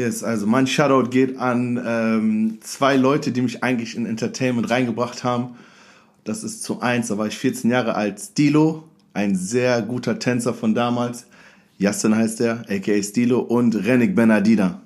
[0.00, 5.24] Yes, also mein Shoutout geht an ähm, zwei Leute, die mich eigentlich in Entertainment reingebracht
[5.24, 5.56] haben.
[6.24, 10.54] Das ist zu eins, da war ich 14 Jahre alt, Stilo, ein sehr guter Tänzer
[10.54, 11.26] von damals.
[11.76, 14.80] Justin heißt er, aka Stilo, und Renik Benadina,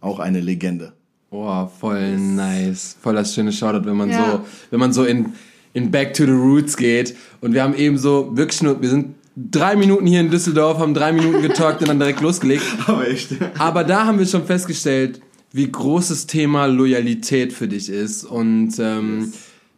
[0.00, 0.94] auch eine Legende.
[1.30, 2.96] Boah, voll nice.
[3.00, 4.32] Voll das schöne Shoutout, wenn man ja.
[4.32, 5.32] so, wenn man so in,
[5.74, 7.16] in Back to the Roots geht.
[7.40, 10.94] Und wir haben eben so wirklich nur, wir sind drei Minuten hier in Düsseldorf, haben
[10.94, 12.64] drei Minuten getalkt und dann direkt losgelegt.
[12.86, 13.30] Aber echt.
[13.58, 15.20] Aber da haben wir schon festgestellt,
[15.52, 18.24] wie groß das Thema Loyalität für dich ist.
[18.24, 19.32] Und ähm, yes.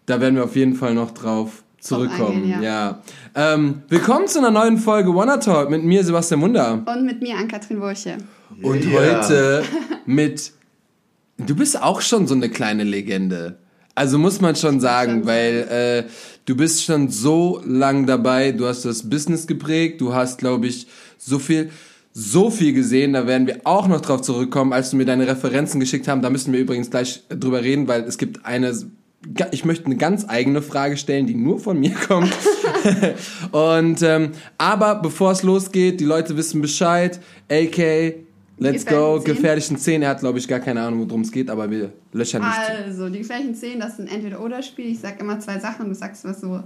[0.06, 2.42] da werden wir auf jeden Fall noch drauf zurückkommen.
[2.42, 3.02] Eingehen, ja.
[3.34, 3.55] ja.
[3.55, 6.83] Ähm, willkommen zu einer neuen Folge Wanna Talk mit mir, Sebastian Wunder.
[6.86, 8.19] Und mit mir, Ann-Kathrin Wurche.
[8.62, 9.20] Und yeah.
[9.20, 9.64] heute
[10.06, 10.52] mit.
[11.36, 13.59] Du bist auch schon so eine kleine Legende.
[13.95, 16.11] Also muss man schon sagen, weil äh,
[16.48, 20.87] du bist schon so lang dabei, du hast das Business geprägt, du hast, glaube ich,
[21.19, 21.70] so viel
[22.15, 25.79] so viel gesehen, da werden wir auch noch drauf zurückkommen, als du mir deine Referenzen
[25.79, 26.20] geschickt haben.
[26.20, 28.75] Da müssen wir übrigens gleich drüber reden, weil es gibt eine
[29.50, 32.34] ich möchte eine ganz eigene Frage stellen, die nur von mir kommt.
[33.53, 37.20] und ähm, aber bevor es losgeht, die Leute wissen Bescheid.
[37.50, 38.15] AK,
[38.59, 40.03] let's go, gefährlichen Szenen.
[40.03, 42.70] Er hat glaube ich gar keine Ahnung, worum es geht, aber wir löchern nicht.
[42.87, 44.87] Also die gefährlichen Szenen, das sind entweder oder Spiel.
[44.87, 46.62] Ich sag immer zwei Sachen und du sagst, was so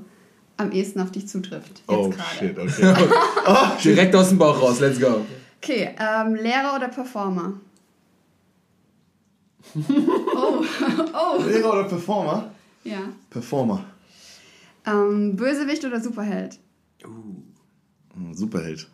[0.56, 1.78] am ehesten auf dich zutrifft.
[1.78, 2.22] Jetzt oh grade.
[2.38, 2.94] shit, okay.
[3.46, 5.24] oh, Direkt aus dem Bauch raus, let's go.
[5.58, 7.60] Okay, ähm, Lehrer oder Performer?
[9.74, 9.80] oh,
[11.14, 11.42] oh.
[11.42, 12.50] Lehrer oder Performer?
[12.84, 13.00] Ja.
[13.30, 13.84] Performer.
[14.84, 16.58] Ähm, Bösewicht oder Superheld?
[17.04, 18.34] Uh.
[18.34, 18.88] Superheld.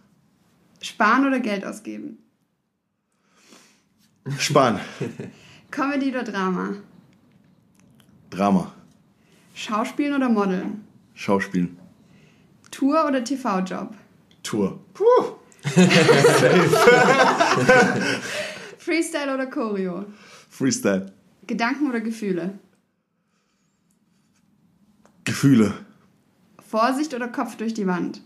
[0.80, 2.18] Sparen oder Geld ausgeben?
[4.38, 4.80] Sparen.
[5.70, 6.74] Comedy oder Drama?
[8.30, 8.72] Drama.
[9.54, 10.84] Schauspielen oder Modeln?
[11.14, 11.78] Schauspielen.
[12.70, 13.94] Tour oder TV-Job?
[14.42, 14.78] Tour.
[14.94, 15.04] Puh.
[18.78, 20.04] Freestyle oder Choreo?
[20.48, 21.12] Freestyle.
[21.46, 22.58] Gedanken oder Gefühle?
[25.24, 25.74] Gefühle.
[26.66, 28.22] Vorsicht oder Kopf durch die Wand?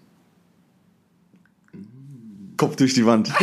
[2.62, 3.26] Kopf durch die Wand.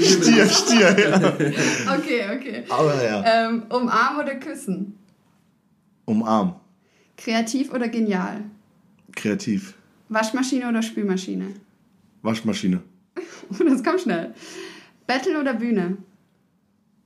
[0.00, 1.18] Stier, Stier, ja.
[1.98, 2.64] Okay, okay.
[2.70, 3.22] Aber ja.
[3.26, 4.96] Ähm, umarm oder küssen?
[6.06, 6.58] Umarm.
[7.18, 8.44] Kreativ oder genial?
[9.14, 9.74] Kreativ.
[10.08, 11.48] Waschmaschine oder Spülmaschine?
[12.22, 12.80] Waschmaschine.
[13.50, 14.32] das kommt schnell.
[15.06, 15.98] Battle oder Bühne?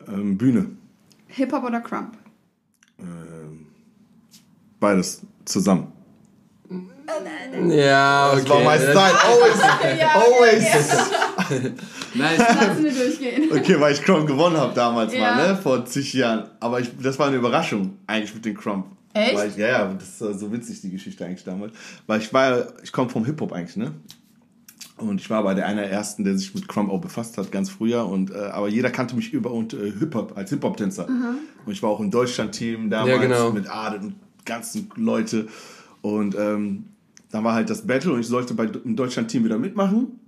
[0.06, 0.70] Ähm, Bühne.
[1.26, 2.16] Hip-Hop oder Crump?
[3.00, 3.66] Ähm,
[4.78, 5.92] beides zusammen.
[7.68, 8.40] Ja, okay.
[8.42, 8.96] Das war mein Style.
[8.96, 9.60] Always.
[9.98, 10.64] ja, always.
[10.72, 11.70] Ja.
[12.14, 12.38] nice.
[12.38, 13.50] Lassen wir durchgehen.
[13.52, 15.20] Okay, weil ich Crump gewonnen habe damals ja.
[15.20, 15.56] mal, ne?
[15.56, 16.50] Vor zig Jahren.
[16.60, 18.86] Aber ich, das war eine Überraschung, eigentlich mit dem Crump.
[19.12, 19.36] Echt?
[19.36, 21.72] Weil ich, ja, ja, das ist so witzig, die Geschichte eigentlich damals.
[22.06, 23.92] Weil ich war, ich komme vom Hip-Hop eigentlich, ne?
[24.96, 27.50] Und ich war aber der einer der ersten, der sich mit Crump auch befasst hat,
[27.50, 28.06] ganz früher.
[28.06, 31.08] Und, äh, aber jeder kannte mich über und äh, Hip-Hop, als Hip-Hop-Tänzer.
[31.08, 31.38] Mhm.
[31.64, 33.50] Und ich war auch im Deutschland-Team damals ja, genau.
[33.50, 35.48] mit Adet und ganzen Leute.
[36.02, 36.84] Und ähm,
[37.30, 40.18] dann war halt das Battle und ich sollte bei, im Deutschland-Team wieder mitmachen.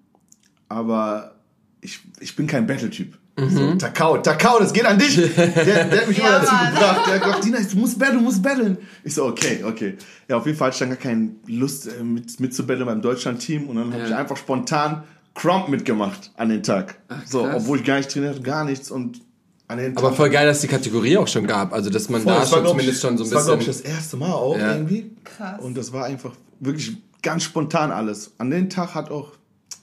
[0.68, 1.34] Aber
[1.80, 3.18] ich, ich bin kein Battle-Typ.
[3.36, 3.50] Mhm.
[3.50, 5.16] So, Takao, Takao, das geht an dich.
[5.36, 6.74] Der, der hat mich ja, immer dazu Mann.
[6.74, 7.06] gebracht.
[7.06, 8.78] Der hat gesagt, Dina, du musst battlen, du musst battlen.
[9.04, 9.96] Ich so, okay, okay.
[10.28, 13.68] Ja, auf jeden Fall hatte ich dann gar keine Lust äh, mit, mitzubattlen beim Deutschland-Team.
[13.68, 13.94] Und dann ja.
[13.94, 15.04] habe ich einfach spontan
[15.34, 16.98] Crump mitgemacht an den Tag.
[17.08, 18.90] Ach, so, obwohl ich gar nicht trainiert hatte, gar nichts.
[18.90, 19.22] Und
[19.68, 21.72] Aber voll geil, dass die Kategorie auch schon gab.
[21.72, 23.36] Also, dass man voll, da schon zumindest schon so ein bisschen...
[23.36, 24.74] Das war, glaube ich, das erste Mal auch ja.
[24.74, 25.10] irgendwie.
[25.24, 25.60] Krass.
[25.60, 28.32] Und das war einfach wirklich ganz spontan alles.
[28.36, 29.32] An den Tag hat auch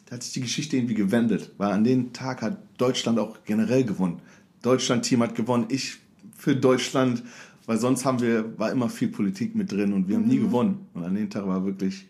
[0.09, 3.83] da hat sich die Geschichte irgendwie gewendet, weil an dem Tag hat Deutschland auch generell
[3.83, 4.21] gewonnen.
[4.63, 5.97] Deutschland-Team hat gewonnen, ich
[6.35, 7.21] für Deutschland,
[7.67, 10.29] weil sonst haben wir, war immer viel Politik mit drin und wir haben mhm.
[10.29, 10.87] nie gewonnen.
[10.95, 12.07] Und an dem Tag war wirklich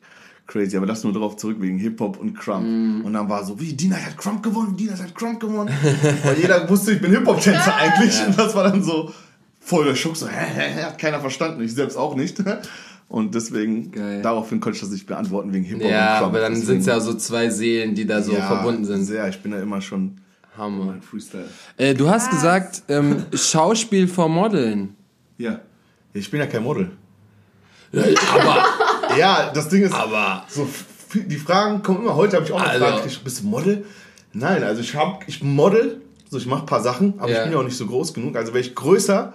[0.50, 0.76] crazy.
[0.76, 2.66] Aber das nur darauf zurück wegen Hip-Hop und Crump.
[2.66, 3.06] Mm.
[3.06, 5.70] Und dann war so, wie, Dina hat Crump gewonnen, Dina hat Crump gewonnen.
[6.24, 8.20] Weil jeder wusste, ich bin Hip-Hop-Tänzer eigentlich.
[8.20, 8.26] Ja.
[8.26, 9.14] Und das war dann so
[9.60, 12.44] voll der Schock, so, hä, hä, hä, hat keiner verstanden, ich selbst auch nicht.
[13.08, 14.22] Und deswegen, Geil.
[14.22, 16.36] daraufhin konnte ich das nicht beantworten wegen Hip-Hop ja, und Crump.
[16.36, 19.04] aber dann sind es ja so zwei Seelen, die da so ja, verbunden sind.
[19.04, 20.18] Sehr, ich bin ja immer schon
[20.56, 20.98] Hammer.
[21.02, 21.50] Freestyle.
[21.78, 24.96] Äh, du hast gesagt, ähm, Schauspiel vor Modeln.
[25.40, 25.62] Ja.
[26.14, 26.92] Ich bin ja kein Model.
[27.92, 28.04] Ja,
[28.34, 28.66] aber.
[29.18, 29.94] Ja, das Ding ist.
[29.94, 30.46] Aber.
[30.48, 30.68] So,
[31.14, 32.16] die Fragen kommen immer.
[32.16, 32.86] Heute habe ich auch eine also.
[32.86, 33.86] Frage gekriegt, bist du Model?
[34.34, 37.38] Nein, also ich habe, ich model, so ich mache ein paar Sachen, aber ja.
[37.38, 38.36] ich bin ja auch nicht so groß genug.
[38.36, 39.34] Also wäre ich größer,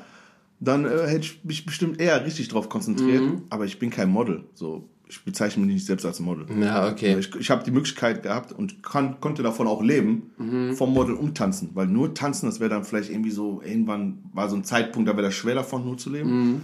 [0.61, 3.23] dann äh, hätte ich mich bestimmt eher richtig drauf konzentriert.
[3.23, 3.43] Mhm.
[3.51, 4.45] Aber ich bin kein Model.
[4.55, 6.47] So, ich bezeichne mich nicht selbst als Model.
[6.61, 7.19] Ja, okay.
[7.19, 10.75] Ich, ich habe die Möglichkeit gehabt und kann, konnte davon auch leben, mhm.
[10.75, 11.71] vom Model umtanzen.
[11.75, 15.15] Weil nur tanzen, das wäre dann vielleicht irgendwie so, irgendwann war so ein Zeitpunkt, da
[15.15, 16.31] wäre das schwer davon nur zu leben.
[16.31, 16.61] Mhm.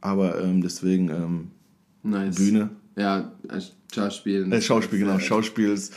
[0.00, 1.50] Aber ähm, deswegen ähm,
[2.02, 2.36] nice.
[2.36, 2.70] Bühne.
[2.96, 3.32] Ja,
[3.92, 4.52] Schauspiel.
[4.52, 5.18] Äh, Schauspiel, genau.
[5.18, 5.92] Schauspiel ist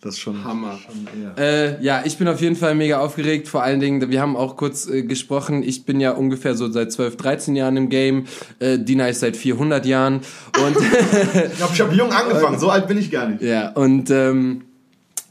[0.00, 0.78] Das ist schon Hammer.
[0.78, 3.48] Schon äh, ja, ich bin auf jeden Fall mega aufgeregt.
[3.48, 5.62] Vor allen Dingen, wir haben auch kurz äh, gesprochen.
[5.62, 8.26] Ich bin ja ungefähr so seit 12, 13 Jahren im Game.
[8.60, 10.20] Äh, Dina ist seit 400 Jahren.
[10.64, 10.76] Und
[11.52, 12.58] ich habe hab jung angefangen.
[12.58, 13.42] So alt bin ich gar nicht.
[13.42, 14.62] Ja, und ähm,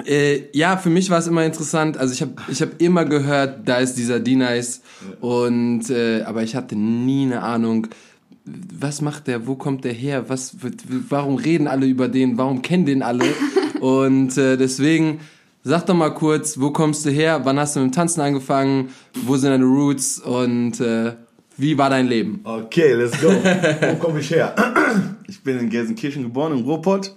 [0.05, 1.97] äh, ja, für mich war es immer interessant.
[1.97, 4.81] Also ich habe ich hab immer gehört, da ist dieser D-Nice.
[5.21, 7.87] Und äh, aber ich hatte nie eine Ahnung,
[8.79, 10.55] was macht der, wo kommt der her, was,
[11.09, 13.25] warum reden alle über den, warum kennen den alle?
[13.79, 15.19] Und äh, deswegen,
[15.63, 18.89] sag doch mal kurz, wo kommst du her, wann hast du mit dem Tanzen angefangen,
[19.25, 21.13] wo sind deine Roots und äh,
[21.57, 22.39] wie war dein Leben?
[22.43, 23.29] Okay, let's go.
[23.31, 24.55] wo komme ich her?
[25.29, 27.13] Ich bin in Gelsenkirchen geboren, in Ruhrpott.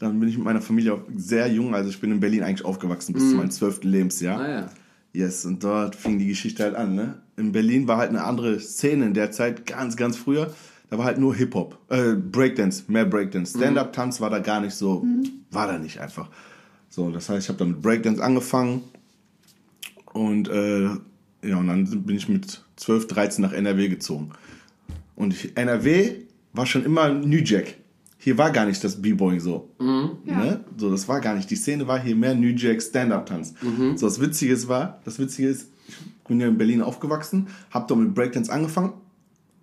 [0.00, 3.12] Dann bin ich mit meiner Familie sehr jung, also ich bin in Berlin eigentlich aufgewachsen
[3.12, 3.30] bis mm.
[3.30, 4.40] zu meinem zwölften Lebensjahr.
[4.40, 4.70] Ah, ja.
[5.14, 6.96] Yes, und dort fing die Geschichte halt an.
[6.96, 7.14] Ne?
[7.36, 10.52] In Berlin war halt eine andere Szene in der Zeit, ganz, ganz früher.
[10.90, 13.56] Da war halt nur Hip-Hop, äh, Breakdance, mehr Breakdance.
[13.56, 13.62] Mhm.
[13.62, 15.30] Stand-Up-Tanz war da gar nicht so, mhm.
[15.52, 16.28] war da nicht einfach.
[16.90, 18.82] So, das heißt, ich habe dann mit Breakdance angefangen
[20.12, 20.82] und äh,
[21.42, 24.30] ja, und dann bin ich mit 12, 13 nach NRW gezogen.
[25.14, 26.22] Und ich, NRW
[26.52, 27.74] war schon immer New Jack
[28.24, 29.68] hier war gar nicht das B-Boying so.
[29.78, 30.12] Mhm.
[30.24, 30.64] Ne?
[30.78, 31.50] So, das war gar nicht.
[31.50, 33.52] Die Szene war hier mehr New Jack Stand-Up-Tanz.
[33.60, 33.98] Mhm.
[33.98, 38.00] So, das Witzige war, das Witzige ist, ich bin ja in Berlin aufgewachsen, hab dort
[38.00, 38.94] mit Breakdance angefangen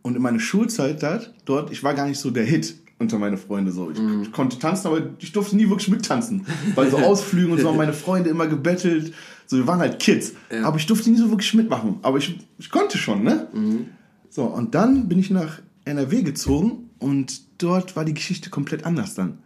[0.03, 1.01] und in meiner Schulzeit
[1.45, 3.89] dort, ich war gar nicht so der Hit unter meine Freunde so.
[3.89, 4.21] Ich, mhm.
[4.21, 6.45] ich, konnte tanzen, aber ich durfte nie wirklich mittanzen.
[6.75, 9.11] Weil so Ausflügen und so haben meine Freunde immer gebettelt.
[9.47, 10.33] So, wir waren halt Kids.
[10.51, 10.65] Ja.
[10.65, 11.97] Aber ich durfte nie so wirklich mitmachen.
[12.03, 13.47] Aber ich, ich konnte schon, ne?
[13.51, 13.85] Mhm.
[14.29, 19.15] So, und dann bin ich nach NRW gezogen und dort war die Geschichte komplett anders
[19.15, 19.39] dann.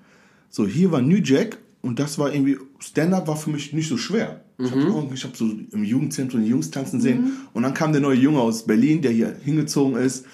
[0.49, 3.97] So, hier war New Jack und das war irgendwie, Stand-up war für mich nicht so
[3.97, 4.41] schwer.
[4.57, 4.65] Mhm.
[5.13, 7.31] Ich habe hab so im Jugendzentrum die Jungs tanzen sehen mhm.
[7.53, 10.25] und dann kam der neue Junge aus Berlin, der hier hingezogen ist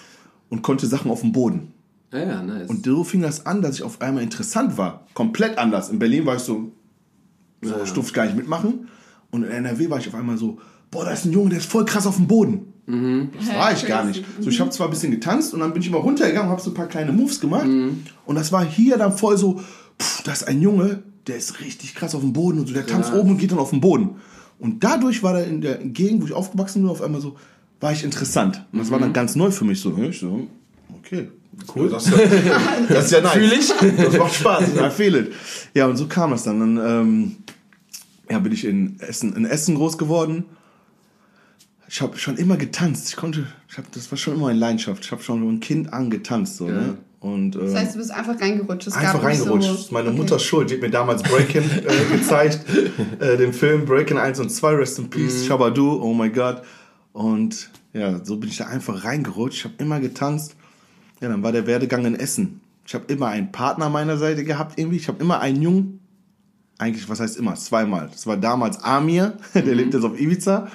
[0.49, 1.73] und konnte Sachen auf dem Boden.
[2.11, 2.69] Ja, ja, nice.
[2.69, 5.07] Und so fing das an, dass ich auf einmal interessant war.
[5.13, 5.89] Komplett anders.
[5.89, 6.71] In Berlin war ich so,
[7.61, 7.83] so ja.
[7.83, 8.89] ich durfte gar nicht mitmachen.
[9.29, 10.59] Und in NRW war ich auf einmal so,
[10.89, 12.70] boah, da ist ein Junge, der ist voll krass auf dem Boden.
[12.91, 13.29] Mhm.
[13.37, 14.23] Das war ich gar nicht.
[14.39, 16.61] So, ich habe zwar ein bisschen getanzt und dann bin ich mal runtergegangen und habe
[16.61, 17.65] so ein paar kleine Moves gemacht.
[17.65, 18.03] Mhm.
[18.25, 19.61] Und das war hier dann voll so,
[19.99, 22.85] pff, das ist ein Junge, der ist richtig krass auf dem Boden und so, der
[22.85, 23.19] tanzt ja.
[23.19, 24.15] oben und geht dann auf den Boden.
[24.59, 27.37] Und dadurch war da in der Gegend, wo ich aufgewachsen bin, auf einmal so,
[27.79, 28.65] war ich interessant.
[28.71, 28.91] Und das mhm.
[28.91, 29.13] war dann mhm.
[29.13, 29.97] ganz neu für mich so.
[29.97, 30.47] Ich so
[30.97, 31.29] okay,
[31.75, 31.89] cool.
[31.89, 32.05] Das,
[32.89, 33.33] das ist ja nice.
[33.33, 33.73] Fühl ich?
[33.97, 34.63] Das macht Spaß.
[34.75, 35.31] I feel it.
[35.73, 36.59] Ja, und so kam das dann.
[36.59, 37.35] Dann ähm,
[38.29, 40.45] ja, bin ich in Essen, in Essen groß geworden
[41.91, 43.09] ich habe schon immer getanzt.
[43.09, 45.03] Ich konnte, ich habe, das war schon immer eine Leidenschaft.
[45.03, 46.69] Ich habe schon ein Kind angetanzt so.
[46.69, 46.73] Ja.
[46.73, 46.97] Ne?
[47.19, 48.87] Und, äh, das heißt, du bist einfach reingerutscht.
[48.87, 49.67] Es einfach reingerutscht.
[49.67, 50.17] So, das ist meine okay.
[50.17, 50.69] Mutters Schuld.
[50.69, 52.61] Die hat mir damals Breaking äh, gezeigt,
[53.19, 55.47] äh, den Film Breaking 1 und 2, Rest in Peace, mhm.
[55.47, 56.61] Shabadu, oh my God.
[57.11, 59.57] Und ja, so bin ich da einfach reingerutscht.
[59.57, 60.55] Ich habe immer getanzt.
[61.19, 62.61] Ja, dann war der Werdegang in Essen.
[62.85, 64.95] Ich habe immer einen Partner an meiner Seite gehabt irgendwie.
[64.95, 65.99] Ich habe immer einen Jungen,
[66.77, 68.07] eigentlich, was heißt immer, zweimal.
[68.13, 69.73] Das war damals Amir, der mhm.
[69.73, 70.69] lebt jetzt auf Ibiza.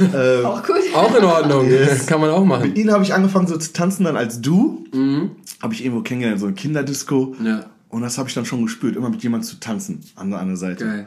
[0.00, 0.76] Äh, auch gut.
[0.94, 1.68] Auch in Ordnung.
[1.68, 2.06] Yes.
[2.06, 2.68] Kann man auch machen.
[2.68, 4.84] Mit ihnen habe ich angefangen so zu tanzen dann als du.
[4.92, 5.32] Mhm.
[5.60, 7.36] Habe ich irgendwo kennengelernt, so ein Kinderdisco.
[7.42, 7.66] Ja.
[7.88, 10.56] Und das habe ich dann schon gespürt, immer mit jemandem zu tanzen an der anderen
[10.56, 10.84] Seite.
[10.84, 11.06] Geil.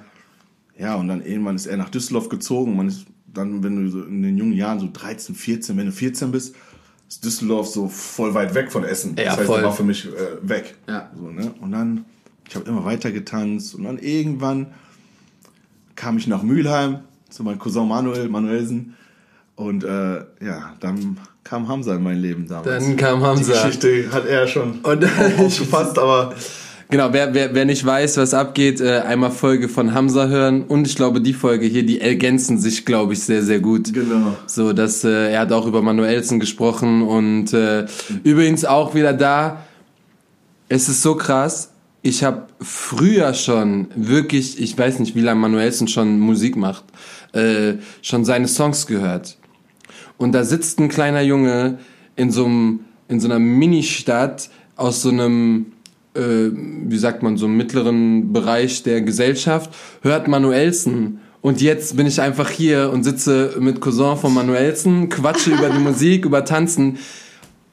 [0.78, 2.76] Ja, und dann irgendwann ist er nach Düsseldorf gezogen.
[2.76, 5.92] Man ist dann, wenn du so in den jungen Jahren so 13, 14, wenn du
[5.92, 6.56] 14 bist,
[7.08, 9.16] ist Düsseldorf so voll weit weg von Essen.
[9.18, 9.64] Ja, das heißt, voll.
[9.64, 10.10] war für mich äh,
[10.42, 10.76] weg.
[10.88, 11.10] Ja.
[11.16, 11.54] So, ne?
[11.62, 12.06] Und dann,
[12.48, 14.68] ich habe immer weiter getanzt und dann irgendwann
[15.96, 17.00] kam ich nach Mülheim
[17.30, 18.96] zu meinem Cousin Manuel, Manuelsen.
[19.56, 22.86] Und äh, ja, dann kam Hamza in mein Leben damals.
[22.86, 23.54] Dann kam Hamza.
[23.54, 25.06] Die Geschichte hat er schon und,
[25.40, 26.34] aufgefasst, aber...
[26.90, 30.64] Genau, wer, wer, wer nicht weiß, was abgeht, äh, einmal Folge von Hamza hören.
[30.64, 33.92] Und ich glaube, die Folge hier, die ergänzen sich, glaube ich, sehr, sehr gut.
[33.92, 34.36] Genau.
[34.46, 37.88] So, dass äh, er hat auch über Manuelsen gesprochen und äh,
[38.24, 39.64] übrigens auch wieder da.
[40.70, 41.72] Es ist so krass.
[42.06, 46.84] Ich habe früher schon wirklich, ich weiß nicht, wie lange Manuelsen schon Musik macht,
[47.34, 49.40] äh, schon seine Songs gehört.
[50.18, 51.80] Und da sitzt ein kleiner Junge
[52.16, 55.72] in so einem, in so einer Ministadt aus so einem,
[56.14, 59.72] äh, wie sagt man, so einem mittleren Bereich der Gesellschaft,
[60.04, 61.22] hört Manuelsen.
[61.42, 65.80] Und jetzt bin ich einfach hier und sitze mit Cousin von Manuelsen, quatsche über die
[65.84, 67.00] Musik, über Tanzen.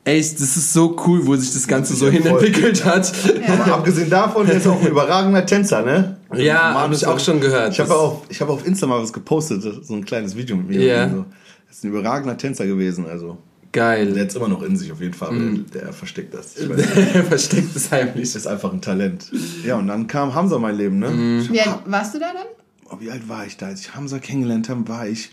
[0.04, 3.12] Ey, das ist so cool, wo sich das Ganze so hin entwickelt hat.
[3.47, 3.75] Ja.
[3.75, 6.16] Abgesehen davon, der ist auch ein überragender Tänzer, ne?
[6.35, 7.73] Ja, habe ich auch schon gehört.
[7.73, 10.80] Ich habe auf, hab auf Insta mal was gepostet, so ein kleines Video mit mir.
[10.80, 10.94] Ja.
[11.06, 11.26] Yeah.
[11.68, 13.38] Das ist ein überragender Tänzer gewesen, also.
[13.71, 14.12] Geil.
[14.12, 15.66] Der hat es immer noch in sich auf jeden Fall, mm.
[15.73, 16.54] der versteckt das.
[17.14, 18.32] der versteckt es heimlich.
[18.32, 19.30] Das ist einfach ein Talent.
[19.64, 21.11] Ja, und dann kam Hamza mein Leben, ne?
[21.11, 21.49] Mm.
[21.50, 22.47] Wie alt warst du da dann?
[22.90, 23.66] Oh, wie alt war ich da?
[23.66, 25.30] Als ich Hamza kennengelernt habe, war ich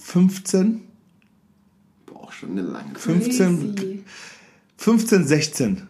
[0.00, 0.85] 15
[2.38, 4.04] schon eine lange 15,
[4.76, 5.82] 15, 16.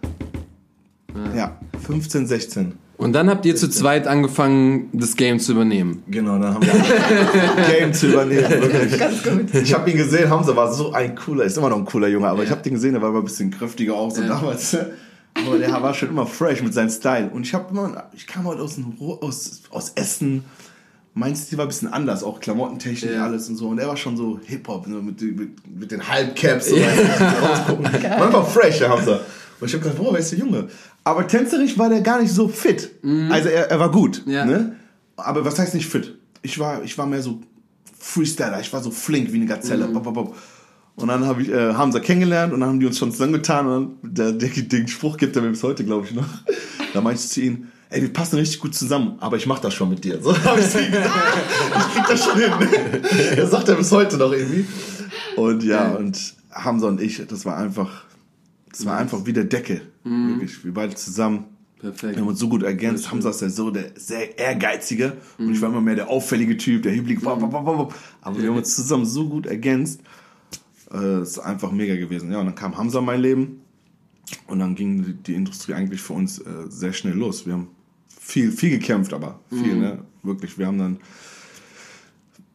[1.14, 2.72] Ja, ja 15, 15, 16.
[2.98, 6.02] Und dann habt ihr zu zweit angefangen, das Game zu übernehmen.
[6.06, 8.48] Genau, dann haben wir das Game zu übernehmen.
[8.48, 8.98] Wirklich.
[8.98, 9.54] Ganz gut.
[9.54, 12.28] Ich habe ihn gesehen, Hamza war so ein cooler, ist immer noch ein cooler Junge,
[12.28, 12.44] aber ja.
[12.44, 14.28] ich habe den gesehen, der war immer ein bisschen kräftiger auch so ja.
[14.28, 14.76] damals.
[15.34, 17.28] Aber der war schon immer fresh mit seinem Style.
[17.28, 18.78] Und ich habe immer, ich kam halt aus,
[19.20, 20.44] aus, aus Essen.
[21.18, 23.24] Mein Stil war ein bisschen anders, auch Klamottentechnik, ja.
[23.24, 23.68] alles und so.
[23.68, 26.78] Und er war schon so Hip-Hop, so mit, mit, mit, den Halbcaps und.
[26.78, 29.20] Man war fresh, der Hamza.
[29.58, 30.68] Und ich habe gedacht, boah, wer ist der Junge?
[31.04, 33.02] Aber tänzerisch war der gar nicht so fit.
[33.02, 33.32] Mhm.
[33.32, 34.24] Also er, er war gut.
[34.26, 34.44] Ja.
[34.44, 34.76] Ne?
[35.16, 36.18] Aber was heißt nicht fit?
[36.42, 37.40] Ich war, ich war mehr so
[37.98, 39.88] Freestyler, ich war so flink wie eine Gazelle.
[39.88, 39.96] Mhm.
[40.96, 43.98] Und dann hab ich äh, Hamza kennengelernt und dann haben die uns schon zusammengetan und
[44.02, 46.28] der, der, den Spruch gibt er mir bis heute, glaube ich, noch.
[46.92, 49.74] Da meinte ich zu ihm, ey, wir passen richtig gut zusammen, aber ich mach das
[49.74, 50.20] schon mit dir.
[50.22, 52.52] So hab ich ich krieg das schon hin.
[53.36, 54.66] Das sagt er bis heute noch irgendwie.
[55.36, 58.04] Und ja, und Hamza und ich, das war einfach,
[58.70, 59.82] das war einfach wie der Decke.
[60.04, 60.40] Mhm.
[60.40, 61.44] Wirklich, wir beide zusammen.
[61.78, 62.14] Perfekt.
[62.14, 63.10] Wir haben uns so gut ergänzt.
[63.10, 65.46] Hamza ist ja so der sehr ehrgeizige mhm.
[65.46, 67.20] und ich war immer mehr der auffällige Typ, der Hibbling.
[67.20, 67.28] Mhm.
[67.28, 67.90] Aber
[68.38, 70.00] wir haben uns zusammen so gut ergänzt.
[70.92, 72.32] Äh, ist einfach mega gewesen.
[72.32, 73.60] Ja, und dann kam Hamza in mein Leben
[74.46, 77.46] und dann ging die Industrie eigentlich für uns äh, sehr schnell los.
[77.46, 77.68] Wir haben
[78.08, 79.80] viel, viel gekämpft, aber viel, mhm.
[79.80, 79.98] ne?
[80.22, 80.58] Wirklich.
[80.58, 80.98] Wir haben dann,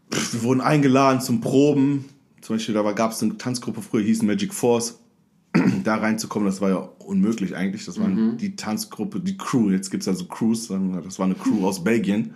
[0.09, 2.05] wir wurden eingeladen zum Proben.
[2.41, 4.97] Zum Beispiel, da gab es eine Tanzgruppe früher, hieß Magic Force.
[5.83, 7.85] da reinzukommen, das war ja unmöglich eigentlich.
[7.85, 8.37] Das war mhm.
[8.37, 9.69] die Tanzgruppe, die Crew.
[9.69, 10.67] Jetzt gibt es also Crews.
[10.67, 12.35] Das war eine Crew aus Belgien.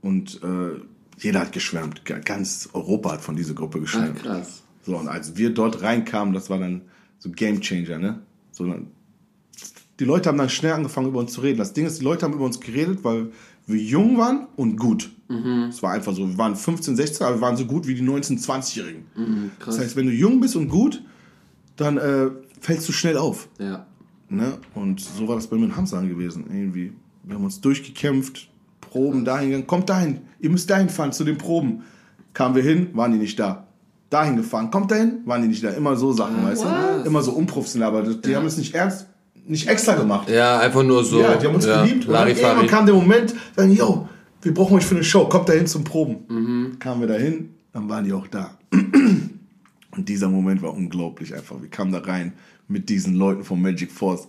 [0.00, 0.80] Und äh,
[1.18, 2.04] jeder hat geschwärmt.
[2.04, 4.18] Ganz Europa hat von dieser Gruppe geschwärmt.
[4.20, 4.62] Ach, krass.
[4.84, 6.82] So, und als wir dort reinkamen, das war dann
[7.18, 8.22] so Game Changer, ne?
[8.52, 8.72] So,
[9.98, 11.58] die Leute haben dann schnell angefangen, über uns zu reden.
[11.58, 13.30] Das Ding ist, die Leute haben über uns geredet, weil
[13.66, 15.10] wir jung waren und gut.
[15.28, 15.66] Mhm.
[15.70, 16.28] Es war einfach so.
[16.28, 19.04] Wir waren 15, 16, aber wir waren so gut wie die 19, 20-Jährigen.
[19.14, 21.02] Mhm, das heißt, wenn du jung bist und gut,
[21.76, 22.30] dann äh,
[22.60, 23.48] fällst du schnell auf.
[23.58, 23.86] Ja.
[24.28, 24.58] Ne?
[24.74, 26.46] Und so war das bei mir in Hamza gewesen.
[26.50, 26.92] Irgendwie.
[27.24, 28.48] Wir haben uns durchgekämpft,
[28.80, 29.66] Proben dahin gegangen.
[29.66, 31.82] Kommt dahin, ihr müsst dahin fahren zu den Proben.
[32.34, 33.68] Kamen wir hin, waren die nicht da
[34.12, 35.70] dahin gefahren, kommt dahin, waren die nicht da.
[35.70, 37.06] Immer so Sachen, ah, weißt du?
[37.06, 38.38] Immer so unprofessionell, aber die ja.
[38.38, 39.06] haben es nicht ernst,
[39.46, 40.28] nicht extra gemacht.
[40.28, 41.20] Ja, einfach nur so.
[41.20, 42.06] Ja, die haben uns ja, geliebt.
[42.06, 44.08] Und dann irgendwann kam der Moment, sagen, yo,
[44.42, 46.24] wir brauchen euch für eine Show, kommt dahin zum Proben.
[46.28, 46.78] Mhm.
[46.78, 48.58] Kamen wir dahin, dann waren die auch da.
[48.70, 51.60] Und dieser Moment war unglaublich einfach.
[51.60, 52.32] Wir kamen da rein
[52.66, 54.26] mit diesen Leuten von Magic Force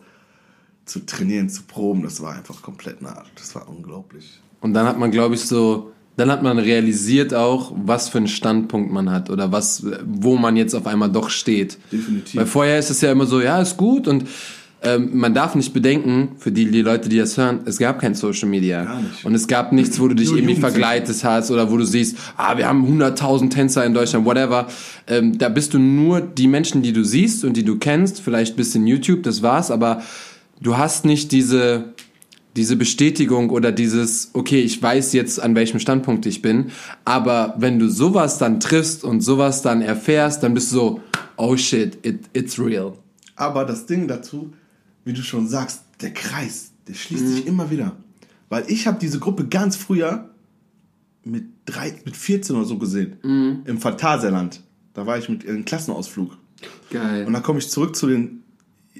[0.85, 2.03] zu trainieren, zu proben.
[2.03, 3.23] Das war einfach komplett nah.
[3.35, 4.41] Das war unglaublich.
[4.59, 8.27] Und dann hat man, glaube ich, so dann hat man realisiert auch, was für einen
[8.27, 11.77] Standpunkt man hat oder was, wo man jetzt auf einmal doch steht.
[11.91, 12.35] Definitiv.
[12.35, 14.25] Weil vorher ist es ja immer so, ja, ist gut und
[14.85, 18.15] ähm, man darf nicht bedenken, für die, die Leute, die das hören, es gab kein
[18.15, 18.83] Social Media.
[18.83, 19.25] Gar nicht.
[19.25, 22.17] Und es gab nichts, wo du dich Nur irgendwie vergleitet hast oder wo du siehst,
[22.35, 24.67] ah, wir haben 100.000 Tänzer in Deutschland, whatever.
[25.07, 28.57] Ähm, da bist du nur die Menschen, die du siehst und die du kennst, vielleicht
[28.57, 30.03] bis in YouTube, das war's, aber
[30.61, 31.85] du hast nicht diese
[32.55, 36.71] diese Bestätigung oder dieses, okay, ich weiß jetzt, an welchem Standpunkt ich bin,
[37.03, 41.01] aber wenn du sowas dann triffst und sowas dann erfährst, dann bist du so,
[41.37, 42.93] oh shit, it, it's real.
[43.35, 44.53] Aber das Ding dazu,
[45.03, 47.29] wie du schon sagst, der Kreis, der schließt mhm.
[47.29, 47.95] sich immer wieder.
[48.49, 50.29] Weil ich habe diese Gruppe ganz früher
[51.23, 53.61] mit, drei, mit 14 oder so gesehen, mhm.
[53.65, 54.61] im Phantasialand.
[54.93, 56.37] Da war ich mit einem Klassenausflug.
[56.91, 57.25] Geil.
[57.25, 58.42] Und dann komme ich zurück zu den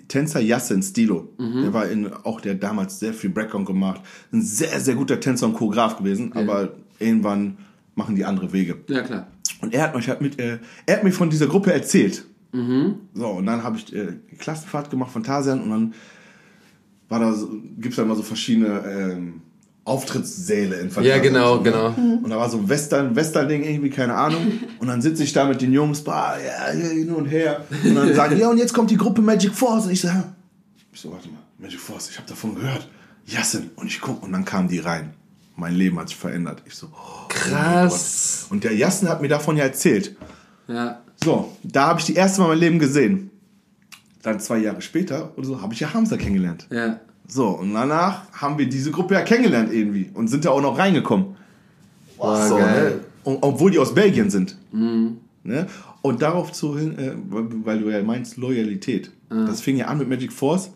[0.08, 1.30] Tänzer Yassin Stilo.
[1.38, 1.62] Mhm.
[1.62, 4.02] Der war in, auch der damals sehr viel Breakdown gemacht.
[4.32, 6.42] Ein sehr, sehr guter Tänzer und Choreograf gewesen, ja.
[6.42, 7.58] aber irgendwann
[7.96, 8.78] machen die andere Wege.
[8.88, 9.28] Ja, klar.
[9.62, 12.26] Und er hat, mich halt mit, äh, er hat mir von dieser Gruppe erzählt.
[12.52, 12.96] Mhm.
[13.14, 15.94] So, und dann habe ich äh, Klassenfahrt gemacht von Tarsian und dann
[17.10, 19.42] war da so, gibt's da immer so verschiedene ähm,
[19.86, 21.18] Auftrittssäle in Fantasia.
[21.18, 21.88] Ja, genau, so, genau.
[21.88, 24.60] Und da war so ein Western, Western-Ding irgendwie, keine Ahnung.
[24.80, 27.66] Und dann sitze ich da mit den Jungs, bah, ja, hin und her.
[27.84, 29.86] Und dann sagen, ja, und jetzt kommt die Gruppe Magic Force.
[29.86, 30.24] Und ich so, ja.
[30.94, 32.88] Ich so, warte mal, Magic Force, ich habe davon gehört.
[33.26, 33.72] Jassen.
[33.76, 35.14] Und ich guck, und dann kamen die rein.
[35.56, 36.64] Mein Leben hat sich verändert.
[36.66, 38.48] Ich so, oh, krass.
[38.50, 40.16] Oh und der Jassen hat mir davon ja erzählt.
[40.68, 41.02] Ja.
[41.24, 43.32] So, da habe ich die erste Mal mein Leben gesehen.
[44.22, 46.68] Dann zwei Jahre später oder so habe ich ja Hamza kennengelernt.
[46.72, 47.02] Ja.
[47.28, 50.78] So, und danach haben wir diese Gruppe ja kennengelernt irgendwie und sind da auch noch
[50.78, 51.36] reingekommen.
[52.18, 53.00] Wow, so, ne?
[53.24, 54.58] und, obwohl die aus Belgien sind.
[54.72, 55.18] Mhm.
[55.44, 55.68] Ne?
[56.02, 59.12] Und darauf zu hin, äh, weil du ja meinst, Loyalität.
[59.30, 59.46] Mhm.
[59.46, 60.72] Das fing ja an mit Magic Force.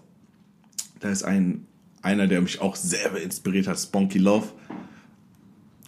[0.99, 1.65] Da ist ein,
[2.01, 4.47] einer, der mich auch sehr inspiriert hat, Spunky Love.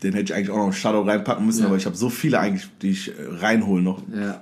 [0.03, 1.67] Den hätte ich eigentlich auch noch Shadow reinpacken müssen, ja.
[1.67, 4.01] aber ich habe so viele eigentlich, die ich äh, reinholen noch.
[4.13, 4.41] Ja.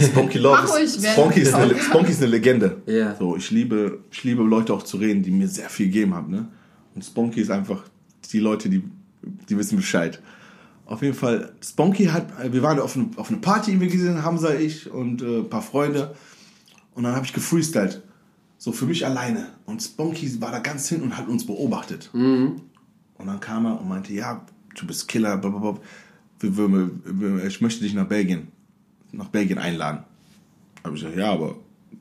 [0.00, 2.82] Spunky Love ist, Spunky ist, eine, ist eine Legende.
[2.86, 3.16] Yeah.
[3.16, 6.30] So, ich liebe, ich liebe Leute auch zu reden, die mir sehr viel gegeben haben.
[6.30, 6.48] Ne?
[6.94, 7.82] Und Spunky ist einfach
[8.32, 8.82] die Leute, die,
[9.48, 10.20] die wissen Bescheid.
[10.86, 14.16] Auf jeden Fall, Spunky hat, wir waren auf, eine, auf eine Party, wie wir gesehen
[14.16, 16.14] haben, Hamza, ich und äh, ein paar Freunde.
[16.94, 18.02] Und dann habe ich gefreestylt.
[18.58, 19.48] So für mich alleine.
[19.66, 22.10] Und Spunky war da ganz hin und hat uns beobachtet.
[22.12, 22.60] Mhm.
[23.14, 24.44] Und dann kam er und meinte, ja,
[24.78, 25.80] du bist Killer, blablabla.
[27.46, 28.48] Ich möchte dich nach Belgien,
[29.16, 30.04] nach Belgien einladen.
[30.82, 31.56] Habe ich gesagt, ja, aber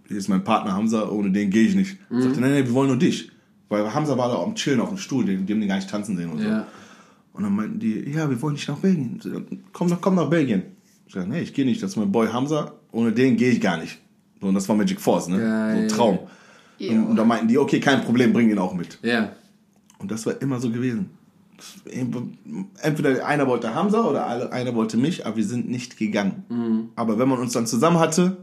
[0.08, 1.98] hier ist mein Partner Hamza, ohne den gehe ich nicht.
[2.10, 2.22] Mhm.
[2.22, 3.32] Sagte, nein, nein, wir wollen nur dich.
[3.70, 5.89] Weil Hamza war da am Chillen auf dem Stuhl, die, die haben den gar nicht
[5.89, 6.48] tanzen sehen und so.
[6.48, 6.67] Ja.
[7.34, 9.20] Und dann meinten die, ja, wir wollen dich nach Belgien.
[9.72, 10.63] Komm, doch, komm nach Belgien.
[11.08, 13.62] Ich sage, nee, ich gehe nicht, das ist mein Boy Hamza, ohne den gehe ich
[13.62, 14.00] gar nicht.
[14.39, 15.39] So, und das war Magic Force, ne?
[15.39, 15.75] Geil.
[15.75, 16.20] So ein Traum.
[16.79, 19.00] Und, und da meinten die, okay, kein Problem, bring ihn auch mit.
[19.01, 19.32] Ja.
[20.00, 21.10] Und das war immer so gewesen.
[22.81, 26.43] Entweder einer wollte Hamza oder einer wollte mich, aber wir sind nicht gegangen.
[26.50, 26.89] Mhm.
[26.95, 28.38] Aber wenn man uns dann zusammen hatte,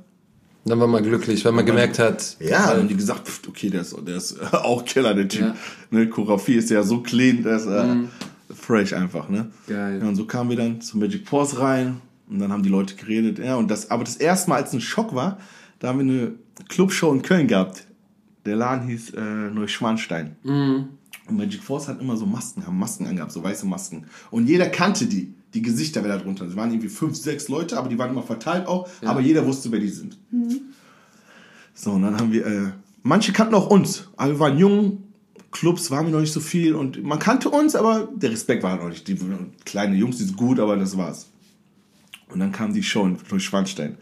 [0.64, 2.36] dann war man glücklich, weil man gemerkt hat.
[2.38, 5.40] Ja, dann haben die gesagt, pff, okay, der ist, der ist auch Killer, der Typ.
[5.40, 5.56] Ja.
[5.90, 8.08] Ne, Korafi ist ja so clean, der ist äh, mhm.
[8.54, 9.50] fresh einfach, ne?
[9.66, 10.00] Geil.
[10.02, 12.94] Ja, und so kamen wir dann zu Magic Force rein und dann haben die Leute
[12.94, 13.38] geredet.
[13.38, 15.38] Ja, und das, aber das erste Mal, als ein Schock war,
[15.78, 16.32] da haben wir eine
[16.68, 17.86] Clubshow in Köln gehabt.
[18.44, 20.36] Der Laden hieß äh, Neuschwanstein.
[20.42, 20.88] Mhm.
[21.30, 24.06] Und Magic Force hat immer so Masken, haben Masken angehabt, so weiße Masken.
[24.30, 26.46] Und jeder kannte die die Gesichter wer da drunter.
[26.46, 29.10] Es waren irgendwie fünf, sechs Leute, aber die waren immer verteilt auch, ja.
[29.10, 30.16] aber jeder wusste, wer die sind.
[30.30, 30.60] Mhm.
[31.74, 32.66] So, und dann haben wir, äh,
[33.02, 35.04] manche kannten auch uns, aber wir waren jung,
[35.50, 38.72] Clubs waren wir noch nicht so viel und man kannte uns, aber der Respekt war
[38.72, 39.08] halt noch nicht.
[39.08, 39.18] Die
[39.64, 41.28] kleinen Jungs, die sind gut, aber das war's.
[42.28, 43.96] Und dann kam die Show durch Schwanstein.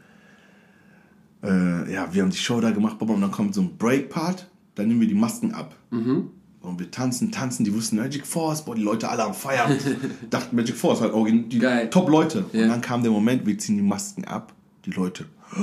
[1.42, 4.88] Äh, ja, wir haben die Show da gemacht, und dann kommt so ein Break-Part, dann
[4.88, 5.74] nehmen wir die Masken ab.
[5.90, 6.30] Mhm.
[6.68, 9.78] Und wir tanzen, tanzen, die wussten Magic Force, boah, die Leute alle am Feiern.
[10.30, 11.12] dachten Magic Force, halt
[11.52, 11.60] die
[11.90, 12.44] Top-Leute.
[12.52, 12.64] Ja.
[12.64, 14.52] Und dann kam der Moment, wir ziehen die Masken ab,
[14.84, 15.60] die Leute, oh,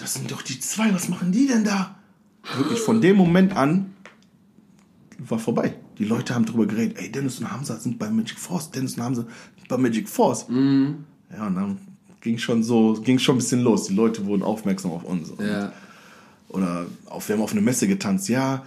[0.00, 1.96] das sind doch die zwei, was machen die denn da?
[2.56, 3.92] Wirklich von dem Moment an
[5.18, 5.74] war vorbei.
[5.98, 9.02] Die Leute haben darüber geredet, ey, Dennis und Hamza sind bei Magic Force, Dennis und
[9.02, 10.48] Hamza sind bei Magic Force.
[10.48, 11.04] Mhm.
[11.32, 11.78] Ja, und dann
[12.20, 13.86] ging schon so, ging schon ein bisschen los.
[13.86, 15.32] Die Leute wurden aufmerksam auf uns.
[15.38, 15.72] Ja.
[16.48, 18.64] Oder auf, wir haben auf eine Messe getanzt, ja,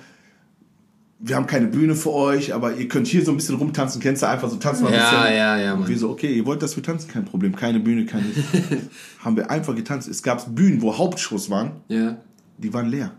[1.22, 4.22] wir haben keine Bühne für euch, aber ihr könnt hier so ein bisschen rumtanzen, kennst
[4.24, 5.36] du einfach so tanzen ein ja, bisschen.
[5.36, 8.06] Ja, ja, Und wir so, okay, ihr wollt, dass wir tanzen, kein Problem, keine Bühne,
[8.06, 8.26] keine.
[9.20, 10.08] haben wir einfach getanzt.
[10.08, 12.18] Es gab Bühnen, wo Hauptschuss waren, ja.
[12.58, 13.12] die waren leer.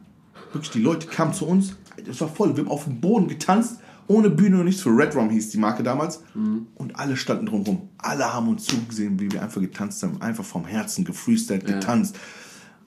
[0.52, 2.56] Wirklich, die Leute kamen zu uns, das war voll.
[2.56, 4.80] Wir haben auf dem Boden getanzt, ohne Bühne und nichts.
[4.80, 6.22] Für Red Rum hieß die Marke damals.
[6.34, 6.68] Mhm.
[6.74, 7.90] Und alle standen drumherum.
[7.98, 10.20] Alle haben uns zugesehen, wie wir einfach getanzt haben.
[10.22, 11.76] Einfach vom Herzen gefreestylt, ja.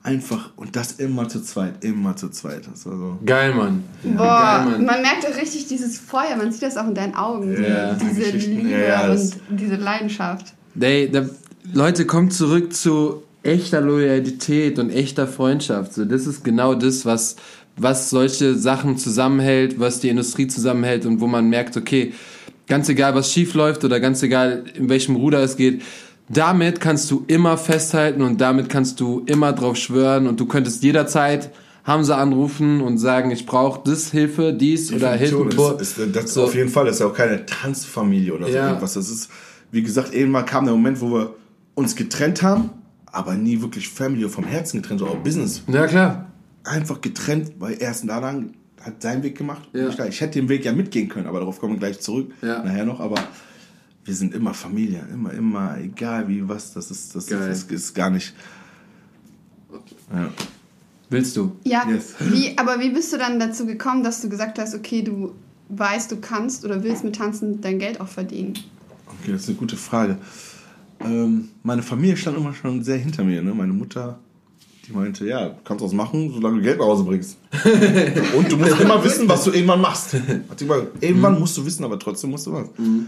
[0.04, 2.68] Einfach und das immer zu zweit, immer zu zweit.
[2.70, 3.18] Das war so.
[3.24, 3.82] Geil, Mann.
[4.04, 4.10] Ja.
[4.12, 4.84] Boah, Geil, Mann.
[4.84, 8.04] man merkt auch richtig dieses Feuer, man sieht das auch in deinen Augen, ja, die,
[8.04, 10.52] diese Liebe ja, und diese Leidenschaft.
[10.78, 11.26] Hey, da,
[11.72, 15.94] Leute, kommt zurück zu echter Loyalität und echter Freundschaft.
[15.94, 17.36] So, das ist genau das, was,
[17.76, 22.12] was solche Sachen zusammenhält, was die Industrie zusammenhält und wo man merkt, okay,
[22.66, 25.82] ganz egal, was schief läuft oder ganz egal, in welchem Ruder es geht,
[26.28, 30.82] damit kannst du immer festhalten und damit kannst du immer drauf schwören und du könntest
[30.82, 31.50] jederzeit
[31.84, 35.76] Hamza anrufen und sagen, ich brauche das Hilfe, dies oder Hilfe.
[35.80, 36.44] Ist, ist, das so.
[36.44, 38.68] auf jeden Fall, das ist ja auch keine Tanzfamilie oder so ja.
[38.68, 38.94] irgendwas.
[38.94, 39.28] Das ist,
[39.70, 41.34] wie gesagt, irgendwann kam der Moment, wo wir
[41.74, 42.70] uns getrennt haben,
[43.06, 45.62] aber nie wirklich Family vom Herzen getrennt, sondern auch Business.
[45.66, 46.30] Ja, klar.
[46.64, 48.34] Einfach getrennt, weil erst danach
[48.80, 49.68] hat seinen Weg gemacht.
[49.74, 49.88] Ja.
[50.06, 52.62] Ich hätte den Weg ja mitgehen können, aber darauf kommen wir gleich zurück, ja.
[52.62, 53.16] nachher noch, aber
[54.04, 57.94] wir sind immer Familie, immer, immer, egal wie was, das ist, das, das ist, ist,
[57.94, 58.34] gar nicht.
[60.12, 60.30] Ja.
[61.08, 61.56] Willst du?
[61.64, 61.88] Ja.
[61.88, 62.14] Yes.
[62.20, 65.34] Wie, aber wie bist du dann dazu gekommen, dass du gesagt hast, okay, du
[65.68, 68.54] weißt, du kannst oder willst mit Tanzen dein Geld auch verdienen?
[69.06, 70.18] Okay, das ist eine gute Frage.
[71.00, 73.42] Ähm, meine Familie stand immer schon sehr hinter mir.
[73.42, 73.54] Ne?
[73.54, 74.18] Meine Mutter,
[74.86, 77.38] die meinte, ja, du kannst was machen, solange du Geld nach Hause bringst.
[78.36, 80.14] Und du musst immer wissen, was du irgendwann machst.
[80.14, 81.40] Hat immer, irgendwann mhm.
[81.40, 82.68] musst du wissen, aber trotzdem musst du was.
[82.76, 83.06] Mhm.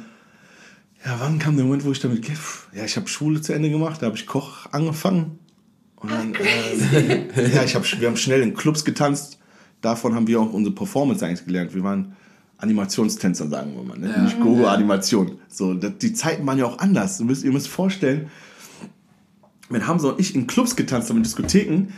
[1.06, 2.28] Ja, wann kam der Moment, wo ich damit,
[2.74, 5.38] ja, ich habe Schule zu Ende gemacht, da habe ich Koch angefangen.
[5.94, 9.38] Und dann, äh, ja, ich hab, wir haben schnell in Clubs getanzt.
[9.82, 11.74] Davon haben wir auch unsere Performance eigentlich gelernt.
[11.74, 12.16] Wir waren
[12.58, 14.10] Animationstänzer, sagen wir mal, ne?
[14.10, 14.22] Ja.
[14.22, 15.38] nicht Gogo-Animation.
[15.48, 17.20] So, die Zeiten waren ja auch anders.
[17.20, 18.28] Ihr müsst, ihr müsst vorstellen,
[19.68, 21.92] wenn Hamza und ich in Clubs getanzt haben, in Diskotheken,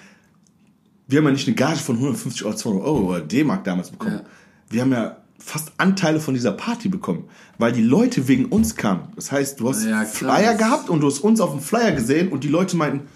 [1.07, 4.17] wir haben ja nicht eine Gage von 150 oder 200 Euro oder D-Mark damals bekommen.
[4.17, 4.25] Ja.
[4.69, 7.25] Wir haben ja fast Anteile von dieser Party bekommen,
[7.59, 9.09] weil die Leute wegen uns kamen.
[9.17, 12.29] Das heißt, du hast ja, Flyer gehabt und du hast uns auf dem Flyer gesehen
[12.29, 13.09] und die Leute meinten,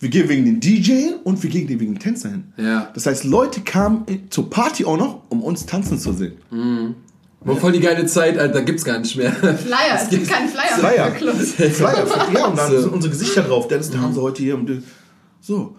[0.00, 2.52] wir gehen wegen den DJ und wir gehen wegen den Tänzer hin.
[2.56, 2.90] Ja.
[2.92, 6.34] Das heißt, Leute kamen zur Party auch noch, um uns tanzen zu sehen.
[6.50, 6.96] Mhm.
[7.44, 9.32] War voll die geile Zeit, Alter, gibt's gar nicht mehr.
[9.32, 10.78] Flyer, es gibt keinen Flyer.
[10.78, 11.10] Flyer.
[11.12, 13.68] Flyer, ja, und dann sind unsere Gesichter drauf.
[13.68, 14.58] Dennis, da haben sie heute hier.
[15.40, 15.76] So.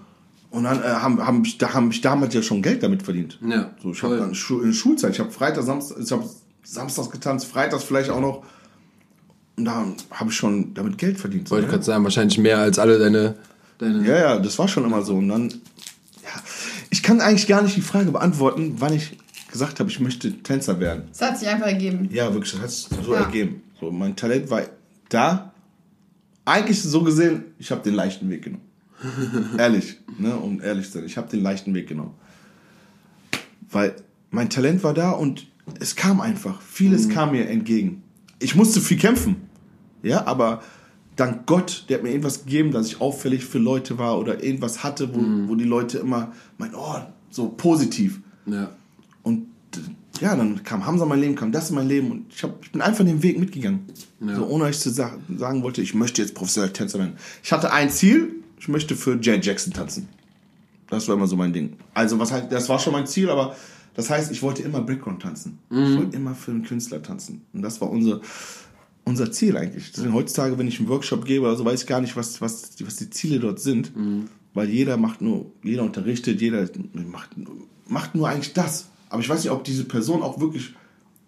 [0.54, 3.40] Und dann äh, haben, haben, da, haben ich damals ja schon Geld damit verdient.
[3.42, 3.72] Ja.
[3.82, 6.30] So, ich habe dann in der Schulzeit, ich habe Freitag, Samstag, ich habe
[6.64, 8.46] Samstags getanzt, Freitags vielleicht auch noch.
[9.58, 11.50] Und da habe ich schon damit Geld verdient.
[11.50, 13.34] Wollte ich gerade sagen, wahrscheinlich mehr als alle deine,
[13.80, 14.08] deine.
[14.08, 15.16] Ja, ja, das war schon immer so.
[15.16, 16.44] Und dann, ja,
[16.92, 19.18] ich, kann eigentlich gar nicht die Frage beantworten, wann ich
[19.52, 21.06] gesagt habe, ich möchte Tänzer werden.
[21.12, 22.10] Es hat sich einfach ergeben.
[22.12, 23.22] Ja, wirklich, das hat sich so ja.
[23.22, 23.64] ergeben.
[23.80, 24.62] So, mein Talent war
[25.10, 25.52] da.
[26.46, 28.73] Eigentlich so gesehen, ich habe den leichten Weg genommen.
[29.58, 32.14] ehrlich, ne, um ehrlich zu sein, ich habe den leichten Weg genommen.
[33.72, 33.96] Weil
[34.32, 35.48] mein Talent war da und
[35.80, 36.62] es kam einfach.
[36.62, 37.12] Vieles mhm.
[37.12, 38.04] kam mir entgegen.
[38.40, 39.36] Ich musste viel kämpfen.
[40.02, 40.62] Ja, aber
[41.16, 44.84] dank Gott, der hat mir irgendwas gegeben, dass ich auffällig für Leute war oder irgendwas
[44.84, 45.48] hatte, wo, mhm.
[45.48, 48.20] wo die Leute immer meinen, oh, so positiv.
[48.46, 48.70] Ja.
[49.24, 49.48] Und
[50.20, 52.64] ja, dann kam Hamza in mein Leben, kam das in mein Leben und ich, hab,
[52.64, 53.86] ich bin einfach den Weg mitgegangen.
[54.20, 54.36] Ja.
[54.36, 57.14] So, ohne euch zu sa sagen wollte, ich möchte jetzt professioneller Tänzer werden.
[57.44, 60.08] Ich hatte ein Ziel, ich möchte für Janet Jackson tanzen.
[60.90, 61.74] Das war immer so mein Ding.
[61.94, 63.58] Also, was halt, das war schon mein Ziel, aber
[63.94, 65.60] das heißt, ich wollte immer Background tanzen.
[65.70, 65.84] Mhm.
[65.84, 67.42] Ich wollte immer für einen Künstler tanzen.
[67.52, 68.22] Und das war unser,
[69.04, 69.92] unser Ziel eigentlich.
[69.92, 72.72] Deswegen heutzutage, wenn ich einen Workshop gebe oder so, weiß ich gar nicht, was, was,
[72.80, 73.94] was die Ziele dort sind.
[73.98, 74.30] Mhm.
[74.54, 77.32] Weil jeder macht nur, jeder unterrichtet, jeder macht,
[77.90, 78.88] macht nur eigentlich das.
[79.10, 80.74] Aber ich weiß nicht, ob diese Person auch wirklich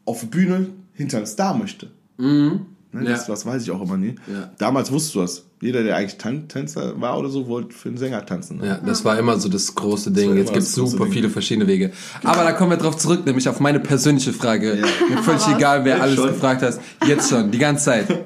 [0.05, 1.91] auf Bühne hinter einem Star möchte.
[2.17, 2.61] Mhm.
[2.93, 3.33] Ne, das, ja.
[3.33, 4.15] das weiß ich auch immer nie.
[4.25, 4.51] Ja.
[4.57, 5.44] Damals wusstest du das.
[5.61, 8.57] Jeder, der eigentlich Tan Tänzer war oder so, wollte für einen Sänger tanzen.
[8.57, 8.67] Ne?
[8.67, 10.35] Ja, das war immer so das große Ding.
[10.35, 11.91] Jetzt gibt es super viele verschiedene Wege.
[12.23, 14.75] Aber da kommen wir drauf zurück, nämlich auf meine persönliche Frage.
[14.75, 14.85] Ja.
[15.09, 16.27] Mir völlig egal, wer alles schon.
[16.27, 16.79] gefragt hat.
[17.07, 18.25] Jetzt schon, die ganze Zeit.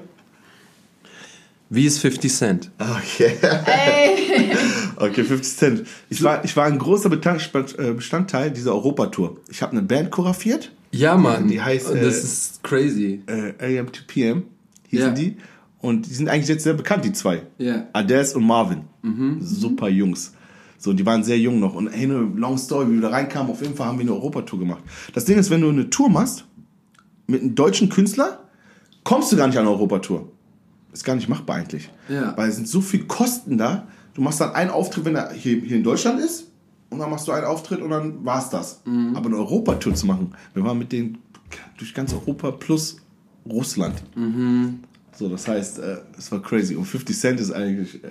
[1.70, 2.72] Wie ist 50 Cent?
[2.80, 3.38] Okay.
[3.42, 4.52] Hey.
[4.96, 5.88] okay, 50 Cent.
[6.10, 9.38] Ich war, ich war ein großer äh, Bestandteil dieser Europatour.
[9.50, 10.72] Ich habe eine Band choreografiert.
[10.92, 11.48] Ja, Mann.
[11.48, 11.92] Die heißt.
[11.92, 13.22] Äh, das ist crazy.
[13.28, 14.46] Äh, AM to PM
[14.88, 15.16] hießen yeah.
[15.16, 15.38] die.
[15.82, 17.44] Und die sind eigentlich jetzt sehr bekannt, die zwei.
[17.60, 17.88] Yeah.
[17.94, 18.82] Ades und Marvin.
[19.02, 19.38] Mhm.
[19.42, 20.34] Super Jungs.
[20.78, 21.76] So, die waren sehr jung noch.
[21.76, 24.14] Und hey, eine long story, wie wir da reinkamen, auf jeden Fall haben wir eine
[24.14, 24.84] Europatour gemacht.
[25.14, 26.46] Das Ding ist, wenn du eine Tour machst
[27.28, 28.40] mit einem deutschen Künstler,
[29.04, 30.32] kommst du gar nicht an eine Europatour.
[30.94, 31.90] Ist gar nicht machbar eigentlich.
[32.08, 32.36] Ja.
[32.38, 33.88] Weil es sind so viele Kosten da.
[34.14, 36.50] Du machst dann einen Auftritt, wenn er hier, hier in Deutschland ist,
[36.90, 38.82] und dann machst du einen Auftritt und dann war's das.
[38.86, 39.16] Mhm.
[39.16, 41.20] Aber eine Europatour zu machen, wir waren mit denen
[41.78, 42.98] durch ganz Europa plus
[43.48, 44.02] Russland.
[44.16, 44.80] Mhm.
[45.20, 46.76] So, das heißt, äh, es war crazy.
[46.76, 48.08] Und 50 Cent ist eigentlich äh,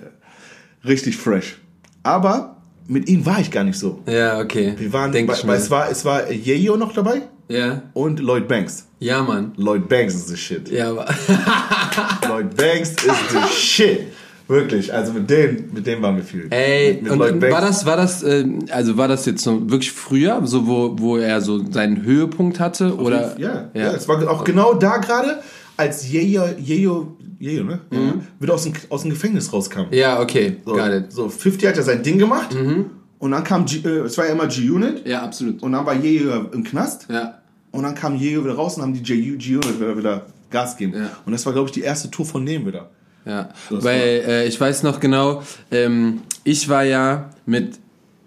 [0.87, 1.57] richtig fresh.
[2.03, 4.03] Aber mit ihm war ich gar nicht so.
[4.05, 4.75] Ja, okay.
[4.77, 7.23] Wir waren, Denk weil, es war, es war Yeyo noch dabei.
[7.47, 7.81] Ja.
[7.93, 8.85] Und Lloyd Banks.
[8.99, 9.53] Ja, Mann.
[9.57, 10.69] Lloyd Banks ist the shit.
[10.69, 11.07] Ja, aber.
[12.27, 14.01] Lloyd Banks ist the shit.
[14.47, 16.45] Wirklich, also mit dem, mit dem waren wir viel.
[16.51, 19.91] Ey, mit, mit und war das, war das, äh, also war das jetzt so wirklich
[19.91, 23.35] früher, so wo, wo er so seinen Höhepunkt hatte, oder?
[23.39, 25.41] Ja, ja, ja, es war auch genau da gerade,
[25.79, 27.79] als Yeyo, Yeyo, Yeyo, ne?
[27.89, 28.21] Mhm.
[28.39, 29.85] Wieder aus dem, aus dem Gefängnis rauskam.
[29.91, 31.11] Ja, okay, so, got it.
[31.11, 32.53] So, 50 hat ja sein Ding gemacht.
[32.53, 32.87] Mhm.
[33.17, 35.07] Und dann kam, G, äh, es war ja immer G-Unit.
[35.07, 35.63] Ja, absolut.
[35.63, 37.07] Und dann war Yeyo im Knast.
[37.09, 37.39] Ja.
[37.71, 40.99] Und dann kam Yeyo wieder raus und haben die G-Unit wieder, wieder Gas gegeben.
[40.99, 41.09] Ja.
[41.25, 42.89] Und das war, glaube ich, die erste Tour von dem wieder.
[43.25, 47.77] Ja, das weil äh, ich weiß noch genau, ähm, ich war ja mit,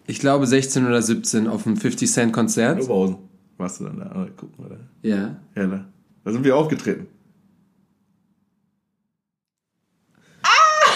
[0.06, 2.78] ich glaube 16 oder 17 auf einem 50 Cent Konzert.
[2.78, 3.16] In Oberhausen
[3.58, 4.10] warst du dann da?
[4.14, 4.76] Oh, guck mal da.
[5.08, 5.36] Ja.
[5.56, 5.84] Ja, da.
[6.24, 7.06] Da sind wir aufgetreten.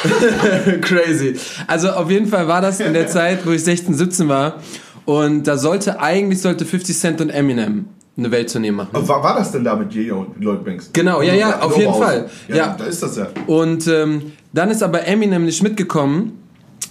[0.81, 1.37] Crazy.
[1.67, 4.61] Also auf jeden Fall war das in der Zeit, wo ich 16, 17 war.
[5.05, 8.89] Und da sollte, eigentlich sollte 50 Cent und Eminem eine Welttournee machen.
[8.93, 10.21] War, war das denn da mit J.O.
[10.21, 10.91] und Lloyd Banks?
[10.93, 12.29] Genau, ja, ja, auf jeden Fall.
[12.49, 13.29] Ja, ja, da ist das ja.
[13.47, 16.33] Und ähm, dann ist aber Eminem nicht mitgekommen,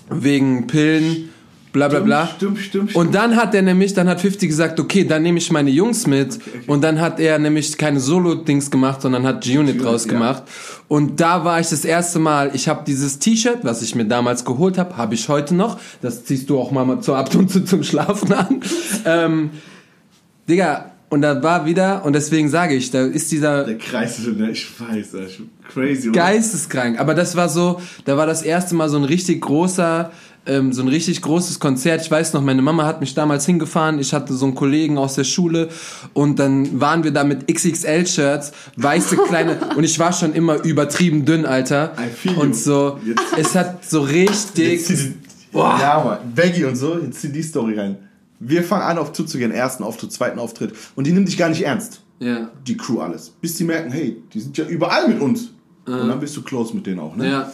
[0.09, 1.29] wegen Pillen,
[1.75, 2.27] bla bla bla.
[2.27, 2.95] Stimmt, stimmt, stimmt.
[2.95, 6.07] Und dann hat er nämlich, dann hat 50 gesagt, okay, dann nehme ich meine Jungs
[6.07, 6.35] mit.
[6.35, 6.63] Okay, okay.
[6.67, 10.43] Und dann hat er nämlich keine Solo-Dings gemacht, sondern hat G-Unit draus gemacht.
[10.45, 10.53] Ja.
[10.87, 14.45] Und da war ich das erste Mal, ich habe dieses T-Shirt, was ich mir damals
[14.45, 15.79] geholt habe, habe ich heute noch.
[16.01, 18.61] Das ziehst du auch mal zur ab und zu zum Schlafen an.
[19.05, 19.49] ähm,
[20.47, 23.63] Digga, und da war wieder, und deswegen sage ich, da ist dieser.
[23.63, 24.51] Der Kreis ist ne?
[24.51, 26.09] ich weiß, das ist crazy.
[26.09, 26.19] Oder?
[26.19, 26.99] Geisteskrank.
[26.99, 30.11] Aber das war so, da war das erste Mal so ein richtig großer,
[30.45, 32.01] ähm, so ein richtig großes Konzert.
[32.01, 33.99] Ich weiß noch, meine Mama hat mich damals hingefahren.
[33.99, 35.69] Ich hatte so einen Kollegen aus der Schule
[36.13, 41.25] und dann waren wir da mit XXL-Shirts, weiße kleine, und ich war schon immer übertrieben
[41.25, 41.93] dünn, Alter.
[41.97, 44.85] I feel und so, jetzt, es hat so richtig.
[45.51, 45.77] Boah.
[45.79, 46.33] Ja, Mann.
[46.35, 47.97] Baggy und so, jetzt zieh die Story rein.
[48.39, 50.73] Wir fangen an, auf zuzugehen, ersten Auftritt, zweiten Auftritt.
[50.95, 52.01] Und die nimmt dich gar nicht ernst.
[52.19, 52.49] Ja.
[52.67, 53.29] Die Crew alles.
[53.29, 55.51] Bis die merken, hey, die sind ja überall mit uns.
[55.87, 55.93] Mhm.
[55.93, 57.29] Und dann bist du close mit denen auch, ne?
[57.29, 57.53] Ja.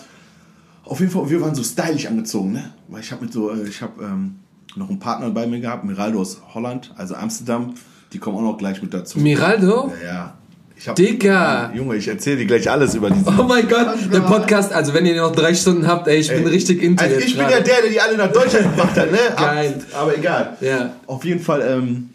[0.84, 2.72] Auf jeden Fall, wir waren so stylisch angezogen, ne?
[2.88, 4.36] Weil ich habe mit so, äh, ich habe ähm,
[4.76, 7.74] noch einen Partner bei mir gehabt, Miraldo aus Holland, also Amsterdam.
[8.14, 9.20] Die kommen auch noch gleich mit dazu.
[9.20, 9.92] Miraldo?
[10.02, 10.34] Ja, ja.
[10.82, 11.72] Ich hab, Digga!
[11.76, 13.40] Junge, ich erzähle dir gleich alles über diesen.
[13.40, 16.40] Oh mein Gott, der Podcast, also wenn ihr noch drei Stunden habt, ey, ich ey,
[16.40, 19.12] bin richtig into also Ich bin ja der, der die alle nach Deutschland gebracht hat,
[19.12, 19.20] ne?
[19.38, 19.80] Geil.
[19.92, 20.58] Aber, aber egal.
[20.60, 20.94] Ja.
[21.06, 22.10] Auf jeden Fall, ähm,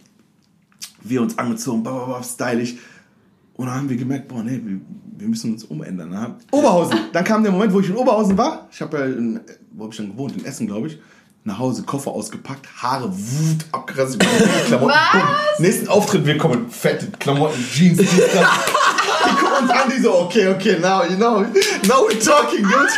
[1.04, 2.74] wir uns angezogen, bababab, stylisch.
[3.56, 4.80] Und dann haben wir gemerkt, boah, nee, wir,
[5.18, 6.10] wir müssen uns umändern.
[6.10, 6.34] Ne?
[6.50, 6.98] Oberhausen.
[7.12, 8.68] Dann kam der Moment, wo ich in Oberhausen war.
[8.70, 9.40] Ich habe ja, in,
[9.72, 10.36] wo habe ich dann gewohnt?
[10.36, 10.98] In Essen, glaube ich.
[11.44, 14.18] nach Hause, Koffer ausgepackt, Haare wut, abgerissen,
[14.66, 14.92] Klamotten.
[14.92, 15.60] Was?
[15.60, 20.48] Nächsten Auftritt, wir kommen fette Klamotten, Jeans, Jeans, Die gucken uns an, die so, okay,
[20.48, 21.40] okay, now, you know,
[21.84, 22.88] now we're talking, dude.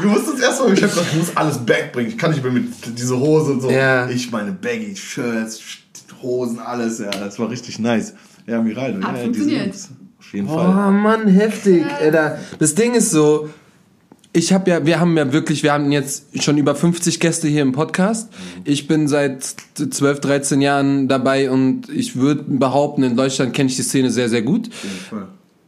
[0.00, 2.10] Wir mussten uns erstmal, ich hab gesagt, ich muss alles backbringen.
[2.10, 2.66] Ich kann nicht mehr mit
[2.98, 3.70] diese Hose und so.
[3.70, 4.08] Ja.
[4.08, 5.60] Ich meine Baggy Shirts,
[6.22, 8.14] Hosen, alles, ja, das war richtig nice.
[8.48, 9.74] Ja, Miraldo, ja, funktioniert.
[10.18, 10.68] Auf jeden Fall.
[10.68, 11.84] Oh Mann, heftig.
[12.12, 12.38] Ja.
[12.58, 13.50] Das Ding ist so,
[14.32, 17.62] ich habe ja, wir haben ja wirklich, wir haben jetzt schon über 50 Gäste hier
[17.62, 18.30] im Podcast.
[18.64, 19.42] Ich bin seit
[19.74, 24.28] 12, 13 Jahren dabei und ich würde behaupten, in Deutschland kenne ich die Szene sehr,
[24.28, 24.70] sehr gut.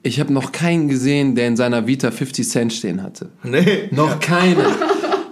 [0.02, 3.28] Ich habe noch keinen gesehen, der in seiner Vita 50 Cent stehen hatte.
[3.42, 3.88] Nee.
[3.90, 4.16] Noch ja.
[4.16, 4.64] keinen.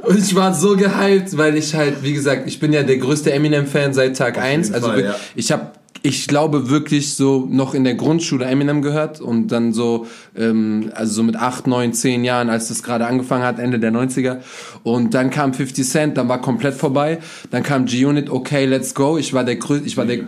[0.03, 3.33] Und ich war so gehypt, weil ich halt, wie gesagt, ich bin ja der größte
[3.33, 4.73] Eminem-Fan seit Tag 1.
[4.73, 5.17] Also Fall, ja.
[5.35, 10.07] ich habe ich glaube wirklich so noch in der Grundschule Eminem gehört und dann so,
[10.37, 13.93] ähm, also so mit acht, neun, zehn Jahren, als das gerade angefangen hat, Ende der
[13.93, 14.39] 90er.
[14.83, 17.19] Und dann kam 50 Cent, dann war komplett vorbei.
[17.51, 19.19] Dann kam G-Unit, okay, let's go.
[19.19, 20.27] Ich war der größte, ich war der...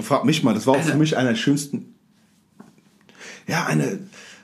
[0.00, 1.94] Frag mich mal, das war auch für mich einer der schönsten...
[3.46, 3.98] Ja, eine...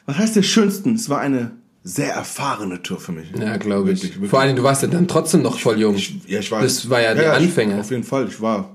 [0.06, 0.94] Was heißt der schönsten?
[0.94, 1.52] Es war eine
[1.82, 3.30] sehr erfahrene Tour für mich.
[3.38, 4.02] Ja, glaube ich.
[4.02, 4.30] Wirklich, wirklich.
[4.30, 5.94] Vor allem, du warst ja dann trotzdem noch voll jung.
[5.94, 7.78] Ich, ja, ich war, das war ja, ja die Anfänge.
[7.80, 8.28] auf jeden Fall.
[8.28, 8.73] Ich war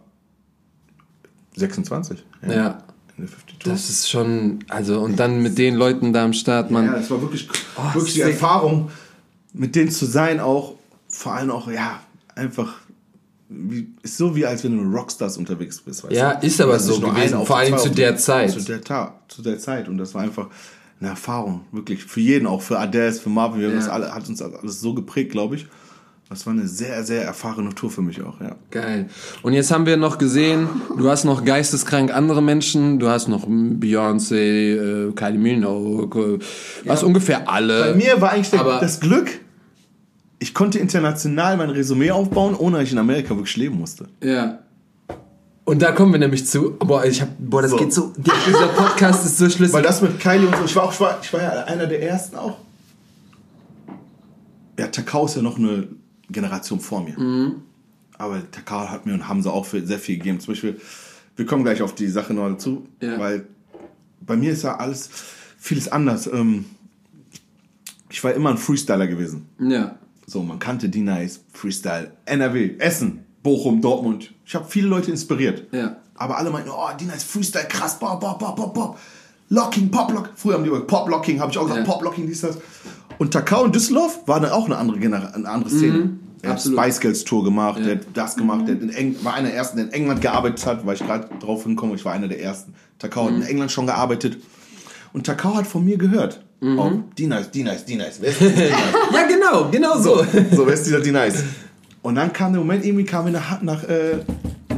[1.60, 2.24] 26.
[2.48, 2.54] Ja.
[2.54, 2.84] ja.
[3.66, 6.86] Das ist schon, also und dann mit den Leuten da am Start, man.
[6.86, 8.90] Ja, das war wirklich, oh, wirklich die Erfahrung,
[9.54, 10.76] mit denen zu sein, auch
[11.10, 12.00] vor allem auch, ja,
[12.36, 12.76] einfach
[13.50, 16.04] wie, ist so wie als wenn du mit Rockstars unterwegs bist.
[16.04, 16.46] Weißt ja, du?
[16.46, 18.52] ist aber so gewesen, vor allem zu der Zeit.
[18.52, 18.82] Zu der,
[19.28, 20.48] zu der Zeit und das war einfach
[21.00, 23.70] eine Erfahrung, wirklich für jeden, auch für Adele, für Marvin, ja.
[23.70, 25.68] das alle, hat uns alles so geprägt, glaube ich.
[26.30, 28.56] Das war eine sehr, sehr erfahrene Tour für mich auch, ja.
[28.70, 29.10] Geil.
[29.42, 33.48] Und jetzt haben wir noch gesehen, du hast noch geisteskrank andere Menschen, du hast noch
[33.48, 36.38] Beyoncé, äh, Kylie Minogue,
[36.86, 37.08] was ja.
[37.08, 37.94] ungefähr alle.
[37.94, 39.40] Bei mir war eigentlich der, das Glück,
[40.38, 44.08] ich konnte international mein Resümee aufbauen, ohne dass ich in Amerika wirklich leben musste.
[44.24, 44.60] Ja.
[45.66, 47.78] Und da kommen wir nämlich zu, boah, ich hab, boah, das so.
[47.78, 49.74] geht so, dieser Podcast ist so schlüssig.
[49.74, 51.88] Weil das mit Kylie und so, ich war auch, ich war, ich war ja einer
[51.88, 52.58] der ersten auch.
[54.78, 55.88] Ja, Takao ist ja noch eine
[56.30, 57.20] Generation vor mir.
[57.20, 57.62] Mhm.
[58.18, 60.40] Aber Takao hat mir und Hamza auch sehr viel gegeben.
[60.40, 60.80] Zum Beispiel,
[61.36, 63.18] wir kommen gleich auf die Sache noch dazu, ja.
[63.18, 63.48] weil
[64.22, 65.10] bei mir ist ja alles
[65.58, 66.28] vieles anders.
[66.28, 66.66] Ähm,
[68.10, 69.48] ich war immer ein Freestyler gewesen.
[69.60, 69.98] Ja.
[70.26, 74.34] So, man kannte die Nice, Freestyle, NRW, Essen, Bochum, Dortmund.
[74.46, 75.74] Ich habe viele Leute inspiriert.
[75.74, 75.98] Ja.
[76.16, 79.00] Aber alle meinten, oh, die Nice Freestyle, krass, pop, pop, pop, pop, pop.
[79.50, 80.30] Locking, Pop Lock.
[80.36, 81.92] Früher haben die über Pop Locking, habe ich auch gesagt, ja.
[81.92, 82.58] Pop Locking, dies, das.
[83.20, 85.98] Und Takao in Düsseldorf war dann auch eine andere, Gener eine andere Szene.
[85.98, 87.86] Mhm, er hat Spice Girls Tour gemacht, ja.
[87.86, 90.66] der hat das gemacht, der in Eng war einer der ersten, der in England gearbeitet
[90.66, 92.74] hat, weil ich gerade drauf hinkomme, ich war einer der ersten.
[92.98, 93.28] Takao mhm.
[93.28, 93.48] hat in mhm.
[93.48, 94.38] England schon gearbeitet.
[95.12, 96.42] Und Takao hat von mir gehört.
[96.62, 96.80] Mhm.
[96.80, 98.20] Oh, die nice, die nice, die nice.
[98.22, 98.58] Wer ist die nice?
[99.14, 100.24] ja, genau, genau so.
[100.24, 101.44] So, so wer ist dieser die nice?
[102.02, 104.20] Und dann kam der Moment, irgendwie kamen wir nach, nach, äh,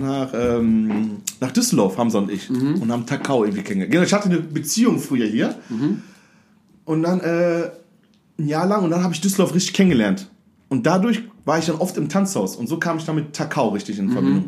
[0.02, 2.50] nach, ähm, nach Düsseldorf, Hamza und ich.
[2.50, 2.82] Mhm.
[2.82, 3.92] Und haben Takao irgendwie kennengelernt.
[3.92, 5.56] Genau, ich hatte eine Beziehung früher hier.
[5.70, 6.02] Mhm.
[6.86, 7.70] Und dann äh,
[8.42, 10.30] ein Jahr lang und dann habe ich Düsseldorf richtig kennengelernt.
[10.70, 13.70] Und dadurch war ich dann oft im Tanzhaus und so kam ich dann mit Takao
[13.70, 14.12] richtig in mhm.
[14.12, 14.46] Verbindung.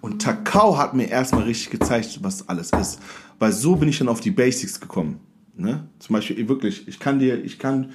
[0.00, 3.00] Und Takao hat mir erstmal richtig gezeigt, was alles ist.
[3.38, 5.20] Weil so bin ich dann auf die Basics gekommen.
[5.56, 5.88] Ne?
[5.98, 7.90] Zum Beispiel, wirklich, ich kann dir, ich kann,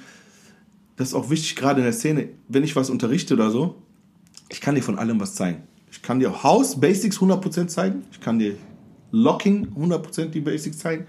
[0.96, 3.82] das ist auch wichtig gerade in der Szene, wenn ich was unterrichte oder so,
[4.48, 5.62] ich kann dir von allem was zeigen.
[5.90, 8.56] Ich kann dir House Basics 100% zeigen, ich kann dir
[9.10, 11.06] Locking 100% die Basics zeigen,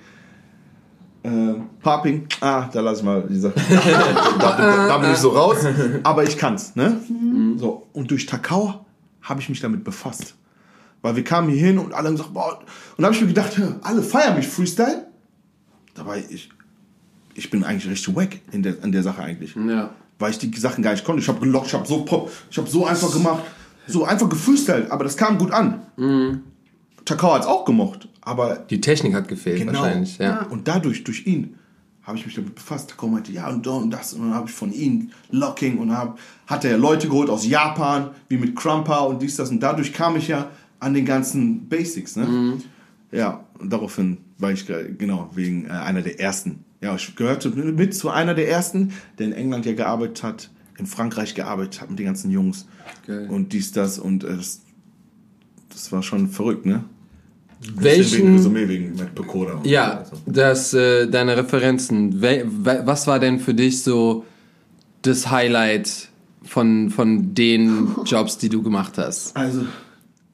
[1.23, 3.55] äh, Popping, ah, da lasse ich mal die Sache.
[4.39, 5.57] da, da, da, bin ich so raus.
[6.03, 6.99] Aber ich kann's, ne?
[7.09, 7.57] Mhm.
[7.57, 7.87] So.
[7.93, 8.85] Und durch Takao
[9.21, 10.35] habe ich mich damit befasst.
[11.01, 12.59] Weil wir kamen hier hin und alle haben gesagt, boah.
[12.59, 15.07] Und da habe ich mir gedacht, alle feiern mich Freestyle.
[15.93, 16.49] Dabei, ich,
[17.33, 19.55] ich bin eigentlich richtig wack in der, in der Sache eigentlich.
[19.55, 19.91] Ja.
[20.19, 21.21] Weil ich die Sachen gar nicht konnte.
[21.21, 23.43] Ich habe gelockt, ich habe so Pop, ich habe so einfach gemacht.
[23.89, 25.81] So einfach gefreestylt, aber das kam gut an.
[25.95, 26.43] Mhm.
[27.07, 28.07] Takao hat es auch gemocht.
[28.21, 29.73] Aber die Technik hat gefehlt genau.
[29.73, 30.17] wahrscheinlich.
[30.17, 30.43] Ja.
[30.43, 31.55] Und dadurch, durch ihn,
[32.03, 32.93] habe ich mich damit befasst.
[32.97, 34.13] Da meinte, ja und, und das.
[34.13, 36.17] Und dann habe ich von ihm Locking und hab,
[36.47, 39.49] hat er Leute geholt aus Japan, wie mit Crumper und dies, das.
[39.49, 42.15] Und dadurch kam ich ja an den ganzen Basics.
[42.15, 42.25] Ne?
[42.25, 42.61] Mhm.
[43.11, 46.63] Ja, und daraufhin war ich, genau, wegen äh, einer der ersten.
[46.81, 50.85] Ja, ich gehörte mit zu einer der ersten, der in England ja gearbeitet hat, in
[50.85, 52.67] Frankreich gearbeitet hat mit den ganzen Jungs.
[53.03, 53.27] Okay.
[53.27, 53.99] Und dies, das.
[53.99, 54.61] Und äh, das,
[55.69, 56.85] das war schon verrückt, ne?
[57.59, 59.59] Welchen, Resümee wegen Bekoda.
[59.63, 60.17] Ja, so.
[60.25, 62.21] das, äh, deine Referenzen.
[62.21, 64.25] We, was war denn für dich so
[65.01, 66.09] das Highlight
[66.43, 69.35] von, von den Jobs, die du gemacht hast?
[69.35, 69.65] Also,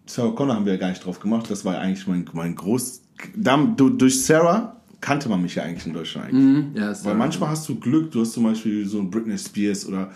[0.05, 1.49] Sarah Connor haben wir ja gar nicht drauf gemacht.
[1.49, 3.01] Das war eigentlich mein, mein groß.
[3.36, 6.43] durch Sarah kannte man mich ja eigentlich in Deutschland eigentlich.
[6.43, 9.86] Mhm, ja, Weil manchmal hast du Glück, du hast zum Beispiel so ein Britney Spears
[9.86, 10.12] oder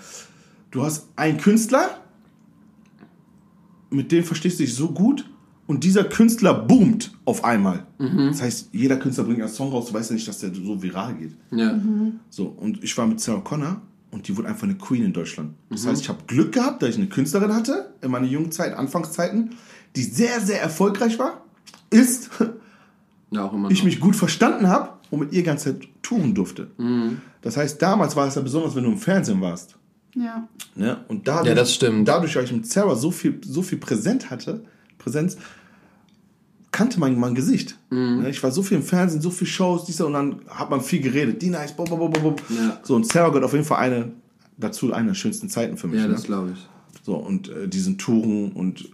[0.72, 1.90] du hast einen Künstler
[3.90, 5.26] mit dem verstehst du dich so gut
[5.68, 7.86] und dieser Künstler boomt auf einmal.
[8.00, 8.30] Mhm.
[8.30, 10.82] Das heißt, jeder Künstler bringt einen Song raus, du weißt ja nicht, dass der so
[10.82, 11.36] viral geht.
[11.52, 11.74] Ja.
[11.74, 12.20] Mhm.
[12.30, 15.54] So, und ich war mit Sarah Connor und die wurde einfach eine Queen in Deutschland.
[15.70, 15.90] Das mhm.
[15.90, 19.56] heißt, ich habe Glück gehabt, dass ich eine Künstlerin hatte in meiner jungen Zeit, Anfangszeiten,
[19.96, 21.42] die sehr, sehr erfolgreich war,
[21.90, 22.30] ist,
[23.32, 26.72] ja, auch immer ich mich gut verstanden habe und mit ihr ganze Zeit touren durfte.
[26.78, 27.22] Mhm.
[27.42, 29.76] Das heißt, damals war es ja besonders, wenn du im Fernsehen warst.
[30.16, 30.48] Ja.
[30.76, 30.98] Ne?
[31.08, 32.08] Und dadurch, ja, das stimmt.
[32.08, 34.64] Dadurch, weil ich mit Sarah so viel, so viel Präsent hatte,
[34.98, 35.38] Präsenz,
[36.78, 37.76] kannte man mein Gesicht.
[37.90, 38.20] Mhm.
[38.22, 38.30] Ne?
[38.30, 41.02] Ich war so viel im Fernsehen, so viele Shows, dieser und dann hat man viel
[41.02, 41.42] geredet.
[41.42, 42.44] Dina ist bob, bob, bob, bob.
[42.50, 42.80] Ja.
[42.84, 44.12] So, und Sarah gehört auf jeden Fall eine,
[44.58, 46.00] dazu eine der schönsten Zeiten für mich.
[46.00, 46.14] Ja, ne?
[46.14, 46.68] das glaube ich.
[47.02, 48.90] So, und äh, diesen Touren und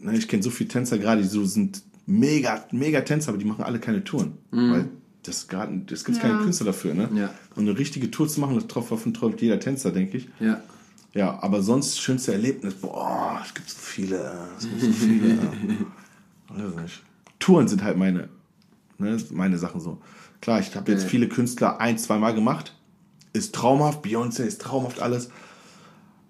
[0.00, 3.44] ne, ich kenne so viele Tänzer gerade, die so sind mega, mega Tänzer, aber die
[3.44, 4.32] machen alle keine Touren.
[4.50, 4.72] Mhm.
[4.72, 4.88] Weil
[5.22, 6.24] das, gerade, das gibt ja.
[6.24, 7.08] keine Künstler dafür, ne?
[7.14, 7.30] Ja.
[7.54, 10.28] Und eine richtige Tour zu machen, das davon träumt jeder Tänzer, denke ich.
[10.40, 10.60] Ja.
[11.14, 15.38] Ja, aber sonst schönste Erlebnis, boah, es gibt so viele, es gibt so viele.
[16.48, 17.02] weiß nicht.
[17.48, 18.28] Touren sind halt meine,
[18.98, 19.96] ne, meine Sachen so.
[20.42, 22.76] Klar, ich habe jetzt viele Künstler ein, zwei Mal gemacht.
[23.32, 25.30] Ist traumhaft, Beyoncé ist traumhaft alles.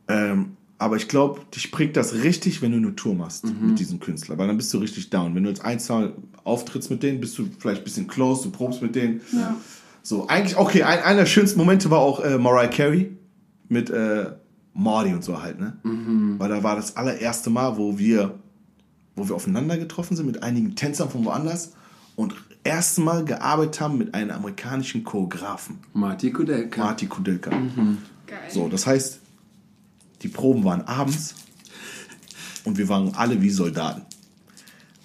[0.06, 3.70] Ähm, aber ich glaube, dich prägt das richtig, wenn du eine Tour machst mhm.
[3.70, 5.34] mit diesem Künstler, weil dann bist du richtig down.
[5.34, 6.12] Wenn du jetzt ein, zwei
[6.44, 9.20] auftrittst mit denen, bist du vielleicht ein bisschen close, du probst mit denen.
[9.32, 9.56] Ja.
[10.04, 13.10] So, eigentlich, okay, ein, einer der schönsten Momente war auch äh, Mariah Carey
[13.68, 14.26] mit äh,
[14.72, 15.78] Marty und so halt, ne?
[15.82, 16.36] Mhm.
[16.38, 18.38] Weil da war das allererste Mal, wo wir,
[19.18, 21.72] wo wir aufeinander getroffen sind mit einigen Tänzern von woanders
[22.16, 25.78] und erste Mal gearbeitet haben mit einem amerikanischen Choreografen.
[25.92, 26.84] Marty Kudelka.
[26.84, 27.50] Marty Kudelka.
[27.54, 27.98] Mhm.
[28.48, 29.20] So, das heißt,
[30.22, 31.34] die Proben waren abends
[32.64, 34.02] und wir waren alle wie Soldaten.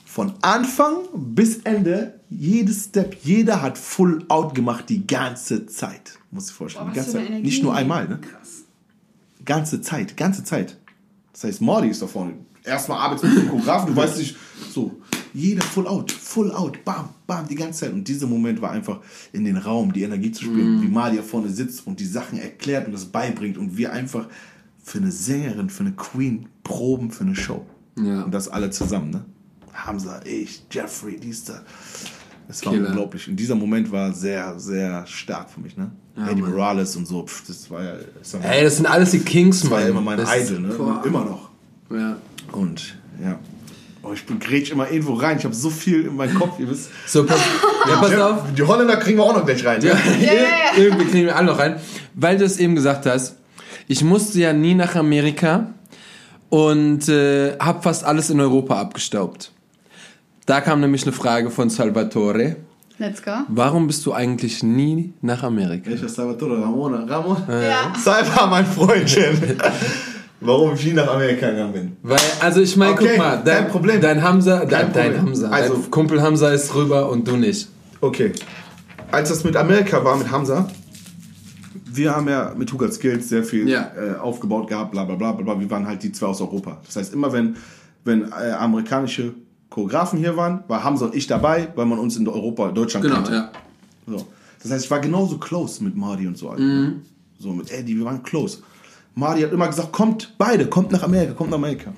[0.06, 6.19] Von Anfang bis Ende, jedes Step, jeder hat Full Out gemacht die ganze Zeit.
[6.30, 6.86] Muss ich vorstellen.
[6.86, 7.30] Boah, die ganze Zeit.
[7.41, 8.19] Nicht nur einmal, ne?
[8.19, 8.63] Krass.
[9.45, 10.78] Ganze Zeit, ganze Zeit.
[11.32, 12.34] Das heißt, Mordi ist da vorne.
[12.63, 14.36] Erstmal arbeitest mit dem Choreografen, du weißt nicht,
[14.71, 14.99] so,
[15.34, 17.93] jeder Full Out, Full Out, bam, bam, die ganze Zeit.
[17.93, 18.99] Und dieser Moment war einfach
[19.32, 20.82] in den Raum, die Energie zu spüren, mm.
[20.84, 24.28] wie Mardi vorne sitzt und die Sachen erklärt und das beibringt und wir einfach
[24.84, 27.65] für eine Sängerin, für eine Queen proben für eine Show.
[27.97, 28.23] Ja.
[28.23, 29.26] Und das alle zusammen, ne?
[29.73, 31.62] Hamza, ich, Jeffrey, dies, da.
[32.47, 32.89] Das war Killer.
[32.89, 33.28] unglaublich.
[33.28, 35.91] Und dieser Moment war sehr, sehr stark für mich, ne?
[36.15, 36.52] Ja, Eddie Mann.
[36.52, 37.93] Morales und so, pff, das war ja.
[38.19, 39.71] Das war Ey, das sind alles die Kings, Mann.
[39.71, 41.02] Das war ja immer mein das Idol, ne?
[41.06, 41.49] Immer noch.
[41.89, 42.17] Ja.
[42.52, 43.40] Und, ja.
[44.04, 45.38] Oh, ich grätsch immer irgendwo rein.
[45.38, 46.90] Ich habe so viel in meinem Kopf, ihr wisst.
[47.08, 47.40] So, pass,
[47.90, 48.54] ja, pass auf.
[48.56, 49.82] Die Holländer kriegen wir auch noch gleich rein.
[49.84, 50.78] Ja, ja, ja.
[50.78, 51.80] Irgendwie kriegen wir alle noch rein.
[52.14, 53.38] Weil du es eben gesagt hast,
[53.88, 55.74] ich musste ja nie nach Amerika
[56.50, 59.52] und äh, habe fast alles in Europa abgestaubt.
[60.46, 62.58] Da kam nämlich eine Frage von Salvatore.
[62.98, 63.32] Let's go.
[63.48, 65.90] Warum bist du eigentlich nie nach Amerika?
[65.90, 67.06] Ich Salvatore Ramona.
[67.06, 67.38] Ramon?
[67.48, 67.94] Ja.
[67.98, 69.58] Salva, mein Freundchen.
[70.46, 71.98] Warum ich nie nach Amerika gegangen bin.
[72.04, 74.02] Weil, also ich meine, okay, guck mal, dein, Problem.
[74.02, 77.70] dein Hamza, dein, dein Hamza, also, dein Kumpel Hamza ist rüber und du nicht.
[78.02, 78.34] Okay.
[79.12, 80.68] Als das mit Amerika war, mit Hamza,
[81.86, 83.92] wir haben ja mit Hugat Skills sehr viel ja.
[83.96, 85.60] äh, aufgebaut gehabt, bla bla bla bla.
[85.60, 86.82] Wir waren halt die zwei aus Europa.
[86.86, 87.56] Das heißt, immer wenn,
[88.04, 89.34] wenn äh, amerikanische
[89.70, 93.18] Choreografen hier waren, war Hamza und ich dabei, weil man uns in Europa, Deutschland genau,
[93.18, 93.34] kannte.
[93.34, 93.52] Ja.
[94.08, 94.28] So.
[94.62, 96.52] Das heißt, ich war genauso close mit Mardi und so.
[96.52, 97.02] Mhm.
[97.40, 98.60] So mit Eddie, wir waren close.
[99.15, 101.93] Mardi hat immer gesagt, kommt beide, kommt nach Amerika, kommt nach Amerika.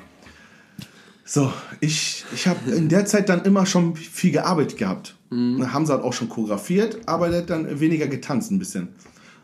[1.24, 5.16] So, ich, ich habe in der Zeit dann immer schon viel gearbeitet gehabt.
[5.32, 5.74] Mhm.
[5.74, 8.90] Hamza hat auch schon choreografiert, aber der hat dann weniger getanzt ein bisschen.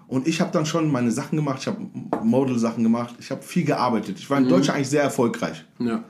[0.08, 1.80] Und ich habe dann schon meine Sachen gemacht, ich habe
[2.24, 4.20] Model-Sachen gemacht, ich habe viel gearbeitet.
[4.20, 4.50] Ich war in mhm.
[4.50, 5.66] Deutschland eigentlich sehr erfolgreich.
[5.80, 6.04] Ja.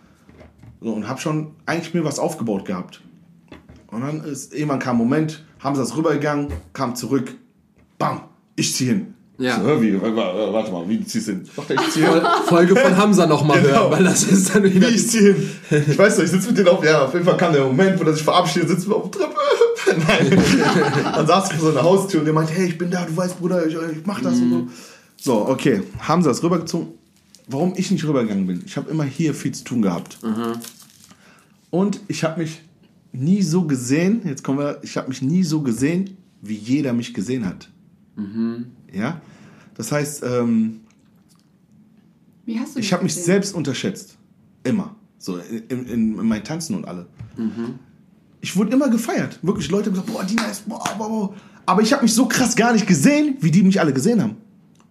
[0.81, 3.01] So, und habe schon eigentlich mir was aufgebaut gehabt.
[3.87, 7.35] Und dann ist irgendwann kam ein Moment, sie das rübergegangen, kam zurück,
[7.97, 8.21] bam,
[8.55, 9.13] ich ziehe hin.
[9.41, 9.61] Ja.
[9.61, 11.49] So, wie, warte mal, wie ziehst du hin?
[11.55, 12.21] Doch, ich zieh hin.
[12.45, 13.73] Folge von Hamza nochmal genau.
[13.73, 14.87] hören, weil das ist dann wieder.
[14.87, 15.49] Wie ich ziehe hin.
[15.87, 17.99] Ich weiß nicht, ich sitze mit denen auf, ja, auf jeden Fall kam der Moment,
[17.99, 19.35] wo er sich verabschiedet, sitzen wir auf der Treppe.
[20.07, 20.43] Nein.
[21.15, 23.17] dann saß ich vor so einer Haustür und der meinte, hey, ich bin da, du
[23.17, 24.53] weißt, Bruder, ich, ich mach das mhm.
[24.53, 24.69] und
[25.17, 25.33] so.
[25.33, 26.89] So, okay, Hamza ist rübergezogen.
[27.47, 28.63] Warum ich nicht rübergegangen bin?
[28.65, 30.17] Ich habe immer hier viel zu tun gehabt.
[30.23, 30.53] Mhm.
[31.69, 32.61] Und ich habe mich
[33.11, 37.13] nie so gesehen, jetzt kommen wir, ich habe mich nie so gesehen, wie jeder mich
[37.13, 37.69] gesehen hat.
[38.15, 38.67] Mhm.
[38.91, 39.21] Ja?
[39.75, 40.81] Das heißt, ähm,
[42.45, 44.17] ich habe mich selbst unterschätzt.
[44.63, 44.95] Immer.
[45.17, 47.07] So in, in, in mein Tanzen und alle.
[47.37, 47.79] Mhm.
[48.41, 49.39] Ich wurde immer gefeiert.
[49.43, 51.35] Wirklich, Leute haben gesagt, boah, Dina ist, boah, boah, boah.
[51.65, 54.37] Aber ich habe mich so krass gar nicht gesehen, wie die mich alle gesehen haben.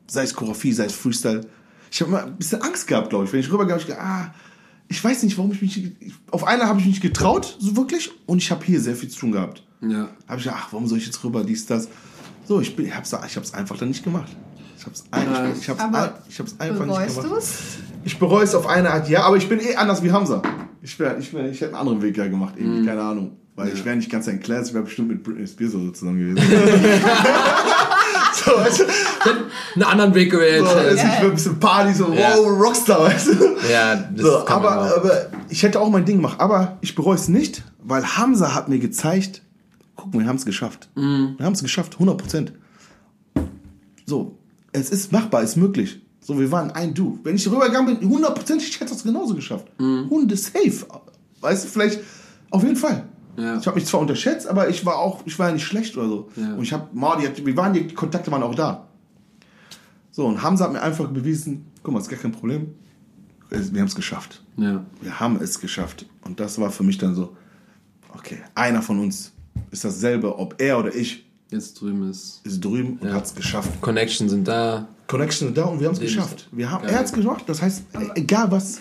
[0.06, 1.46] Sei es Choreografie, sei es Freestyle.
[1.90, 3.32] Ich habe immer ein bisschen Angst gehabt, glaube ich.
[3.32, 4.34] Wenn ich rübergehe, habe ich gedacht, ah,
[4.88, 5.92] ich weiß nicht, warum ich mich.
[6.30, 8.10] Auf einer habe ich mich nicht getraut, so wirklich.
[8.26, 9.64] Und ich habe hier sehr viel zu tun gehabt.
[9.80, 10.10] Ja.
[10.28, 11.88] Habe ich gedacht, ach, warum soll ich jetzt rüber, dies, das.
[12.46, 14.30] So, ich, bin, ich habe es ich hab's einfach dann nicht gemacht.
[14.80, 15.04] Ich habe es
[15.60, 17.30] ich hab's, ich hab's einfach nicht gemacht.
[17.30, 17.58] Du's?
[18.02, 20.40] Ich bereue es auf eine Art, ja, aber ich bin eh anders wie Hamza.
[20.80, 22.86] Ich, wär, ich, wär, ich hätte einen anderen Weg ja gemacht, irgendwie, mhm.
[22.86, 23.36] keine Ahnung.
[23.56, 23.74] Weil ja.
[23.74, 26.50] ich wäre nicht ganz ein Class, ich wäre bestimmt mit Britney Spears so zusammen gewesen.
[28.32, 28.84] so, weißt du?
[29.74, 30.66] Einen anderen Weg gewählt.
[30.66, 32.36] So, du, ich wäre ein bisschen Party, so, ja.
[32.36, 33.56] wow, Rockstar, weißt du?
[33.70, 36.40] Ja, das so, aber, aber ich hätte auch mein Ding gemacht.
[36.40, 39.42] Aber ich bereue es nicht, weil Hamza hat mir gezeigt,
[39.94, 40.88] guck mal, wir haben es geschafft.
[40.94, 41.34] Mhm.
[41.36, 42.52] Wir haben es geschafft, 100 Prozent.
[44.06, 44.39] So,
[44.72, 46.00] es ist machbar, es ist möglich.
[46.20, 47.18] So, wir waren ein Du.
[47.22, 49.66] Wenn ich rübergegangen bin, 100 Prozent, ich hätte das genauso geschafft.
[49.78, 50.08] Mhm.
[50.10, 50.86] Hunde safe.
[51.40, 52.00] Weißt du, vielleicht,
[52.50, 53.08] auf jeden Fall.
[53.36, 53.56] Ja.
[53.56, 56.08] Ich habe mich zwar unterschätzt, aber ich war auch, ich war ja nicht schlecht oder
[56.08, 56.30] so.
[56.36, 56.54] Ja.
[56.54, 58.86] Und ich habe, wir waren, die Kontakte waren auch da.
[60.10, 62.74] So, und Hamza hat mir einfach bewiesen, guck mal, ist gar kein Problem.
[63.48, 64.42] Wir haben es geschafft.
[64.56, 64.84] Ja.
[65.00, 66.06] Wir haben es geschafft.
[66.24, 67.34] Und das war für mich dann so,
[68.14, 69.32] okay, einer von uns
[69.70, 71.29] ist dasselbe, ob er oder ich.
[71.50, 72.40] Jetzt drüben ist.
[72.44, 73.80] Ist drüben und hat es geschafft.
[73.80, 74.88] Connection sind da.
[75.08, 76.48] Connection sind da und wir haben es geschafft.
[76.52, 77.48] Wir haben, er hat es geschafft.
[77.48, 77.82] Das heißt,
[78.14, 78.80] egal was.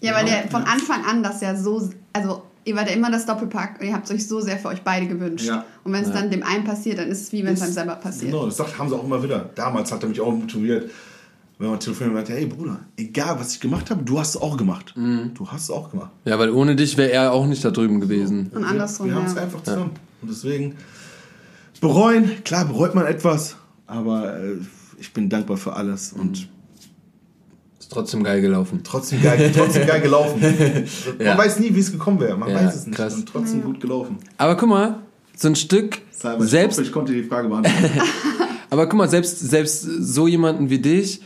[0.00, 3.26] Ja, weil der von Anfang an das ja so, also ihr wart ja immer das
[3.26, 5.46] Doppelpack und ihr habt es euch so sehr für euch beide gewünscht.
[5.46, 5.64] Ja.
[5.84, 6.14] Und wenn es ja.
[6.14, 8.32] dann dem einen passiert, dann ist es wie wenn es einem selber passiert.
[8.32, 9.50] Genau, das sagt, haben sie auch immer wieder.
[9.54, 10.90] Damals hat er mich auch motiviert,
[11.58, 14.40] wenn man telefoniert und meinte, hey Bruder, egal was ich gemacht habe, du hast es
[14.40, 14.94] auch gemacht.
[14.96, 15.32] Mhm.
[15.34, 16.10] Du hast es auch gemacht.
[16.24, 18.50] Ja, weil ohne dich wäre er auch nicht da drüben gewesen.
[18.54, 19.06] Und andersrum.
[19.06, 19.92] Wir, wir haben es einfach zusammen.
[20.22, 20.76] Und deswegen
[21.80, 23.56] bereuen, klar bereut man etwas,
[23.86, 24.56] aber äh,
[24.98, 26.48] ich bin dankbar für alles und mhm.
[27.90, 28.82] Trotzdem geil gelaufen.
[28.84, 30.40] Trotzdem geil, trotzdem geil gelaufen.
[31.18, 31.36] Man ja.
[31.36, 32.36] weiß nie, wie es gekommen wäre.
[32.36, 32.94] Man ja, weiß es nicht.
[32.94, 33.16] Krass.
[33.16, 34.18] Und trotzdem gut gelaufen.
[34.38, 35.00] Aber guck mal,
[35.34, 35.98] so ein Stück.
[36.12, 37.90] Cyber, selbst, ich, hoffe, ich konnte die Frage beantworten.
[38.70, 41.20] Aber guck mal, selbst, selbst so jemanden wie dich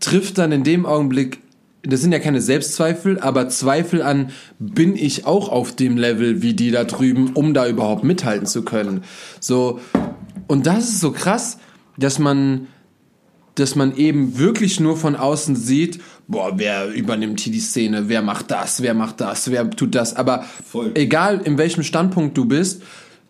[0.00, 1.40] trifft dann in dem Augenblick,
[1.82, 6.54] das sind ja keine Selbstzweifel, aber Zweifel an, bin ich auch auf dem Level wie
[6.54, 9.02] die da drüben, um da überhaupt mithalten zu können.
[9.40, 9.80] So,
[10.46, 11.58] und das ist so krass,
[11.98, 12.68] dass man,
[13.56, 18.22] dass man eben wirklich nur von außen sieht, boah, wer übernimmt hier die Szene, wer
[18.22, 20.14] macht das, wer macht das, wer tut das.
[20.14, 20.92] Aber Voll.
[20.94, 22.82] egal in welchem Standpunkt du bist,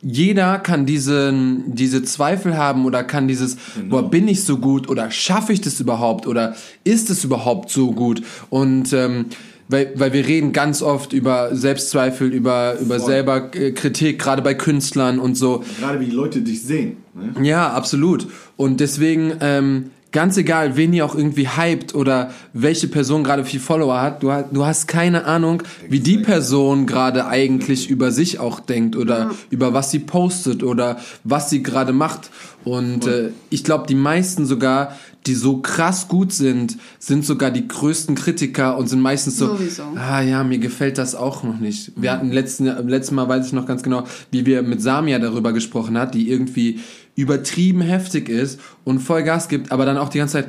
[0.03, 1.33] jeder kann diese,
[1.67, 4.03] diese Zweifel haben oder kann dieses, genau.
[4.03, 7.93] boah, bin ich so gut oder schaffe ich das überhaupt oder ist es überhaupt so
[7.93, 8.23] gut?
[8.51, 9.27] Und ähm,
[9.69, 14.55] weil, weil wir reden ganz oft über Selbstzweifel, über, über selber äh, Kritik, gerade bei
[14.55, 15.65] Künstlern und so.
[15.81, 16.99] Gerade wie die Leute dich sehen.
[17.15, 17.47] Ne?
[17.47, 18.27] Ja, absolut.
[18.57, 23.61] Und deswegen ähm, ganz egal, wen ihr auch irgendwie hypt oder welche Person gerade viel
[23.61, 28.61] Follower hat, du, du hast keine Ahnung, wie die Person gerade eigentlich über sich auch
[28.61, 29.31] denkt oder ja.
[29.51, 32.31] über was sie postet oder was sie gerade macht.
[32.65, 34.97] Und äh, ich glaube, die meisten sogar,
[35.27, 39.83] die so krass gut sind, sind sogar die größten Kritiker und sind meistens so, Sowieso.
[39.97, 41.93] ah ja, mir gefällt das auch noch nicht.
[41.97, 45.53] Wir hatten letzten, letzten Mal, weiß ich noch ganz genau, wie wir mit Samia darüber
[45.53, 46.81] gesprochen hat, die irgendwie
[47.15, 50.49] übertrieben heftig ist und voll Gas gibt, aber dann auch die ganze Zeit,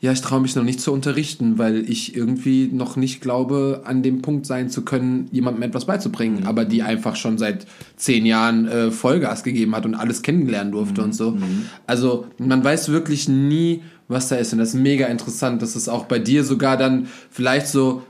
[0.00, 4.02] ja, ich traue mich noch nicht zu unterrichten, weil ich irgendwie noch nicht glaube, an
[4.02, 6.46] dem Punkt sein zu können, jemandem etwas beizubringen, mhm.
[6.46, 11.00] aber die einfach schon seit zehn Jahren äh, Vollgas gegeben hat und alles kennenlernen durfte
[11.00, 11.06] mhm.
[11.06, 11.30] und so.
[11.30, 11.64] Mhm.
[11.86, 15.88] Also man weiß wirklich nie, was da ist und das ist mega interessant, dass es
[15.88, 18.02] auch bei dir sogar dann vielleicht so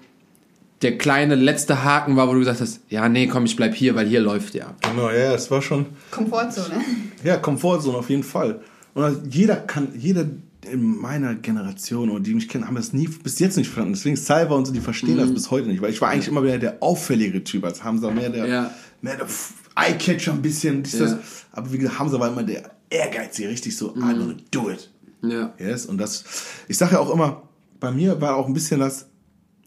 [0.84, 3.94] der kleine letzte Haken war, wo du gesagt hast, ja, nee, komm, ich bleib hier,
[3.94, 4.74] weil hier läuft ja.
[4.82, 5.86] Genau, ja, es war schon.
[6.10, 6.76] Komfortzone.
[7.24, 8.60] Ja, Komfortzone auf jeden Fall.
[8.92, 10.26] Und jeder kann, jeder
[10.70, 13.94] in meiner Generation oder die mich kennen, haben das nie bis jetzt nicht verstanden.
[13.94, 15.20] Deswegen Cyber und so, die verstehen mhm.
[15.20, 18.10] das bis heute nicht, weil ich war eigentlich immer mehr der auffälligere Typ als Hamza,
[18.10, 18.70] mehr der, ja.
[19.02, 19.26] mehr der
[19.74, 20.84] Eyecatcher ein bisschen.
[20.84, 20.98] Ja.
[20.98, 21.16] Das.
[21.52, 24.02] Aber wie gesagt, Hamza war immer der ehrgeizige, richtig so, mhm.
[24.02, 24.90] I'm gonna do it.
[25.22, 25.54] Ja.
[25.58, 26.24] Yes, und das,
[26.68, 27.42] ich sage ja auch immer,
[27.80, 29.06] bei mir war auch ein bisschen das,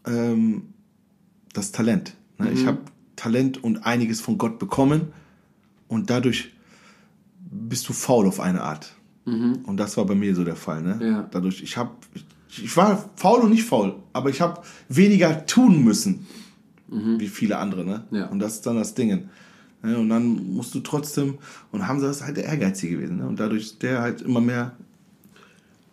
[0.06, 0.74] ähm,
[1.58, 2.14] das Talent.
[2.38, 2.48] Ne?
[2.48, 2.54] Mhm.
[2.54, 2.80] Ich habe
[3.16, 5.14] Talent und einiges von Gott bekommen
[5.88, 6.52] und dadurch
[7.40, 8.94] bist du faul auf eine Art.
[9.26, 9.60] Mhm.
[9.64, 10.82] Und das war bei mir so der Fall.
[10.82, 11.00] Ne?
[11.02, 11.28] Ja.
[11.32, 11.92] Dadurch, ich habe,
[12.50, 16.28] ich, war faul und nicht faul, aber ich habe weniger tun müssen,
[16.88, 17.20] mhm.
[17.20, 17.86] wie viele andere.
[17.86, 18.04] Ne?
[18.12, 18.28] Ja.
[18.28, 19.30] Und das ist dann das Ding.
[19.84, 19.98] Ne?
[19.98, 21.40] Und dann musst du trotzdem,
[21.72, 23.18] und Hamza ist halt der Ehrgeizige gewesen.
[23.18, 23.28] Ne?
[23.28, 24.74] Und dadurch der halt immer mehr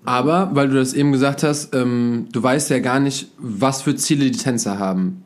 [0.05, 3.97] aber, weil du das eben gesagt hast, ähm, du weißt ja gar nicht, was für
[3.97, 5.24] Ziele die Tänzer haben.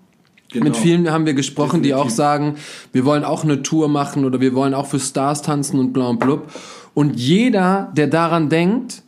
[0.51, 0.65] Genau.
[0.65, 1.89] Mit vielen haben wir gesprochen, Definitiv.
[1.89, 2.55] die auch sagen,
[2.93, 6.09] wir wollen auch eine Tour machen oder wir wollen auch für Stars tanzen und bla
[6.09, 6.51] und blub.
[6.95, 9.03] Und jeder, der daran denkt,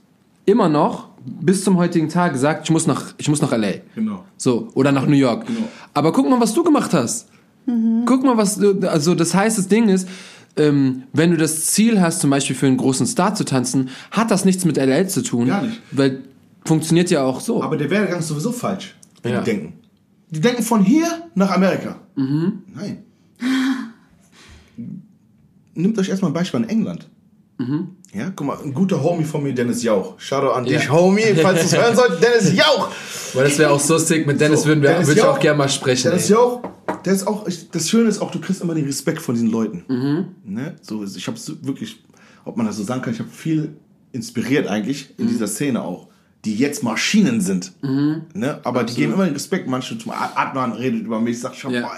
[0.45, 3.73] immer noch, bis zum heutigen Tag sagt, ich muss nach, ich muss nach LA.
[3.95, 4.25] Genau.
[4.37, 5.47] So, oder nach New York.
[5.47, 5.69] Genau.
[5.95, 7.29] Aber guck mal, was du gemacht hast.
[7.67, 8.05] Mhm.
[8.07, 10.09] Guck mal, was du, also das heißt, das Ding ist,
[10.57, 14.31] ähm, wenn du das Ziel hast, zum Beispiel für einen großen Star zu tanzen, hat
[14.31, 15.47] das nichts mit LA zu tun.
[15.47, 15.81] Gar nicht.
[15.91, 16.23] Weil
[16.65, 17.63] funktioniert ja auch so.
[17.63, 19.41] Aber der Werdegang ist sowieso falsch, wenn ja.
[19.41, 19.80] die denken.
[20.31, 22.01] Die denken von hier nach Amerika.
[22.17, 22.63] Mhm.
[22.75, 23.05] Nein.
[25.75, 27.09] Nimmt euch erstmal ein Beispiel in England.
[27.59, 27.97] Mhm.
[28.13, 30.19] Ja, guck mal, ein guter Homie von mir, Dennis Jauch.
[30.19, 32.89] Shoutout an dich, Homie, falls du es hören sollst, Dennis Jauch!
[33.35, 35.59] Weil das wäre auch so sick, mit Dennis so, würden wir, würde ich auch gerne
[35.59, 36.11] mal sprechen.
[36.11, 36.33] Dennis ey.
[36.33, 36.63] Jauch,
[37.05, 39.51] der ist auch, ich, das Schöne ist auch, du kriegst immer den Respekt von diesen
[39.51, 39.85] Leuten.
[40.45, 40.75] Ne?
[40.81, 42.03] So, ich habe wirklich,
[42.45, 43.77] ob man das so sagen kann, ich habe viel
[44.13, 46.09] inspiriert eigentlich in dieser Szene auch,
[46.45, 47.73] die jetzt Maschinen sind.
[47.83, 48.61] Ne?
[48.65, 49.69] Aber die geben immer den Respekt.
[49.69, 51.91] Manche zum Ad- Adnan redet über mich, sagt, ich habe Ja.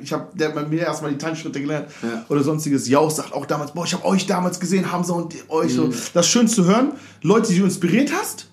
[0.00, 2.24] ich hab, der hat bei mir erstmal die Tanzschritte gelernt Ja.
[2.28, 2.88] oder sonstiges.
[2.88, 5.88] Jauch sagt auch damals, boah, ich habe euch damals gesehen, Hamza und euch so.
[6.14, 6.92] Das ist schön zu hören.
[7.22, 8.48] Leute, die du inspiriert hast,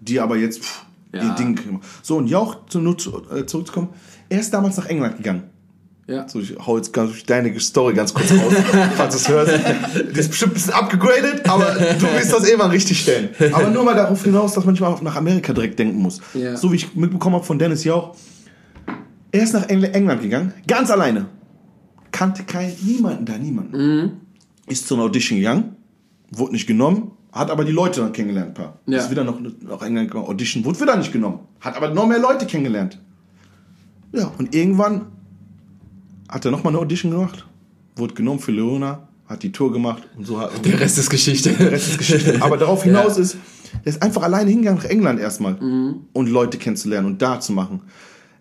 [0.00, 1.22] die aber jetzt pff, Ja.
[1.24, 1.80] ihr Ding kriegen.
[2.02, 3.90] So, und Jauch, zu, äh, zurückzukommen,
[4.28, 5.44] er ist damals nach England gegangen.
[6.10, 6.28] Ja.
[6.28, 8.52] So, ich hau jetzt ganz deine Story ganz kurz raus,
[8.96, 9.52] falls du es hörst.
[10.12, 13.28] Die ist bestimmt ein bisschen abgegradet, aber du willst das irgendwann richtig stellen.
[13.52, 16.20] Aber nur mal darauf hinaus, dass man nicht mal nach Amerika direkt denken muss.
[16.34, 16.56] Ja.
[16.56, 18.16] So wie ich mitbekommen habe von Dennis Jauch.
[19.30, 21.26] Er ist nach Engl England gegangen, ganz alleine.
[22.10, 23.76] Kannte kein, niemanden da, niemanden.
[23.76, 24.10] Mhm.
[24.66, 25.76] Ist zu einer Audition gegangen,
[26.32, 28.54] wurde nicht genommen, hat aber die Leute dann kennengelernt.
[28.54, 28.80] Paar.
[28.86, 28.98] Ja.
[28.98, 31.38] Ist wieder noch nach England gegangen, Audition, wurde wieder nicht genommen.
[31.60, 32.98] Hat aber noch mehr Leute kennengelernt.
[34.12, 35.06] Ja, und irgendwann
[36.30, 37.44] hat er nochmal eine Audition gemacht,
[37.96, 40.50] wurde genommen für Leona, hat die Tour gemacht und so hat.
[40.64, 41.52] Der Rest ist Geschichte.
[41.52, 42.38] Der Rest ist Geschichte.
[42.40, 43.36] Aber darauf hinaus ist,
[43.84, 46.06] er ist einfach alleine hingegangen nach England erstmal Mhm.
[46.12, 47.82] und Leute kennenzulernen und da zu machen.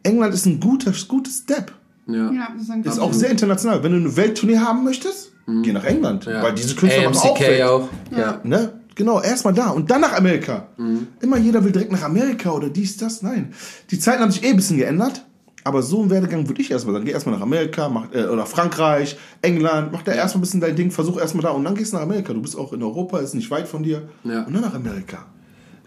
[0.03, 1.71] England ist ein guter, gutes Step.
[2.07, 2.31] Ja.
[2.31, 3.83] Ja, das ist ein Ist auch sehr international.
[3.83, 5.31] Wenn du eine Welttournee haben möchtest,
[5.63, 6.25] geh nach England.
[6.25, 6.31] Mhm.
[6.33, 6.43] Ja.
[6.43, 7.63] Weil diese Künstler machen auch AMCK Welt.
[7.63, 7.89] auch.
[8.17, 8.39] Ja.
[8.43, 8.73] Ne?
[8.95, 10.67] Genau, erstmal da und dann nach Amerika.
[10.77, 11.07] Mhm.
[11.21, 13.21] Immer jeder will direkt nach Amerika oder dies, das.
[13.21, 13.53] Nein.
[13.91, 15.25] Die Zeiten haben sich eh ein bisschen geändert.
[15.63, 17.05] Aber so ein Werdegang würde ich erstmal sagen.
[17.05, 20.75] Geh erstmal nach Amerika mach, äh, oder Frankreich, England, mach da erstmal ein bisschen dein
[20.75, 22.33] Ding, versuch erstmal da und dann gehst du nach Amerika.
[22.33, 24.09] Du bist auch in Europa, ist nicht weit von dir.
[24.23, 24.43] Ja.
[24.43, 25.25] Und dann nach Amerika.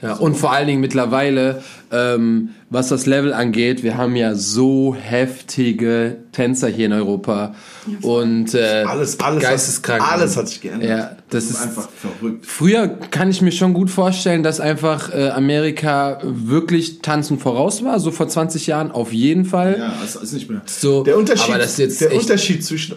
[0.02, 4.96] Ja, und vor allen Dingen mittlerweile, ähm, was das Level angeht, wir haben ja so
[4.98, 7.54] heftige Tänzer hier in Europa
[8.02, 10.02] und äh, Alles, alles, geisteskrank.
[10.02, 10.88] Alles hat sich geändert.
[10.90, 12.44] Ja, das ist einfach verrückt.
[12.46, 18.00] Früher kann ich mir schon gut vorstellen, dass einfach äh, Amerika wirklich tanzen voraus war,
[18.00, 19.76] so vor 20 Jahren auf jeden Fall.
[19.78, 20.62] Ja, es ist nicht mehr.
[20.66, 22.96] So, der Unterschied, aber das ist jetzt der echt- Unterschied zwischen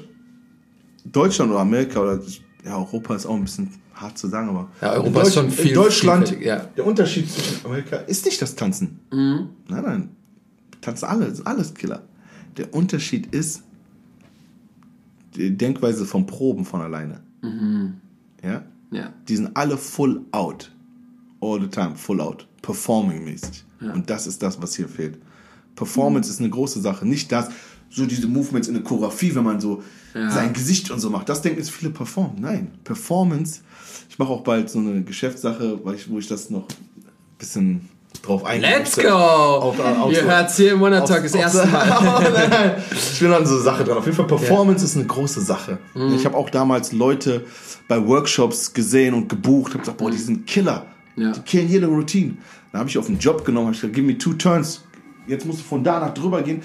[1.05, 2.19] Deutschland oder Amerika oder
[2.65, 5.49] ja, Europa ist auch ein bisschen hart zu sagen, aber Ja, Europa in ist schon
[5.51, 6.57] viel in Deutschland, ja.
[6.77, 8.99] der Unterschied zwischen Amerika ist nicht das Tanzen.
[9.11, 9.49] Mhm.
[9.69, 10.09] Nein, nein,
[10.81, 12.03] tanzen alle, ist alles Killer.
[12.57, 13.63] Der Unterschied ist
[15.35, 17.21] die Denkweise von Proben von alleine.
[18.43, 19.13] Ja, Ja.
[19.27, 20.71] die sind alle full out.
[21.41, 22.47] All the time, full out.
[22.61, 23.63] Performing-mäßig.
[23.81, 25.19] Und das ist das, was hier fehlt.
[25.75, 27.05] Performance ist eine große Sache.
[27.05, 27.49] Nicht das,
[27.89, 29.83] so diese Movements in der Choreografie, wenn man so
[30.15, 30.31] Ja.
[30.31, 31.27] sein Gesicht und so macht.
[31.27, 32.37] Das denken jetzt viele performen.
[32.39, 33.61] Nein, Performance.
[34.09, 37.89] Ich mache auch bald so eine Geschäftssache, ich, wo ich das noch ein bisschen
[38.21, 38.77] drauf eingehe.
[38.77, 39.09] Let's go!
[39.09, 42.81] Auf, auf, Ihr hört's hier im Wonder Talk das erste Mal.
[42.91, 43.97] Ich bin an so Sache dran.
[43.97, 45.79] Auf jeden Fall, Performance ist eine große Sache.
[45.93, 46.15] Mhm.
[46.15, 47.45] Ich habe auch damals Leute
[47.87, 49.71] bei Workshops gesehen und gebucht.
[49.73, 50.85] habe gesagt, boah, die sind Killer.
[51.15, 51.31] Ja.
[51.31, 52.37] Die killen jede Routine.
[52.71, 54.83] Dann habe ich auf einen Job genommen, habe ich gesagt, give me two turns.
[55.27, 56.61] Jetzt musst du von da nach drüber gehen.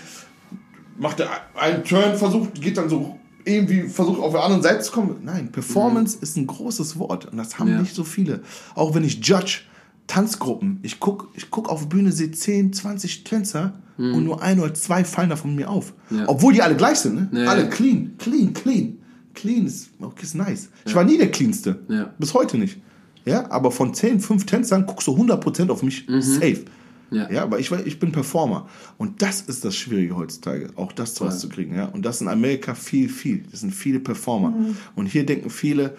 [0.98, 4.93] Macht er einen Turn, versucht, geht dann so irgendwie, versucht auf der anderen Seite zu
[4.93, 5.16] kommen.
[5.24, 7.74] Nein, Performance ist ein großes Wort und das haben Mhm.
[7.74, 7.80] Ja.
[7.82, 8.41] nicht so viele.
[8.74, 9.61] Auch wenn ich judge,
[10.07, 14.59] Tanzgruppen, ich guck, ich guck auf die Bühne, sehe 10, 20 Tänzer und nur ein
[14.59, 15.93] oder zwei fallen da von mir auf.
[16.09, 16.18] Mhm.
[16.20, 16.24] Ja.
[16.28, 17.43] Obwohl die alle gleich sind, ne?
[17.45, 18.97] Ja, alle clean, clean, clean.
[19.34, 20.70] Clean ist, okay, ist nice.
[20.86, 21.78] Ich war nie der cleanste.
[22.18, 22.78] Bis heute nicht.
[23.26, 26.64] Ja, aber von 10, 5 Tänzern guckst du 100% auf mich safe.
[27.11, 27.16] Mhm.
[27.16, 27.30] Ja.
[27.30, 28.68] Ja, aber ich, ich bin Performer.
[28.98, 31.76] Und das ist das Schwierige heutzutage, auch das rauszukriegen.
[31.76, 31.86] Ja?
[31.86, 33.44] Und das in Amerika viel, viel.
[33.50, 34.54] Das sind viele Performer.
[34.94, 35.96] Und hier denken viele,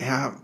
[0.00, 0.36] ja,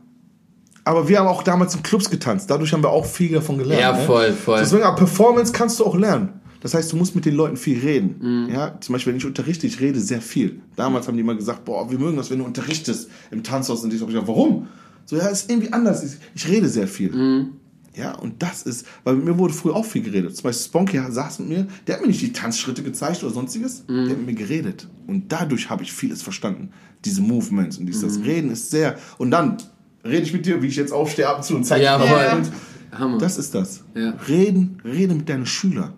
[0.85, 2.51] aber wir haben auch damals in Clubs getanzt.
[2.51, 3.81] Dadurch haben wir auch viel davon gelernt.
[3.81, 4.05] Ja, ne?
[4.05, 4.59] voll, voll.
[4.59, 6.41] Deswegen, aber Performance kannst du auch lernen.
[6.61, 8.17] Das heißt, du musst mit den Leuten viel reden.
[8.21, 8.55] Mhm.
[8.55, 10.61] Ja, zum Beispiel, wenn ich unterrichte, ich rede sehr viel.
[10.77, 13.83] Damals haben die immer gesagt, boah, wir mögen das, wenn du unterrichtest im Tanzhaus.
[13.83, 14.69] Und ich habe gesagt, warum?
[15.05, 16.05] So, ja, ist irgendwie anders.
[16.05, 17.11] Ich, ich rede sehr viel.
[17.11, 17.53] Mhm.
[17.95, 20.35] Ja, und das ist, weil mit mir wurde früher auch viel geredet.
[20.35, 23.85] Zum Beispiel Sponky saß mit mir, der hat mir nicht die Tanzschritte gezeigt oder sonstiges,
[23.87, 23.95] Mhm.
[24.05, 24.89] der hat mit mir geredet.
[25.07, 26.71] Und dadurch habe ich vieles verstanden.
[27.05, 28.25] Diese Movements und dieses Mhm.
[28.25, 28.97] Reden ist sehr.
[29.19, 29.59] Und dann
[30.05, 32.37] rede ich mit dir, wie ich jetzt aufstehe ab und zu und zeige Ja, dir.
[32.39, 32.51] Und
[32.99, 33.19] Hammer.
[33.19, 33.85] Das ist das.
[33.95, 34.15] Ja.
[34.29, 35.93] Reden, rede mit deinen Schülern.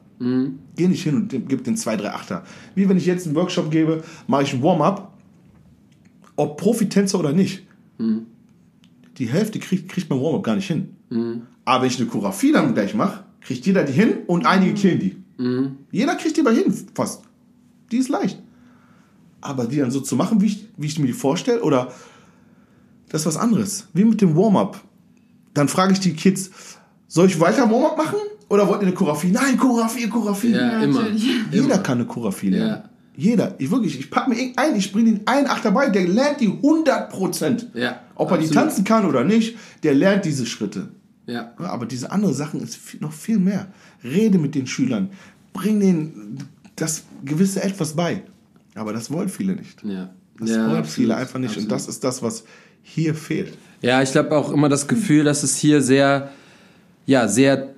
[0.77, 2.45] Geh nicht hin und gib den 2, 3 Achter.
[2.75, 5.13] Wie wenn ich jetzt einen Workshop gebe, mache ich ein Warm-up,
[6.37, 7.63] ob Profitänzer oder nicht.
[9.19, 10.89] Die Hälfte kriegt, kriegt beim Warm-up gar nicht hin.
[11.65, 14.99] Aber wenn ich eine Choreografie dann gleich mache, kriegt jeder die hin und einige killen
[15.01, 15.17] die.
[15.91, 17.23] Jeder kriegt die bei hin, fast.
[17.91, 18.41] Die ist leicht.
[19.41, 21.93] Aber die dann so zu machen, wie ich, wie ich mir die vorstelle, oder
[23.09, 23.89] das ist was anderes.
[23.93, 24.81] Wie mit dem Warm-up.
[25.53, 26.51] Dann frage ich die Kids,
[27.09, 28.19] soll ich weiter Warm-up machen?
[28.49, 29.31] Oder wollt ihr eine Choreografie?
[29.31, 30.51] Nein, Choreografie, Choreografie.
[30.53, 31.01] Ja, immer.
[31.03, 31.25] natürlich.
[31.51, 31.79] Jeder Immer.
[31.79, 32.69] kann eine Choreografie lernen.
[32.69, 32.91] Ja.
[33.17, 33.55] Jeder.
[33.59, 36.49] Ich wirklich, ich packe mir irgendeinen, ich bringe den einen Achter bei, der lernt die
[36.49, 37.71] 100 Prozent.
[37.75, 38.65] Ja, Ob er die absolut.
[38.65, 40.89] tanzen kann oder nicht, der lernt diese Schritte.
[41.27, 41.53] Ja.
[41.57, 43.69] Aber diese andere Sachen ist viel, noch viel mehr.
[44.03, 45.11] Rede mit den Schülern.
[45.53, 46.39] Bring den,
[46.77, 48.23] das gewisse Etwas bei.
[48.75, 49.83] Aber das wollen viele nicht.
[49.85, 50.11] Ja.
[50.39, 51.51] Das ja, wollen absolut, viele einfach nicht.
[51.51, 51.71] absolut.
[51.71, 52.45] Und das ist das, was
[52.83, 53.57] hier fehlt.
[53.81, 56.31] Ja, ich habe auch immer das Gefühl, dass es hier sehr,
[57.07, 57.74] ja, sehr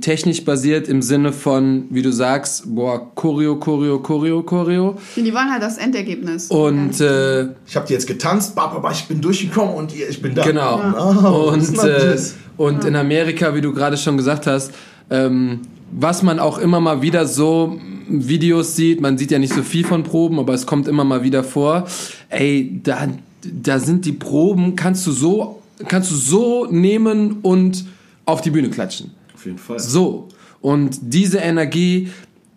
[0.00, 4.96] technisch basiert im Sinne von, wie du sagst, boah, Choreo, Choreo, Choreo, Choreo.
[5.16, 6.48] Die wollen halt das Endergebnis.
[6.48, 10.44] Und äh, Ich habe die jetzt getanzt, aber ich bin durchgekommen und ich bin da.
[10.44, 10.76] Genau.
[10.96, 12.16] Oh, was ist und äh,
[12.56, 14.72] und in Amerika, wie du gerade schon gesagt hast,
[15.10, 15.60] ähm,
[15.90, 17.78] was man auch immer mal wieder so
[18.08, 21.22] Videos sieht, man sieht ja nicht so viel von Proben, aber es kommt immer mal
[21.22, 21.86] wieder vor.
[22.28, 23.08] Ey, da,
[23.42, 27.84] da sind die Proben, kannst du so, kannst du so nehmen und
[28.24, 29.12] auf die Bühne klatschen.
[29.36, 29.78] Auf jeden Fall.
[29.78, 30.28] So.
[30.60, 32.08] Und diese Energie,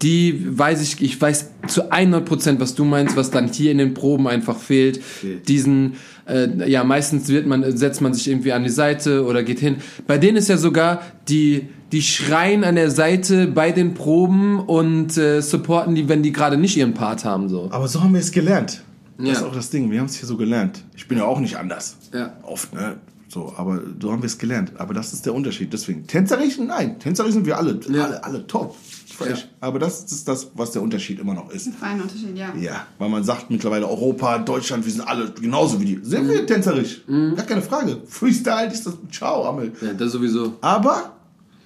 [0.02, 3.78] die weiß ich, ich weiß zu 100 Prozent, was du meinst, was dann hier in
[3.80, 5.04] den Proben einfach fehlt.
[5.04, 5.48] Fehlt.
[5.50, 9.60] Diesen, äh, ja, meistens wird man, setzt man sich irgendwie an die Seite oder geht
[9.60, 9.76] hin.
[10.08, 15.18] Bei denen ist ja sogar die, die schreien an der Seite bei den Proben und
[15.18, 17.68] äh, supporten die, wenn die gerade nicht ihren Part haben, so.
[17.72, 18.82] Aber so haben wir es gelernt.
[19.18, 19.34] Das Ja.
[19.34, 19.92] ist auch das Ding.
[19.92, 20.86] Wir haben es hier so gelernt.
[20.96, 21.98] Ich bin ja auch nicht anders.
[22.14, 22.38] Ja.
[22.44, 22.96] Oft, ne?
[23.32, 24.74] So, aber so haben wir es gelernt.
[24.78, 25.72] Aber das ist der Unterschied.
[25.72, 27.00] Deswegen, tänzerisch, nein.
[27.00, 28.06] Tänzerisch sind wir alle, Ja.
[28.06, 28.76] alle, alle top.
[29.16, 29.40] Fresh.
[29.42, 29.46] Ja.
[29.62, 31.70] Aber das ist das, was der Unterschied immer noch ist.
[31.76, 32.54] Feiner Unterschied, ja.
[32.56, 36.00] Ja, weil man sagt mittlerweile Europa, Deutschland, wir sind alle genauso wie die.
[36.02, 37.02] Sind wir tänzerisch?
[37.08, 38.02] Gar keine Frage.
[38.08, 39.74] Freestyle ist das, ciao, Amel.
[39.82, 40.56] Ja, das sowieso.
[40.62, 41.14] Aber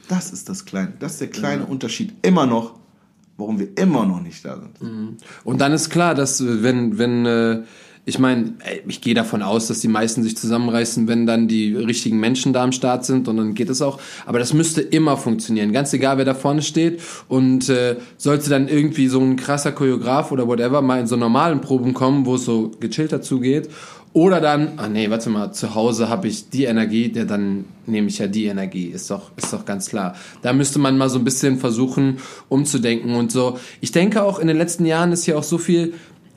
[0.10, 0.94] das ist das Kleine.
[1.00, 2.76] Das ist der kleine Unterschied immer noch,
[3.38, 5.22] warum wir immer noch nicht da sind.
[5.46, 7.64] Und dann ist klar, dass äh, wenn, wenn, äh,
[8.06, 8.54] ich meine,
[8.86, 12.64] ich gehe davon aus, dass die meisten sich zusammenreißen, wenn dann die richtigen Menschen da
[12.64, 14.00] am Start sind und dann geht es auch.
[14.26, 17.02] Aber das müsste immer funktionieren, ganz egal, wer da vorne steht.
[17.30, 21.62] Und äh, sollte dann irgendwie so ein krasser Choreograf oder whatever mal in so normalen
[21.62, 23.70] Proben kommen, wo es so gechillter zugeht.
[24.14, 28.10] Oder dann, ah nee, warte mal, zu Hause habe ich die Energie, der dann nehme
[28.10, 30.16] ich ja die Energie, ist doch, ist doch ganz klar.
[30.44, 33.58] Da müsste man mal so ein bisschen versuchen, umzudenken und so.
[33.82, 35.96] Ich denke auch, in den letzten Jahren ist ja auch so viel,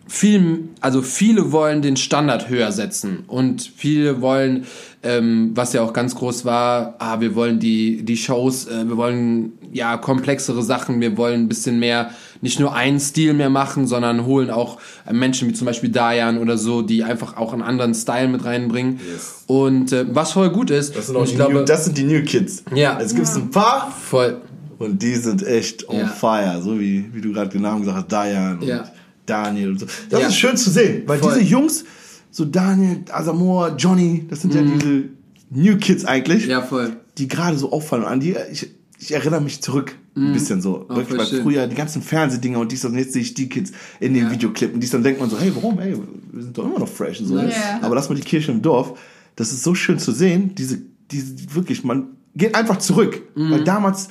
[0.08, 4.64] viel, also viele wollen den Standard höher setzen und viele wollen,
[5.02, 8.96] ähm, was ja auch ganz groß war, ah, wir wollen die, die Shows, äh, wir
[8.96, 13.86] wollen ja komplexere Sachen, wir wollen ein bisschen mehr, nicht nur einen Stil mehr machen,
[13.86, 17.62] sondern holen auch äh, Menschen wie zum Beispiel Dayan oder so, die einfach auch einen
[17.62, 19.00] anderen Style mit reinbringen.
[19.12, 19.42] Yes.
[19.48, 21.98] Und äh, was voll gut ist, Das sind, auch ich die glaube, new, das sind
[21.98, 22.62] die New Kids.
[22.74, 22.98] Ja.
[23.00, 24.40] Es gibt ein paar voll,
[24.78, 26.06] und die sind echt on Ja.
[26.06, 26.60] fire.
[26.62, 28.84] So wie, wie du gerade den Namen gesagt hast, Dayan Ja.
[29.26, 29.86] Daniel und so.
[30.10, 30.28] Das Ja.
[30.28, 31.34] ist schön zu sehen, weil Voll.
[31.38, 31.84] diese Jungs,
[32.30, 35.04] so Daniel, Asamoah, Johnny, das sind ja diese
[35.50, 36.44] New Kids eigentlich.
[36.44, 36.50] Mhm.
[36.50, 36.96] ja voll.
[37.18, 38.04] die gerade so auffallen.
[38.04, 38.68] An die, ich,
[38.98, 40.86] ich erinnere mich zurück ein bisschen so.
[40.88, 41.42] Oh, Wirklich, weil schön.
[41.42, 44.30] früher die ganzen Fernsehdinger und dies und jetzt sehe ich die Kids in den Ja.
[44.32, 44.80] Videoclippen.
[44.80, 45.78] Dies dann denkt man so, hey, warum?
[45.78, 45.94] Hey,
[46.32, 47.38] wir sind doch immer noch fresh und so.
[47.38, 47.50] Ja.
[47.82, 48.98] Aber lass mal die Kirche im Dorf.
[49.34, 50.54] Das ist so schön zu sehen.
[50.54, 50.78] Diese,
[51.10, 53.22] diese wirklich, man geht einfach zurück.
[53.34, 53.50] Mhm.
[53.50, 54.08] Weil damals,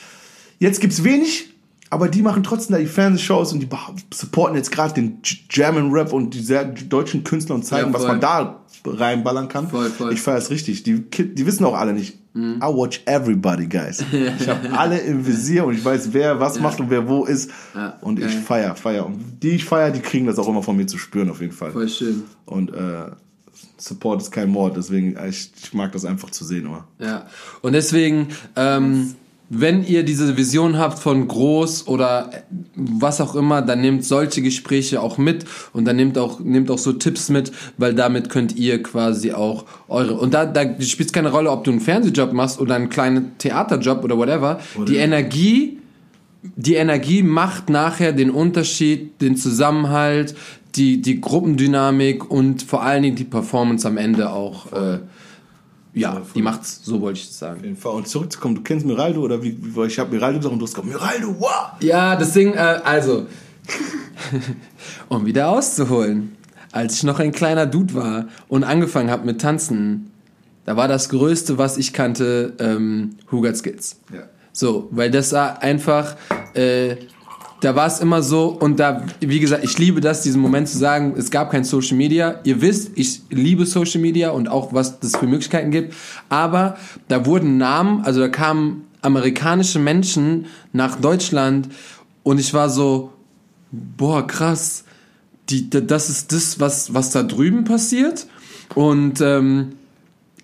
[0.60, 1.55] jetzt gibt's wenig,
[1.96, 3.70] aber die machen trotzdem da die Fernsehshows und die
[4.14, 8.06] supporten jetzt gerade den German Rap und die sehr deutschen Künstler und zeigen, Ja, was
[8.06, 9.70] man da reinballern kann.
[9.70, 10.12] Voll, voll.
[10.12, 10.84] Ich feiere es richtig.
[10.84, 12.20] Die, die wissen auch alle nicht.
[12.36, 14.04] I watch everybody, guys.
[14.12, 17.50] Ich habe alle im Visier und ich weiß, wer was macht und wer wo ist.
[17.74, 18.42] Ja, und ich geil.
[18.46, 19.06] feier, feier.
[19.06, 21.54] Und die ich feier, die kriegen das auch immer von mir zu spüren, auf jeden
[21.54, 21.72] Fall.
[21.72, 22.24] Voll schön.
[22.44, 23.06] Und äh,
[23.78, 26.90] Support ist kein Mord, deswegen ich, ich mag das einfach zu sehen immer.
[27.00, 27.26] Ja.
[27.62, 28.28] Und deswegen,
[28.58, 29.16] ähm,
[29.50, 32.30] wenn ihr diese Vision habt von groß oder
[32.76, 36.80] was auch immer, dann nehmt solche Gespräche auch mit und dann nehmt auch, nehmt auch
[36.80, 41.14] so Tipps mit, weil damit könnt ihr quasi auch eure, und da, da spielt es
[41.14, 44.60] keine Rolle, ob du einen Fernsehjob machst oder einen kleinen Theaterjob oder whatever.
[44.88, 45.80] Die Energie,
[46.56, 50.36] die Energie macht nachher den Unterschied, den Zusammenhalt,
[50.76, 54.74] die, die Gruppendynamik und vor allen Dingen die Performance am Ende auch.
[54.74, 55.00] Äh,
[55.96, 57.64] ja, die macht's, so wollte ich das Auf sagen.
[57.64, 57.94] jeden Fall.
[57.94, 60.74] Und zurückzukommen, du kennst Miraldo oder wie, wie ich habe Miraldo gesagt und du hast
[60.76, 61.72] gesagt, Miraldo, wow!
[61.80, 63.28] Ja, das Ding, äh, also,
[65.10, 66.36] um wieder auszuholen,
[66.72, 70.12] als ich noch ein kleiner Dude war und angefangen habe mit Tanzen,
[70.66, 73.98] da war das Größte, was ich kannte, ähm, Hugat Skills.
[74.14, 74.24] Ja.
[74.52, 76.16] So, weil das war einfach,
[76.54, 76.96] äh,
[77.62, 80.78] da war es immer so und da, wie gesagt, ich liebe das, diesen Moment zu
[80.78, 82.40] sagen, es gab kein Social Media.
[82.44, 85.94] Ihr wisst, ich liebe Social Media und auch was das für Möglichkeiten gibt.
[86.30, 86.78] Aber
[87.08, 91.70] da wurden Namen, also da kamen amerikanische Menschen nach Deutschland
[92.24, 93.14] und ich war so,
[93.72, 94.84] boah, krass,
[95.50, 98.28] die, da- das ist das, was, was da drüben passiert.
[98.74, 99.74] Und ähm,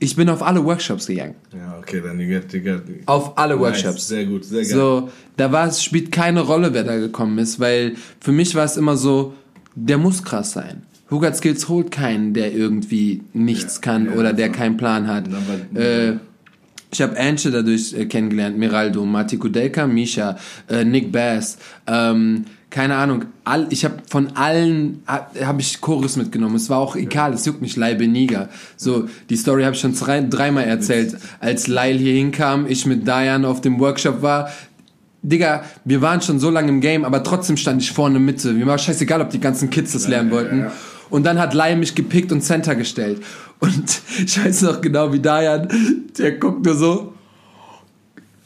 [0.02, 1.36] ich bin auf alle Workshops gegangen.
[1.56, 2.82] Ja, okay, dann die get, die get.
[3.06, 4.08] Auf alle Nice, Workshops.
[4.08, 4.72] Sehr gut, sehr geil.
[4.72, 8.66] So, da war es, spielt keine Rolle, wer da gekommen ist, weil für mich war
[8.66, 9.34] es immer so,
[9.76, 10.82] der muss krass sein.
[11.12, 14.56] Hugat Skills holt keinen, der irgendwie nichts Ja, kann ja, oder der voll.
[14.56, 15.26] keinen Plan hat.
[15.76, 16.14] Äh,
[16.91, 20.36] ich habe Anche dadurch äh, kennengelernt, Miraldo, Mati Kudelka, Misha,
[20.68, 26.55] äh, Nick Bass, ähm, keine Ahnung, all, ich habe von allen habe ich Chorus mitgenommen.
[26.55, 28.49] Es war auch egal, es juckt mich Leibe Niger.
[28.78, 31.17] So, die Story habe ich schon drei, dreimal erzählt.
[31.41, 34.49] Als Lyle hier hinkam, ich mit Diane auf dem Workshop war,
[35.22, 38.53] Digga, wir waren schon so lange im Game, aber trotzdem stand ich vorne Mitte.
[38.53, 40.67] Mir war scheißegal, ob die ganzen Kids das lernen wollten.
[41.11, 43.22] Und dann hat Lai mich gepickt und Center gestellt.
[43.59, 45.67] Und ich weiß noch genau, wie Dayan,
[46.17, 47.13] der guckt nur so,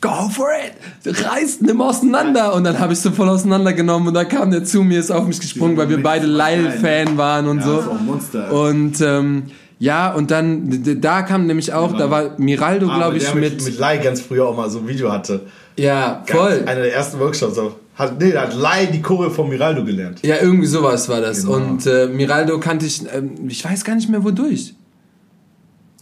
[0.06, 2.54] go for it, reißt, nimm auseinander.
[2.54, 5.26] Und dann habe ich so voll auseinandergenommen und dann kam der zu mir, ist auf
[5.26, 7.94] mich gesprungen, weil wir beide Lyle-Fan waren und ja, so.
[8.06, 8.52] Monster.
[8.52, 9.44] Und ähm,
[9.78, 13.64] ja, und dann, da kam nämlich auch, ja, da war Miraldo, ah, glaube ich, mit...
[13.64, 15.42] Mit Lai ganz früher auch mal so ein Video hatte.
[15.78, 16.58] Ja, voll.
[16.58, 17.56] Ganz, einer der ersten Workshops.
[17.56, 17.76] So.
[17.96, 20.20] Hat, nee, hat Lai die Choreo von Miraldo gelernt.
[20.24, 21.44] Ja, irgendwie sowas war das.
[21.44, 21.56] Genau.
[21.56, 24.76] Und äh, Miraldo kannte ich, äh, ich weiß gar nicht mehr wodurch.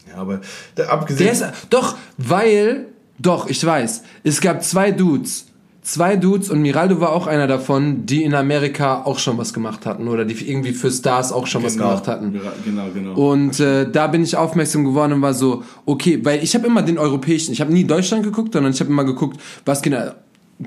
[0.07, 0.41] Ja, aber
[0.77, 1.25] der, abgesehen.
[1.25, 2.85] Der ist, doch, weil,
[3.23, 4.03] doch, ich weiß.
[4.23, 5.47] Es gab zwei Dudes.
[5.81, 9.85] Zwei Dudes und Miraldo war auch einer davon, die in Amerika auch schon was gemacht
[9.85, 12.39] hatten oder die irgendwie für Stars auch schon genau, was gemacht hatten.
[12.63, 13.13] Genau, genau.
[13.15, 16.83] Und äh, da bin ich aufmerksam geworden und war so, okay, weil ich habe immer
[16.83, 20.11] den europäischen, ich habe nie Deutschland geguckt, sondern ich habe immer geguckt, was genau,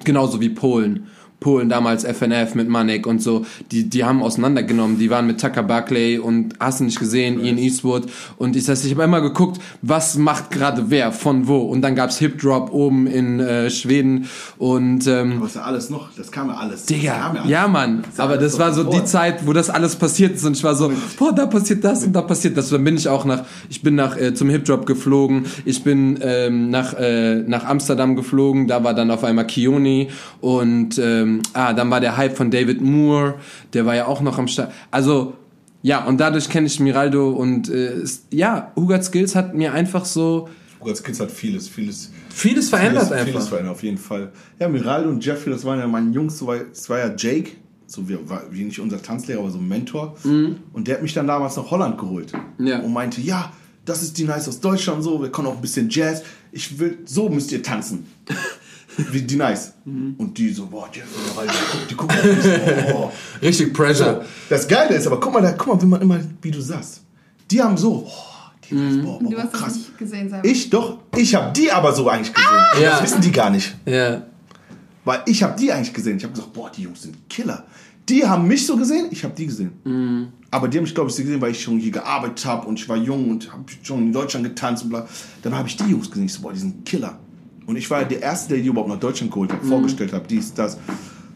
[0.04, 1.06] genauso wie Polen.
[1.40, 4.98] Polen damals FNF mit Manek und so, die, die haben auseinandergenommen.
[4.98, 8.06] Die waren mit Tucker Buckley und hast du nicht gesehen, Ian Eastwood.
[8.38, 11.58] Und ich, ich habe immer geguckt, was macht gerade wer, von wo.
[11.58, 16.08] Und dann gab's Hip Drop oben in äh, Schweden und ähm, Was ja alles noch,
[16.16, 16.86] das kam ja alles.
[16.86, 17.50] Digga, ja, alles.
[17.50, 20.56] ja Mann, das aber das war so die Zeit, wo das alles passiert ist und
[20.56, 22.70] ich war so, boah, da passiert das und da passiert das.
[22.70, 26.18] Dann bin ich auch nach, ich bin nach äh, zum Hip Drop geflogen, ich bin
[26.22, 30.08] ähm, nach, äh, nach Amsterdam geflogen, da war dann auf einmal Kioni
[30.40, 33.34] und ähm, ähm, ah, dann war der Hype von David Moore,
[33.72, 34.72] der war ja auch noch am Start.
[34.90, 35.34] Also,
[35.82, 40.48] ja, und dadurch kenne ich Miraldo und äh, ja, Hugat Skills hat mir einfach so.
[40.80, 42.10] Hugat Skills hat vieles, vieles.
[42.30, 43.32] Vieles verändert vieles, einfach.
[43.32, 44.32] Vieles verändert, auf jeden Fall.
[44.58, 47.52] Ja, Miraldo und Jeffrey, das waren ja meine Jungs, das war ja Jake,
[47.86, 48.18] so wie,
[48.50, 50.16] wie nicht unser Tanzlehrer, aber so ein Mentor.
[50.24, 50.56] Mhm.
[50.72, 52.32] Und der hat mich dann damals nach Holland geholt.
[52.58, 52.80] Ja.
[52.80, 53.52] Und meinte, ja,
[53.84, 56.22] das ist die Nice aus Deutschland, so, wir können auch ein bisschen Jazz.
[56.50, 58.06] Ich will, so müsst ihr tanzen.
[58.96, 59.74] Wie die nice.
[59.84, 60.14] Mhm.
[60.18, 61.04] Und die so, boah, Jeff,
[61.88, 63.12] die gucken auf so, oh.
[63.42, 64.22] Richtig Pressure.
[64.22, 66.60] So, das Geile ist, aber guck mal, da, guck mal, wie man immer, wie du
[66.60, 67.02] sagst.
[67.50, 68.12] Die haben so, oh,
[68.68, 69.68] die nice, boah, boah, du hast krass.
[69.68, 70.48] Das nicht gesehen, selber.
[70.48, 72.50] Ich doch, ich habe die aber so eigentlich gesehen.
[72.50, 72.78] Ah!
[72.80, 72.90] Ja.
[72.92, 73.76] Das wissen die gar nicht.
[73.84, 74.22] Ja.
[75.04, 76.16] Weil ich habe die eigentlich gesehen.
[76.16, 77.64] Ich habe gesagt, boah, die Jungs sind Killer.
[78.08, 79.72] Die haben mich so gesehen, ich habe die gesehen.
[79.84, 80.28] Mhm.
[80.50, 82.88] Aber die haben mich, glaube ich, gesehen, weil ich schon hier gearbeitet habe und ich
[82.88, 85.08] war jung und habe schon in Deutschland getanzt und bla.
[85.42, 86.26] Dann habe ich die Jungs gesehen.
[86.26, 87.18] Ich so, boah, die sind Killer.
[87.66, 89.68] Und ich war der Erste, der die überhaupt nach Deutschland geholt hat, mhm.
[89.68, 90.78] vorgestellt habe, dies, das.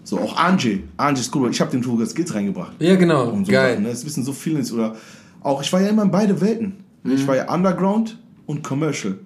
[0.05, 2.73] So, auch Angie, Angie School, ich habe den Tour Skills reingebracht.
[2.79, 3.27] Ja, genau.
[3.27, 3.75] So Geil.
[3.75, 3.91] Sachen, ne?
[3.91, 4.97] Wissen so viele, oder
[5.43, 6.85] auch, ich war ja immer in beide Welten.
[7.03, 7.13] Mhm.
[7.13, 9.19] Ich war ja Underground und Commercial.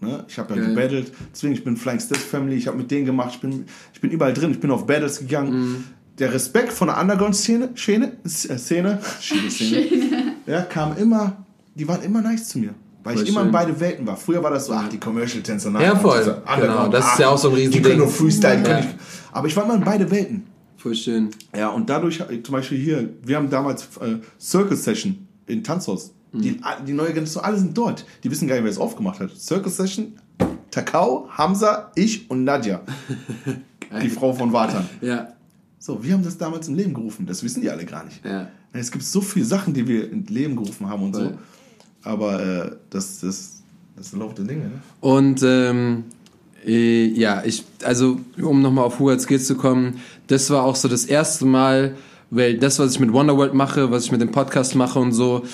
[0.00, 0.24] Ne?
[0.28, 0.74] Ich habe ja Geil.
[0.74, 4.00] gebattelt, deswegen ich bin Flying Steps Family, ich habe mit denen gemacht, ich bin, ich
[4.00, 5.52] bin überall drin, ich bin auf Battles gegangen.
[5.52, 5.84] Mhm.
[6.18, 12.02] Der Respekt von der Underground-Szene, Szene, äh, Szene, Szene, Szene, ja, kam immer, die waren
[12.02, 12.74] immer nice zu mir.
[13.02, 14.16] Weil voll ich immer in beide Welten war.
[14.16, 15.70] Früher war das so, ach, die Commercial-Tänzer.
[15.80, 16.42] Ja, voll.
[16.60, 17.82] Genau, das ach, ist ja auch so ein Riesending.
[17.82, 18.68] Die können nur Freestyle.
[18.68, 18.84] Ja.
[19.32, 20.46] Aber ich war immer in beide Welten.
[20.76, 21.30] Voll schön.
[21.54, 26.12] Ja, und dadurch, zum Beispiel hier, wir haben damals äh, Circus Session in Tanzhaus.
[26.32, 26.42] Mhm.
[26.42, 28.04] Die, die neue Generation, alle sind dort.
[28.24, 29.30] Die wissen gar nicht, wer es aufgemacht hat.
[29.36, 30.14] Circus Session,
[30.70, 32.80] Takao, Hamza, ich und Nadja.
[34.02, 34.88] die Frau von Watan.
[35.00, 35.34] Ja.
[35.78, 37.26] So, wir haben das damals ins Leben gerufen.
[37.26, 38.24] Das wissen die alle gar nicht.
[38.24, 38.48] Ja.
[38.72, 41.24] Es gibt so viele Sachen, die wir ins Leben gerufen haben und voll.
[41.24, 41.38] so.
[42.02, 43.62] Aber äh, das, das,
[43.96, 44.64] das ist Lauf der Dinge.
[44.64, 44.82] Ne?
[45.00, 46.04] Und ähm,
[46.66, 50.88] äh, ja, ich, also um nochmal auf Who Skills zu kommen, das war auch so
[50.88, 51.96] das erste Mal,
[52.30, 55.44] weil das, was ich mit Wonderworld mache, was ich mit dem Podcast mache und so,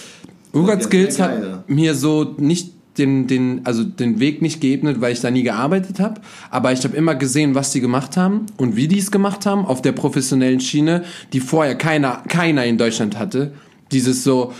[0.52, 5.20] Who Skills hat mir so nicht den, den, also den Weg nicht geebnet, weil ich
[5.20, 6.20] da nie gearbeitet habe.
[6.50, 9.66] Aber ich habe immer gesehen, was die gemacht haben und wie die es gemacht haben
[9.66, 13.52] auf der professionellen Schiene, die vorher keiner, keiner in Deutschland hatte.
[13.92, 14.52] Dieses so,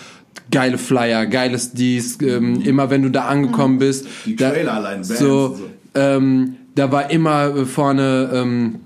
[0.50, 4.06] geile Flyer, geiles dies, ähm, immer wenn du da angekommen bist.
[4.24, 5.70] Die da, Trailer allein, Bands so, so.
[5.94, 8.80] Ähm, da war immer vorne ähm,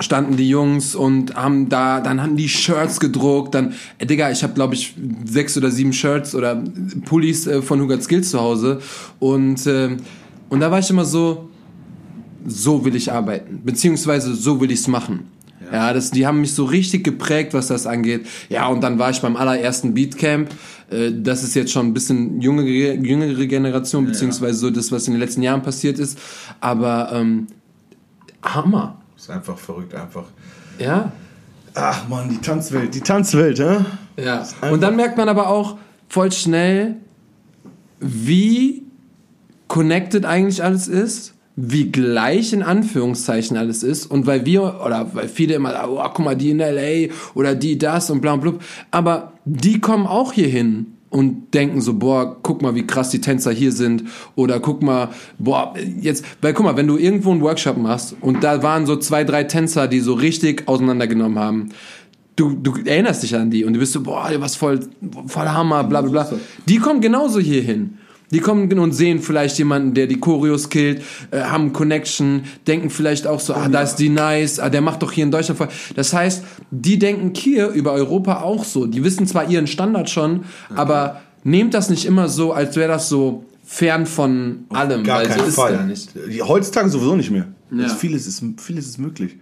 [0.00, 4.42] standen die Jungs und haben da, dann haben die Shirts gedruckt, dann, äh, Digga, ich
[4.42, 4.94] habe glaube ich
[5.24, 6.62] sechs oder sieben Shirts oder
[7.04, 8.80] Pullis äh, von Hugat Skills zu Hause
[9.18, 9.96] und äh,
[10.48, 11.48] und da war ich immer so,
[12.46, 15.28] so will ich arbeiten, beziehungsweise so will ich's machen.
[15.72, 18.26] Ja, das, die haben mich so richtig geprägt, was das angeht.
[18.50, 20.50] Ja, und dann war ich beim allerersten Beatcamp.
[20.90, 25.14] Äh, das ist jetzt schon ein bisschen jüngere, jüngere Generation, beziehungsweise so das, was in
[25.14, 26.18] den letzten Jahren passiert ist.
[26.60, 27.46] Aber ähm,
[28.42, 29.00] Hammer.
[29.16, 30.24] Ist einfach verrückt, einfach.
[30.78, 31.10] Ja.
[31.74, 33.78] Ach man, die Tanzwelt, die Tanzwelt, hä?
[34.22, 34.46] Ja.
[34.70, 36.96] Und dann merkt man aber auch voll schnell,
[37.98, 38.82] wie
[39.68, 45.28] connected eigentlich alles ist, wie gleich in Anführungszeichen alles ist und weil wir oder weil
[45.28, 48.62] viele immer, oh, guck mal, die in LA oder die das und bla und blub,
[48.90, 53.20] aber die kommen auch hier hin und denken so, boah, guck mal, wie krass die
[53.20, 57.42] Tänzer hier sind oder guck mal, boah, jetzt, weil guck mal, wenn du irgendwo einen
[57.42, 61.68] Workshop machst und da waren so zwei, drei Tänzer, die so richtig auseinandergenommen haben,
[62.36, 64.80] du, du erinnerst dich an die und du bist so, boah, was voll,
[65.26, 66.38] voll Hammer, bla bla bla.
[66.66, 67.98] Die kommen genauso hier hin.
[68.32, 73.26] Die kommen und sehen vielleicht jemanden, der die Choreos killt, äh, haben Connection, denken vielleicht
[73.26, 75.68] auch so, ah, da ist die nice, ah, der macht doch hier in Deutschland voll.
[75.94, 78.86] Das heißt, die denken hier über Europa auch so.
[78.86, 80.74] Die wissen zwar ihren Standard schon, okay.
[80.74, 85.04] aber nehmt das nicht immer so, als wäre das so fern von allem.
[85.04, 85.74] Gar weil keinen so ist Fall.
[85.74, 86.10] ja nicht.
[86.46, 87.48] Heutzutage sowieso nicht mehr.
[87.70, 87.88] Ja.
[87.88, 89.36] Vieles, ist, vieles ist möglich.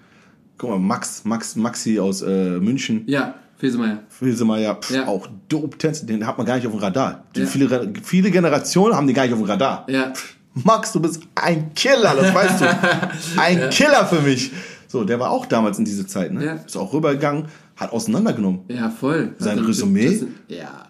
[0.57, 3.03] Guck mal, Max, Max, Maxi aus äh, München.
[3.07, 3.99] Ja, Fesemeyer.
[4.09, 5.07] Fesemeyer, Ja.
[5.07, 7.25] auch dope Tänzer, den hat man gar nicht auf dem Radar.
[7.37, 7.47] Die Ja.
[7.47, 9.87] viele, viele Generationen haben die gar nicht auf dem Radar.
[9.89, 10.13] Ja.
[10.55, 12.67] Max, du bist ein Killer, das weißt du.
[13.41, 14.51] Ein Killer für mich.
[14.89, 16.45] So, der war auch damals in dieser Zeit, ne?
[16.45, 16.53] Ja.
[16.55, 17.47] Ist auch rübergegangen,
[17.77, 18.63] hat auseinandergenommen.
[18.69, 19.35] Ja, voll.
[19.39, 20.19] Sein Also, Resümee?
[20.19, 20.87] das Ja,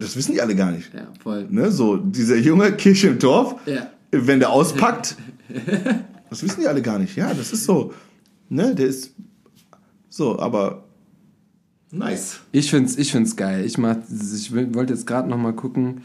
[0.00, 0.92] Das wissen die alle gar nicht.
[0.92, 1.46] ja, voll.
[1.48, 1.70] Ne?
[1.70, 3.86] So, dieser junge Kirche im Dorf, Ja.
[4.10, 5.16] wenn der auspackt,
[6.30, 7.16] das wissen die alle gar nicht.
[7.16, 7.92] Ja, das ist so.
[8.48, 9.12] Ne, der ist
[10.08, 10.84] so, aber
[11.98, 12.40] nice.
[12.52, 13.64] Ich find's, ich find's geil.
[13.64, 16.02] Ich mach, ich wollte jetzt gerade noch mal gucken,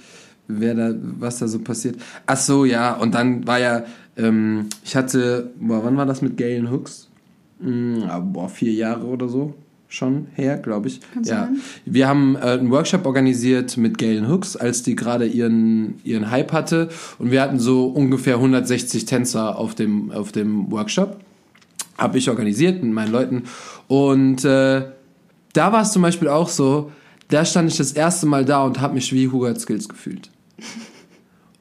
[0.47, 1.97] wer da, was da so passiert.
[2.25, 2.93] Ach so, ja.
[2.93, 3.83] Und dann war ja,
[4.17, 7.07] ähm, ich hatte, boah, wann war das mit Galen Hooks?
[7.61, 9.53] Hm, ah, boah, vier Jahre oder so
[9.91, 11.01] schon her, glaube ich.
[11.13, 11.45] Kann ja.
[11.45, 11.61] sein.
[11.85, 16.53] Wir haben äh, einen Workshop organisiert mit Galen Hooks, als die gerade ihren ihren Hype
[16.53, 16.89] hatte
[17.19, 21.19] und wir hatten so ungefähr 160 Tänzer auf dem auf dem Workshop.
[21.97, 23.43] Habe ich organisiert mit meinen Leuten
[23.87, 24.83] und äh,
[25.53, 26.91] da war es zum Beispiel auch so,
[27.29, 30.29] da stand ich das erste Mal da und habe mich wie Hubert Skills gefühlt.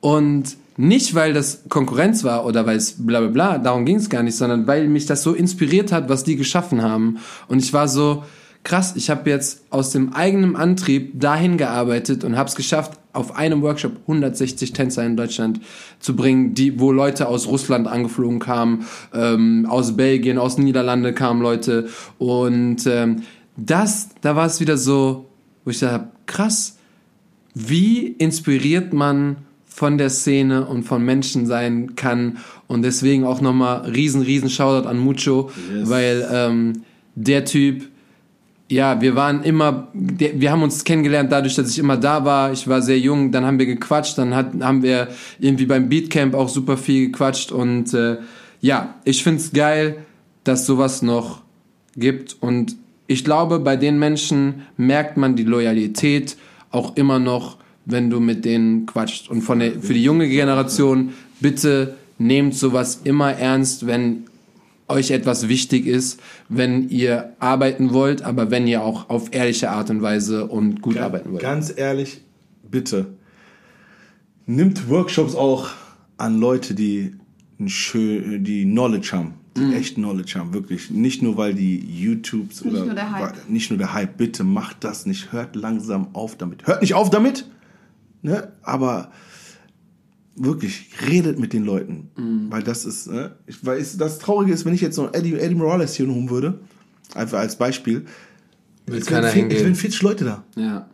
[0.00, 4.08] Und nicht, weil das Konkurrenz war oder weil es bla bla bla, darum ging es
[4.08, 7.18] gar nicht, sondern weil mich das so inspiriert hat, was die geschaffen haben.
[7.48, 8.24] Und ich war so,
[8.64, 13.36] krass, ich habe jetzt aus dem eigenen Antrieb dahin gearbeitet und habe es geschafft, auf
[13.36, 15.60] einem Workshop 160 Tänzer in Deutschland
[15.98, 21.42] zu bringen, die, wo Leute aus Russland angeflogen kamen, ähm, aus Belgien, aus Niederlande kamen
[21.42, 21.88] Leute.
[22.18, 23.22] Und ähm,
[23.66, 25.26] das, da war es wieder so,
[25.64, 26.78] wo ich dachte, krass,
[27.54, 29.36] wie inspiriert man
[29.66, 32.38] von der Szene und von Menschen sein kann.
[32.66, 35.88] Und deswegen auch nochmal riesen, riesen Shoutout an Mucho, Yes.
[35.88, 36.82] weil ähm,
[37.14, 37.88] der Typ,
[38.68, 42.52] ja, wir waren immer, wir haben uns kennengelernt dadurch, dass ich immer da war.
[42.52, 45.08] Ich war sehr jung, dann haben wir gequatscht, dann hat, haben wir
[45.38, 47.50] irgendwie beim Beatcamp auch super viel gequatscht.
[47.50, 48.18] Und äh,
[48.60, 50.04] ja, ich find's geil,
[50.44, 51.42] dass sowas noch
[51.96, 52.36] gibt.
[52.40, 52.76] Und
[53.10, 56.36] ich glaube, bei den Menschen merkt man die Loyalität
[56.70, 59.28] auch immer noch, wenn du mit denen quatscht.
[59.28, 64.26] Und von der, für die junge Generation, bitte nehmt sowas immer ernst, wenn
[64.86, 69.90] euch etwas wichtig ist, wenn ihr arbeiten wollt, aber wenn ihr auch auf ehrliche Art
[69.90, 71.42] und Weise und gut arbeiten wollt.
[71.42, 72.20] Ganz ehrlich,
[72.70, 73.06] bitte,
[74.46, 75.70] nimmt Workshops auch
[76.16, 77.16] an Leute, die,
[77.58, 79.72] ein schön, die Knowledge haben, die Mhm.
[79.74, 80.90] echt Knowledge haben, wirklich.
[80.90, 83.48] Nicht nur, weil die YouTubes Nicht oder nur der Hype.
[83.48, 86.66] nicht nur der Hype, bitte macht das nicht, hört langsam auf damit.
[86.66, 87.48] Hört nicht auf damit,
[88.22, 88.52] ne?
[88.62, 89.12] aber
[90.36, 92.10] wirklich, redet mit den Leuten.
[92.16, 92.46] Mhm.
[92.50, 93.36] Weil das ist, ne?
[93.46, 96.60] ich weiß, das Traurige ist, wenn ich jetzt so Eddie, Eddie Morales hier holen würde,
[97.14, 98.04] einfach als Beispiel,
[98.86, 99.60] Will keiner wären es hingehen.
[99.64, 100.44] wären 40 Leute da.
[100.56, 100.86] Ja,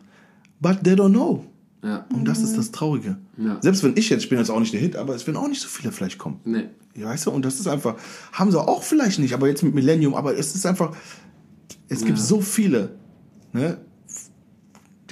[0.59, 1.45] But they don't know.
[1.83, 3.17] ja, Und das ist das Traurige.
[3.37, 3.59] Ja.
[3.61, 5.47] Selbst wenn ich jetzt, ich bin jetzt auch nicht der Hit, aber es werden auch
[5.47, 6.39] nicht so viele vielleicht kommen.
[6.45, 6.65] nee.
[6.97, 7.95] Ja, weißt du, und das ist einfach,
[8.33, 10.95] haben sie auch vielleicht nicht, aber jetzt mit Millennium, aber es ist einfach,
[11.87, 12.23] es gibt Ja.
[12.23, 12.95] so viele.
[13.53, 13.77] Ne?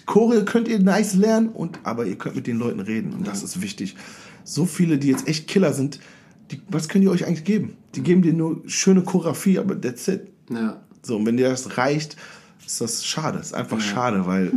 [0.06, 3.42] Choreo könnt ihr nice lernen, und, aber ihr könnt mit den Leuten reden und das
[3.44, 3.96] ist wichtig.
[4.44, 6.00] So viele, die jetzt echt Killer sind,
[6.52, 7.76] die, was können die euch eigentlich geben?
[7.96, 10.32] Die geben dir nur schöne Choreografie, aber that's it.
[10.52, 10.82] Ja.
[11.02, 12.18] So, und wenn dir das reicht,
[12.66, 13.40] ist das schade.
[13.40, 13.84] Ist einfach Ja.
[13.84, 14.52] schade, weil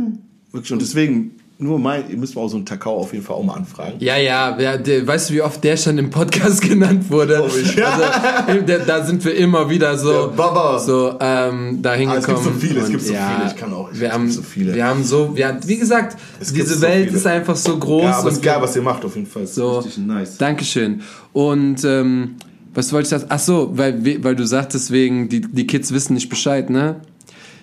[0.51, 1.31] wirklich, und deswegen,
[1.61, 3.95] nur mein, ihr müsst mal auch so einen Takao auf jeden Fall auch mal anfragen.
[3.99, 7.43] Ja, ja, ja der, weißt du, wie oft der schon im Podcast genannt wurde?
[7.61, 7.85] Ich.
[7.85, 10.79] Also, der, da sind wir immer wieder so, Baba.
[10.79, 12.15] so ähm, da hingekommen.
[12.15, 14.31] Ah, es gibt so viele, es gibt so viele, ich kann auch- es wir haben
[14.31, 14.73] so viele.
[14.73, 17.17] Wir haben so, wir, wie gesagt, Es diese so Welt viele.
[17.17, 18.03] ist einfach so groß.
[18.03, 19.43] Ja, aber es ist geil, was ihr macht, auf jeden Fall.
[19.43, 20.37] Ist So, richtig nice.
[20.37, 21.01] Dankeschön.
[21.33, 22.35] Und ähm,
[22.73, 23.25] was wollte ich das?
[23.29, 27.01] Ach so, weil, weil du sagtest wegen, die, die Kids wissen nicht Bescheid, ne?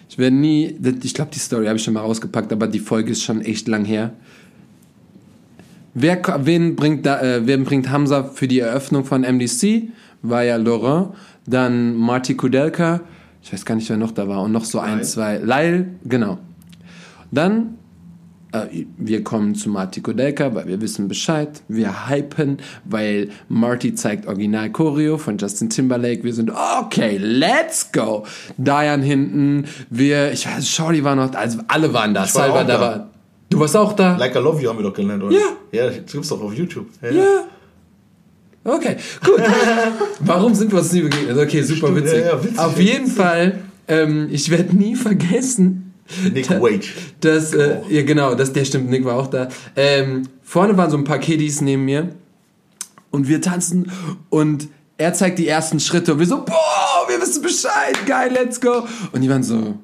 [0.09, 3.13] Ich werde nie, ich glaube, die Story habe ich schon mal rausgepackt, aber die Folge
[3.13, 4.13] ist schon echt lang her.
[5.95, 9.85] Wer, wen bringt, da, äh, wen bringt Hamza für die Eröffnung von MDC?
[10.23, 11.15] War ja Laurent,
[11.47, 13.01] dann Marty Kudelka,
[13.43, 15.07] ich weiß gar nicht, wer noch da war, und noch so ein, Lyle.
[15.07, 16.39] zwei, Lyle, genau.
[17.31, 17.79] Dann
[18.97, 21.63] wir kommen zu Marty Kodelka, weil wir wissen Bescheid.
[21.69, 26.25] Wir hypen, weil Marty zeigt Original Choreo von Justin Timberlake.
[26.25, 28.25] Wir sind, okay, let's go.
[28.57, 32.25] Diane hinten, wir, ich weiß, Shorty war noch, also alle waren da.
[32.25, 33.11] Ich war Salva auch da war.
[33.51, 34.17] Du warst auch da?
[34.17, 35.35] Like I Love You haben wir doch gelernt, oder?
[35.35, 35.41] Ja.
[35.73, 36.87] Ja, das gibt's doch auf YouTube.
[37.03, 37.11] Ja.
[37.11, 37.45] Ja.
[38.65, 39.41] Okay, gut.
[40.21, 41.39] Warum sind wir uns nie begegnet?
[41.39, 42.19] Okay, super Stimmt, witzig.
[42.21, 45.86] ja, ja, witzig, Auf jeden Fall, ähm, ich werde nie vergessen,
[46.33, 46.93] Nick Wage.
[47.21, 49.49] dass, äh, ja genau, das, der stimmt, Nick war auch da.
[49.75, 52.15] Ähm, vorne waren so ein paar Kiddies neben mir
[53.11, 53.91] und wir tanzen
[54.31, 58.61] und er zeigt die ersten Schritte und wir so, boah, wir wissen Bescheid, geil, let's
[58.61, 58.87] go.
[59.13, 59.77] Und die waren so,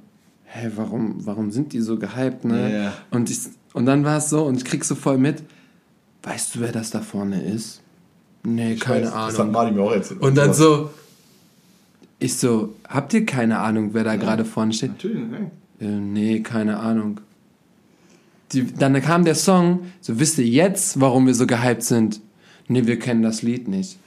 [0.44, 2.72] hä, warum, warum sind die so gehypt, ne?
[2.72, 2.92] Ja, ja.
[3.10, 3.38] Und, ich,
[3.74, 5.42] und dann war es so und ich krieg so voll mit,
[6.22, 7.80] weißt du, wer das da vorne ist?
[8.44, 9.28] Nee, keine Weiß, Ahnung.
[9.28, 10.20] Das hat Marty mir auch erzählt.
[10.20, 10.90] Und dann so,
[12.18, 14.92] ich so, habt ihr keine Ahnung, wer da gerade vorne steht?
[14.92, 15.50] Natürlich, nein.
[15.82, 17.20] Äh, nee, keine Ahnung.
[18.52, 22.20] Die, dann kam der Song, so wisst ihr jetzt, warum wir so gehypt sind?
[22.68, 23.98] Nee, wir kennen das Lied nicht.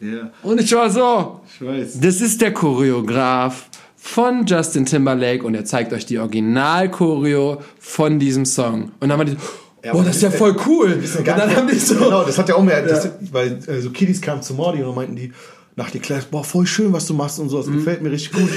[0.00, 2.00] Ja, Und ich war so, ich weiß.
[2.00, 8.44] das ist der Choreograf von Justin Timberlake und er zeigt euch die Original-Choreo von diesem
[8.44, 8.92] Song.
[9.00, 9.38] Und dann war die so,
[9.84, 11.02] Ja, boah, das ist ja voll cool.
[11.02, 13.80] Ja Und dann haben die so, Genau, das hat ja auch mehr, das, weil äh,
[13.80, 15.32] so Kiddies kamen zu Morty und meinten die
[15.76, 17.64] nach der Class, boah, voll schön, was du machst und so, Mhm.
[17.66, 18.50] das gefällt mir richtig gut.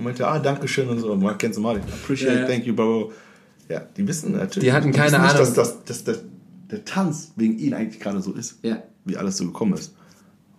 [0.00, 1.14] Und meinte, ah, danke schön und so.
[1.14, 1.80] Man kennt so Marty.
[1.80, 2.46] Appreciate, Ja, ja.
[2.46, 3.12] thank you, bro.
[3.68, 4.66] Ja, die wissen natürlich.
[4.68, 5.54] Die hatten keine wissen nicht, Ahnung.
[5.54, 6.16] Dass, dass, dass, der-
[6.70, 8.56] der Tanz wegen ihnen eigentlich gerade so ist.
[8.62, 8.82] Ja.
[9.04, 9.92] Wie alles so gekommen ist.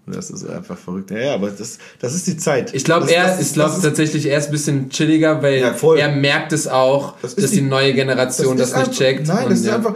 [0.05, 1.09] Und das ist einfach verrückt.
[1.09, 2.73] Ja, ja, aber das, das ist die Zeit.
[2.75, 5.41] Ich glaube, Das- er, das- ich glaube das ist- tatsächlich, er ist ein bisschen chilliger,
[5.41, 5.97] weil Ja, voll.
[5.97, 8.97] er merkt es auch, Das ist dass die, die- neue Generation das, ist nicht einfach-
[8.97, 9.27] checkt.
[9.27, 9.75] Nein, Und das ist ja.
[9.75, 9.95] einfach,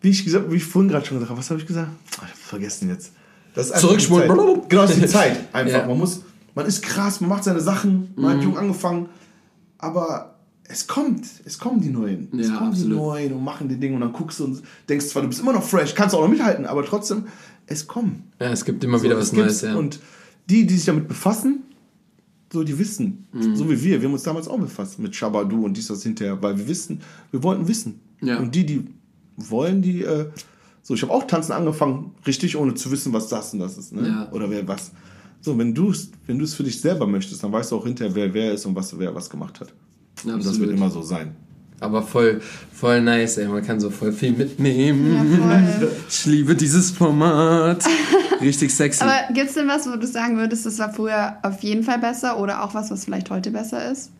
[0.00, 1.88] wie ich, gesagt, wie ich vorhin gerade schon gesagt habe, was habe ich gesagt?
[2.12, 3.12] Ach, ich hab vergessen jetzt.
[3.54, 4.28] Das ist Zurückspulen.
[4.28, 4.68] die.
[4.68, 5.36] Genau, das ist die Zeit.
[5.52, 5.78] Einfach.
[5.80, 5.86] Ja.
[5.86, 6.20] Man muss,
[6.56, 8.38] man ist krass, man macht seine Sachen, man Mhm.
[8.38, 9.08] hat jung angefangen,
[9.78, 10.34] aber
[10.64, 12.28] es kommt, es kommen die Neuen.
[12.36, 12.92] es Ja, kommen absolut.
[12.92, 15.40] die Neuen und machen die Dinge und dann guckst du und denkst zwar, du bist
[15.40, 17.26] immer noch fresh, kannst auch noch mithalten, aber trotzdem,
[17.68, 18.24] es kommen.
[18.40, 19.62] ja, es gibt immer wieder So, was es gibt's.
[19.62, 19.76] Neues, ja.
[19.76, 20.00] Und
[20.50, 21.62] die, die sich damit befassen,
[22.52, 23.26] so, die wissen.
[23.32, 23.56] Mhm.
[23.56, 24.00] So wie wir.
[24.00, 27.00] Wir haben uns damals auch befasst mit Shabadu und dies, das hinterher, weil wir wissen,
[27.32, 28.00] wir wollten wissen.
[28.20, 28.38] Ja.
[28.38, 28.84] Und die, die
[29.36, 30.26] wollen, die, äh,
[30.82, 33.92] so, ich habe auch tanzen angefangen, richtig, ohne zu wissen, was das und das ist,
[33.92, 34.28] ne?
[34.32, 34.92] Oder wer was.
[35.46, 38.12] So, wenn du es wenn du's für dich selber möchtest, dann weißt du auch hinterher,
[38.16, 39.72] wer wer ist und was, wer was gemacht hat.
[40.24, 40.70] Ja, und das absolut.
[40.70, 41.36] wird immer so sein.
[41.78, 42.40] Aber voll,
[42.72, 43.46] voll nice, ey.
[43.46, 45.14] Man kann so voll viel mitnehmen.
[45.14, 45.92] Ja, voll.
[46.08, 47.84] Ich liebe dieses Format.
[48.40, 49.04] Richtig sexy.
[49.04, 52.00] Aber gibt es denn was, wo du sagen würdest, das war früher auf jeden Fall
[52.00, 54.10] besser oder auch was, was vielleicht heute besser ist?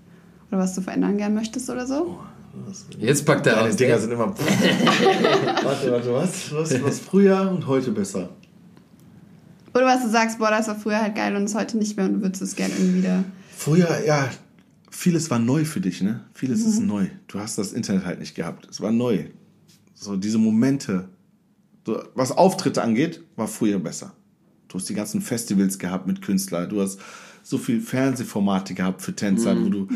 [0.53, 2.21] Oder was du verändern gern möchtest oder so?
[3.01, 3.75] Jetzt packt er aus.
[3.75, 4.29] Dinger sind immer.
[5.65, 6.53] warte, warte, was?
[6.53, 6.85] was?
[6.85, 8.29] Was früher und heute besser?
[9.77, 12.07] Oder was du sagst, boah, das war früher halt geil und ist heute nicht mehr
[12.07, 13.25] und du würdest es gerne irgendwie wieder.
[13.55, 14.31] Früher, ja,
[14.91, 16.25] vieles war neu für dich, ne?
[16.33, 17.09] Vieles ist neu.
[17.27, 18.67] Du hast das Internet halt nicht gehabt.
[18.71, 19.27] Es war neu.
[19.95, 21.11] So diese Momente,
[21.85, 24.15] so, was Auftritte angeht, war früher besser.
[24.69, 26.71] Du hast die ganzen Festivals gehabt mit Künstlern.
[26.71, 26.99] Du hast
[27.43, 29.89] so viel Fernsehformate gehabt für Tänzer, wo du,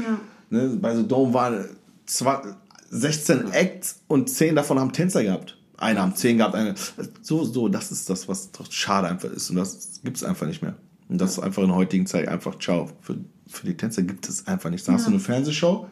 [0.51, 1.65] ne, bei so Dome waren
[2.05, 2.43] zwei,
[2.91, 5.57] 16 Acts und 10 davon haben Tänzer gehabt.
[5.81, 6.75] Einer haben 10 gehabt, eine.
[7.23, 9.51] So, so, das ist das, was doch schade einfach ist.
[9.51, 10.77] Und das gibt's einfach nicht mehr.
[11.09, 12.89] Und das ist einfach in der heutigen Zeit einfach ciao.
[13.01, 13.17] Für,
[13.49, 14.87] für die Tänzer gibt es einfach nichts.
[14.87, 15.89] Da hast du eine Fernsehshow,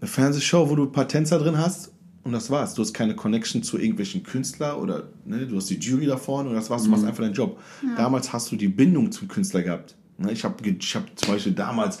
[0.00, 1.92] eine Fernsehshow, wo du ein paar Tänzer drin hast
[2.24, 2.74] und das war's.
[2.74, 6.48] Du hast keine Connection zu irgendwelchen Künstlern oder ne, du hast die Jury da vorne
[6.48, 6.84] und das war's.
[6.84, 7.60] Du machst einfach deinen Job.
[7.96, 9.96] Damals hast du die Bindung zum Künstler gehabt.
[10.18, 11.98] Ne, ich habe ich hab zum Beispiel damals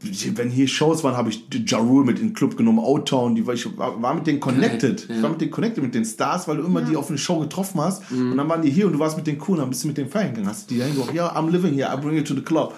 [0.00, 3.46] wenn hier Shows waren, habe ich Ja Rule mit in den Club genommen, O-Town, die
[3.46, 5.08] war, ich war, mit denen connected.
[5.08, 5.16] Ja.
[5.16, 7.38] Ich war mit denen connected, mit den Stars, weil du immer die auf eine Show
[7.40, 9.70] getroffen hast und dann waren die hier und du warst mit denen cool und dann
[9.70, 10.48] bist du mit denen feiern gegangen.
[10.48, 12.74] Hast die dahin gesagt, ja, I'm living here, I bring you to the club.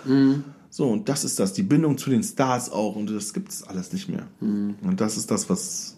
[0.71, 3.63] So, und das ist das, die Bindung zu den Stars auch und das gibt es
[3.63, 4.27] alles nicht mehr.
[4.41, 5.97] Und das ist das, was,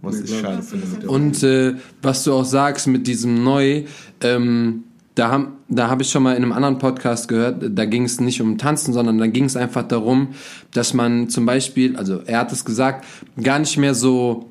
[0.00, 0.86] was ich schade finde.
[0.86, 3.84] Mit der Und äh, was du auch sagst mit diesem Neu,
[4.20, 4.84] ähm,
[5.14, 8.20] da habe da hab ich schon mal in einem anderen Podcast gehört, da ging es
[8.20, 10.28] nicht um Tanzen, sondern da ging es einfach darum,
[10.72, 13.04] dass man zum Beispiel, also er hat es gesagt,
[13.42, 14.50] gar nicht mehr so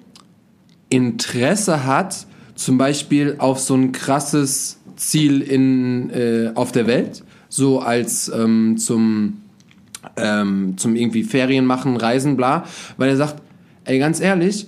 [0.90, 7.80] Interesse hat, zum Beispiel auf so ein krasses Ziel in, äh, auf der Welt, so
[7.80, 9.42] als ähm, zum,
[10.16, 12.66] ähm, zum irgendwie Ferien machen, Reisen, bla,
[12.98, 13.42] weil er sagt,
[13.86, 14.68] ey, ganz ehrlich,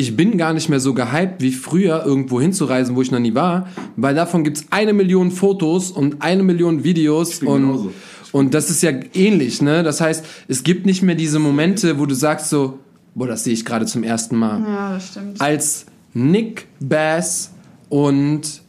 [0.00, 3.34] ich bin gar nicht mehr so gehypt wie früher, irgendwo hinzureisen, wo ich noch nie
[3.34, 7.92] war, weil davon gibt's eine Million Fotos und eine Million Videos und, genauso.
[8.32, 9.82] und das ist ja ähnlich, ne?
[9.82, 12.78] Das heißt, es gibt nicht mehr diese Momente, wo du sagst so,
[13.14, 14.62] boah, das sehe ich gerade zum ersten Mal.
[14.62, 15.40] Ja, das stimmt.
[15.40, 17.52] Als Nick Bass
[17.88, 18.62] und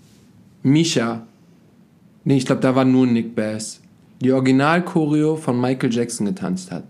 [0.63, 1.25] Misha,
[2.25, 3.79] nee, ich glaube, da war nur Nick Bass,
[4.21, 6.83] die Original-Choreo von Michael Jackson getanzt hat.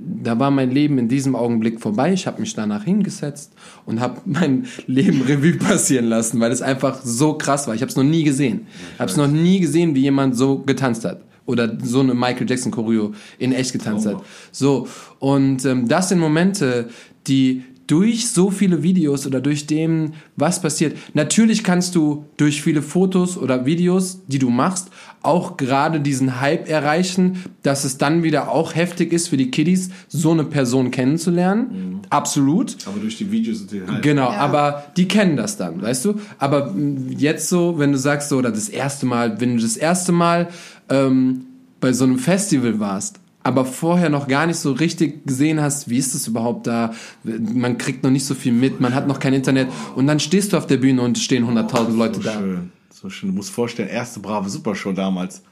[0.00, 2.12] Da war mein Leben in diesem Augenblick vorbei.
[2.12, 3.52] Ich habe mich danach hingesetzt
[3.86, 7.74] und habe mein Leben Revue passieren lassen, weil es einfach so krass war.
[7.74, 8.66] Ich habe es noch nie gesehen.
[8.94, 12.48] Ich habe es noch nie gesehen, wie jemand so getanzt hat oder so eine Michael
[12.48, 14.16] Jackson Choreo in echt getanzt oh.
[14.16, 14.22] hat.
[14.52, 14.88] So
[15.18, 16.88] und ähm, das sind Momente,
[17.26, 20.96] die durch so viele Videos oder durch dem, was passiert.
[21.12, 24.90] Natürlich kannst du durch viele Fotos oder Videos, die du machst,
[25.22, 29.90] auch gerade diesen Hype erreichen, dass es dann wieder auch heftig ist für die Kiddies,
[30.08, 31.66] so eine Person kennenzulernen.
[31.70, 32.00] Mhm.
[32.10, 32.76] Absolut.
[32.86, 34.02] Aber durch die Videos sind die halt.
[34.02, 34.38] Genau, ja.
[34.38, 36.20] aber die kennen das dann, weißt du?
[36.38, 36.74] Aber
[37.08, 40.48] jetzt so, wenn du sagst so, oder das erste Mal, wenn du das erste Mal
[40.88, 41.46] ähm,
[41.80, 45.96] bei so einem Festival warst aber vorher noch gar nicht so richtig gesehen hast, wie
[45.96, 46.92] ist es überhaupt da?
[47.22, 50.52] Man kriegt noch nicht so viel mit, man hat noch kein Internet und dann stehst
[50.52, 52.32] du auf der Bühne und stehen 100.000 oh, Leute so da.
[52.34, 53.30] Schön, so schön.
[53.30, 55.42] Du musst vorstellen, erste brave Supershow damals.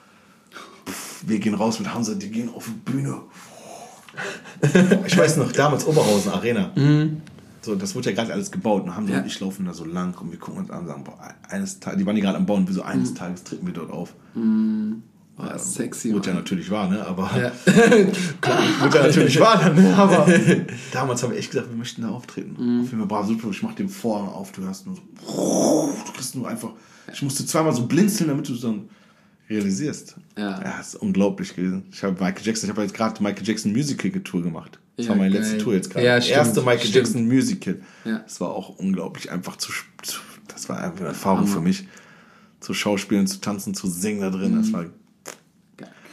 [0.86, 3.20] Pff, wir gehen raus mit Hansa, die gehen auf die Bühne.
[5.06, 6.72] Ich weiß noch, damals Oberhausen Arena.
[6.74, 7.22] Mhm.
[7.62, 9.20] So, das wurde ja gerade alles gebaut und Hamza ja.
[9.20, 11.18] und ich laufen da so lang und wir gucken uns an und sagen, boah,
[11.48, 13.14] eines Tages, die waren die gerade am Bauen, wie so eines mhm.
[13.16, 14.14] Tages treten wir dort auf.
[14.34, 15.02] Mhm.
[15.40, 16.12] Oh, sexy.
[16.12, 17.06] Wurde ja natürlich wahr, ne?
[17.06, 17.52] Aber ja.
[18.40, 19.94] klar, wurde ja natürlich wahr dann, ne?
[19.96, 20.26] Aber
[20.92, 22.56] damals haben wir echt gesagt, wir möchten da auftreten.
[22.58, 22.80] Mhm.
[22.80, 23.48] Auf jeden Fall brav super.
[23.50, 26.70] Ich mach den Vorhang auf, du hörst nur so, du kriegst nur einfach.
[27.12, 28.88] Ich musste zweimal so blinzeln, damit du es dann
[29.48, 30.16] realisierst.
[30.36, 30.60] Ja.
[30.62, 31.84] Ja, ist unglaublich gewesen.
[31.92, 34.78] Ich habe Michael Jackson, ich habe jetzt gerade Michael Jackson Musical Tour gemacht.
[34.96, 35.42] Das ja, war meine geil.
[35.42, 36.04] letzte Tour jetzt gerade.
[36.04, 36.94] Ja, stimmt, Erste Michael stimmt.
[36.94, 37.80] Jackson Musical.
[38.04, 38.18] Ja.
[38.18, 39.70] Das war auch unglaublich einfach zu,
[40.02, 40.18] zu
[40.48, 41.48] das war einfach eine Erfahrung Hammer.
[41.48, 41.86] für mich.
[42.60, 44.54] Zu schauspielen, zu tanzen, zu singen da drin.
[44.54, 44.62] Mhm.
[44.62, 44.86] Das war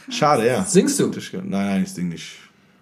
[0.08, 0.64] Schade, ja.
[0.64, 1.10] Singst du?
[1.32, 2.36] Nein, nein, ich sing nicht.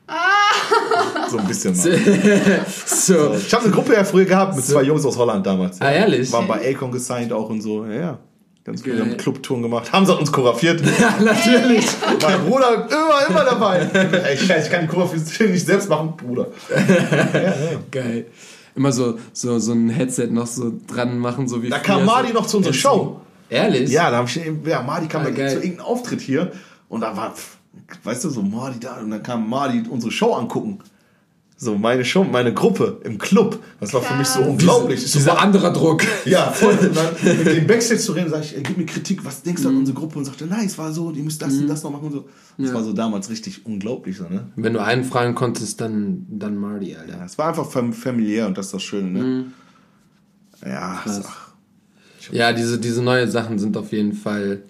[0.06, 0.18] Ah.
[1.30, 2.64] So ein bisschen mal.
[2.86, 3.34] so.
[3.34, 4.74] Ich habe eine Gruppe ja früher gehabt mit so.
[4.74, 5.80] zwei Jungs aus Holland damals.
[5.80, 6.30] Ah, ehrlich?
[6.30, 7.84] Waren bei Akon gesigned auch und so.
[7.86, 8.18] Ja, ja.
[8.64, 8.98] Ganz okay.
[8.98, 9.92] haben Clubtouren gemacht.
[9.92, 10.82] Haben sie uns choreografiert.
[11.00, 11.86] Ja, natürlich.
[12.22, 13.80] Mein Bruder immer, immer dabei.
[13.92, 16.48] Ey, ich, kann die Choreografie nicht selbst machen, Bruder.
[16.70, 17.80] Ja, ja.
[17.90, 18.26] Geil.
[18.74, 22.28] Immer so, so, so ein Headset noch so dran machen, so wie Da kam Mardi
[22.28, 23.20] so noch zu unserer Show.
[23.50, 23.90] Ehrlich?
[23.90, 26.52] Ja, da habe ich, ja, Mardi kam ah, zu irgendeinem Auftritt hier
[26.88, 27.34] und da war,
[28.02, 29.00] weißt du, so Mardi da.
[29.00, 30.78] Und dann kam Mardi unsere Show angucken.
[31.56, 33.62] So meine Show, meine Gruppe im Club.
[33.80, 35.00] Das war für mich so unglaublich.
[35.00, 36.02] Diese, dieser so, anderer Druck.
[36.24, 36.74] Ja, voll.
[36.74, 39.62] Und dann mit dem Backstage zu reden, sag ich, ey, gib mir Kritik, was denkst
[39.62, 39.80] du an mhm.
[39.80, 40.18] unsere Gruppe?
[40.18, 41.68] Und sagte, nein, es war so, die müsst das und mhm.
[41.68, 42.28] das noch machen und so.
[42.58, 42.74] Das ja.
[42.74, 44.16] war so damals richtig unglaublich.
[44.16, 44.48] So, ne?
[44.56, 47.18] Wenn du einen fragen konntest, dann, dann Marty, Alter.
[47.18, 49.22] Ja, es war einfach familiär und das ist das Schöne, ne?
[49.22, 49.52] Mhm.
[50.66, 51.54] Ja, ach,
[52.32, 54.62] ja, diese, diese neue Sachen sind auf jeden Fall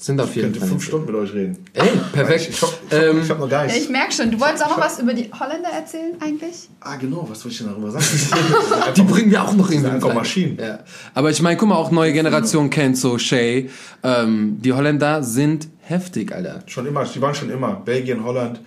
[0.00, 0.54] sind auf jeden Fall.
[0.54, 1.58] Ich könnte fünf Stunden mit euch reden.
[1.74, 2.40] Ey, perfekt.
[2.42, 3.78] Ich, ich, ich, ähm, ich habe noch gar nichts.
[3.78, 4.30] Ja, ich merke schon.
[4.30, 6.68] Du wolltest auch noch was über die Holländer erzählen, eigentlich?
[6.80, 7.26] Ah, genau.
[7.28, 8.04] Was soll ich denn darüber sagen?
[8.96, 10.56] die bringen wir auch noch in einfach Maschinen.
[10.58, 10.80] Ja.
[11.14, 13.70] Aber ich meine, guck mal, auch neue Generation kennt so Shay.
[14.04, 16.62] Ähm, die Holländer sind heftig, Alter.
[16.66, 17.04] Schon immer.
[17.04, 17.74] Die waren schon immer.
[17.84, 18.60] Belgien, Holland.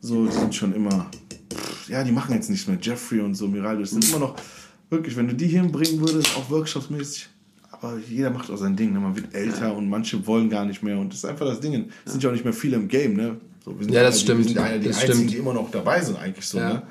[0.00, 1.10] So, die sind schon immer.
[1.88, 2.78] Ja, die machen jetzt nichts mehr.
[2.80, 3.82] Jeffrey und so, Miraldo.
[3.82, 4.36] Das sind immer noch.
[4.88, 7.28] Wirklich, wenn du die hinbringen würdest, auch workshopsmäßig
[7.82, 8.92] aber jeder macht auch sein Ding.
[8.92, 9.00] Ne?
[9.00, 9.72] Man wird älter ja.
[9.72, 10.98] und manche wollen gar nicht mehr.
[10.98, 11.90] Und das ist einfach das Ding.
[12.04, 13.14] Es sind ja auch nicht mehr viele im Game.
[13.14, 13.36] Ne?
[13.64, 14.38] So, ja, das die, stimmt.
[14.38, 15.30] Wir sind einer der einzigen, stimmt.
[15.32, 16.58] die immer noch dabei sind, eigentlich so.
[16.58, 16.74] Ja.
[16.74, 16.82] Ne?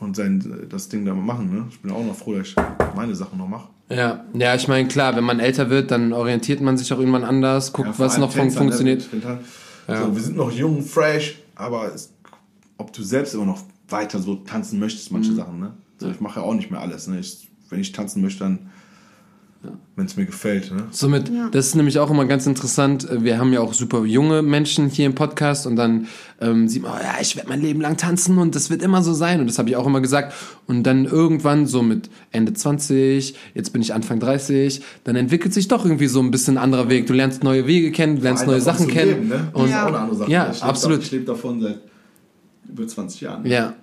[0.00, 1.54] Und sein, das Ding da mal machen.
[1.54, 1.66] Ne?
[1.70, 2.56] Ich bin auch noch froh, dass ich
[2.94, 3.68] meine Sachen noch mache.
[3.90, 7.24] Ja, ja, ich meine, klar, wenn man älter wird, dann orientiert man sich auch irgendwann
[7.24, 8.64] anders, guckt, ja, was noch Tänzer, ne?
[8.64, 9.06] funktioniert.
[9.12, 9.40] Halt,
[9.88, 10.02] ja.
[10.02, 12.10] so, wir sind noch jung, fresh, aber es,
[12.78, 15.36] ob du selbst immer noch weiter so tanzen möchtest, manche mhm.
[15.36, 15.60] Sachen.
[15.60, 15.74] Ne?
[15.98, 17.06] So, ich mache ja auch nicht mehr alles.
[17.08, 17.20] Ne?
[17.20, 18.70] Ich, wenn ich tanzen möchte, dann.
[19.96, 20.72] Wenn es mir gefällt.
[20.72, 20.84] Ne?
[20.90, 21.48] Somit, ja.
[21.50, 23.06] das ist nämlich auch immer ganz interessant.
[23.10, 26.08] Wir haben ja auch super junge Menschen hier im Podcast und dann
[26.40, 29.02] ähm, sieht man, oh ja, ich werde mein Leben lang tanzen und das wird immer
[29.02, 29.40] so sein.
[29.40, 30.34] Und das habe ich auch immer gesagt.
[30.66, 35.68] Und dann irgendwann so mit Ende 20, jetzt bin ich Anfang 30, dann entwickelt sich
[35.68, 37.06] doch irgendwie so ein bisschen ein anderer Weg.
[37.06, 39.10] Du lernst neue Wege kennen, du lernst neue Sachen kennen.
[39.10, 39.48] Leben, ne?
[39.52, 39.84] Und ja.
[39.84, 40.30] Auch eine andere Sache.
[40.30, 40.98] Ja, ich absolut.
[40.98, 41.78] Davon, ich lebe davon seit
[42.68, 43.46] über 20 Jahren.
[43.46, 43.74] Ja.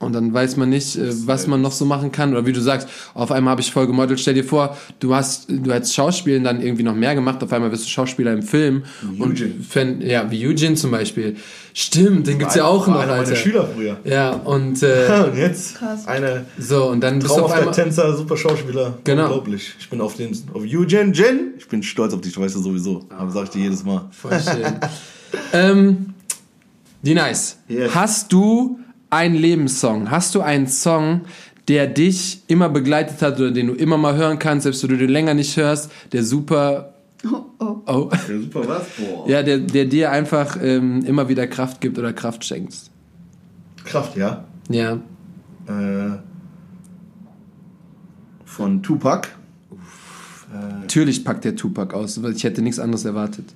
[0.00, 2.32] Und dann weiß man nicht, äh, was man noch so machen kann.
[2.32, 4.18] Oder wie du sagst, auf einmal habe ich voll gemodelt.
[4.18, 7.42] Stell dir vor, du hast, du hättest Schauspielen dann irgendwie noch mehr gemacht.
[7.42, 8.84] Auf einmal bist du Schauspieler im Film.
[9.18, 9.52] Eugene.
[9.52, 11.36] Und fan, ja, wie Eugene zum Beispiel.
[11.74, 13.36] Stimmt, den gibt's ja auch noch, einer Alter.
[13.36, 13.98] Schüler früher.
[14.04, 16.08] Ja, und, äh, und jetzt Krass.
[16.08, 18.98] eine so und dann bist du auf einmal Tänzer, super Schauspieler.
[19.04, 19.24] Genau.
[19.24, 19.74] Unglaublich.
[19.78, 21.52] Ich bin auf den auf Eugene Jin.
[21.58, 23.04] Ich bin stolz auf dich, weißt du sowieso.
[23.10, 24.08] Aber sag ich dir jedes Mal.
[24.12, 24.80] Voll schön.
[25.52, 26.14] ähm,
[27.02, 27.58] die nice.
[27.68, 27.94] Yes.
[27.94, 28.78] Hast du
[29.10, 30.10] ein Lebenssong?
[30.10, 31.22] Hast du einen Song,
[31.68, 34.98] der dich immer begleitet hat oder den du immer mal hören kannst, selbst wenn du
[34.98, 37.82] den länger nicht hörst, der super Oh, oh.
[37.86, 38.10] oh.
[38.28, 38.86] Der super was?
[38.96, 39.28] Boah.
[39.28, 42.74] Ja, der, der dir einfach ähm, immer wieder Kraft gibt oder Kraft schenkt.
[43.84, 44.44] Kraft, ja?
[44.68, 44.94] Ja.
[45.66, 46.18] Äh,
[48.44, 49.28] von Tupac.
[50.52, 53.54] Äh, Natürlich packt der Tupac aus, weil ich hätte nichts anderes erwartet.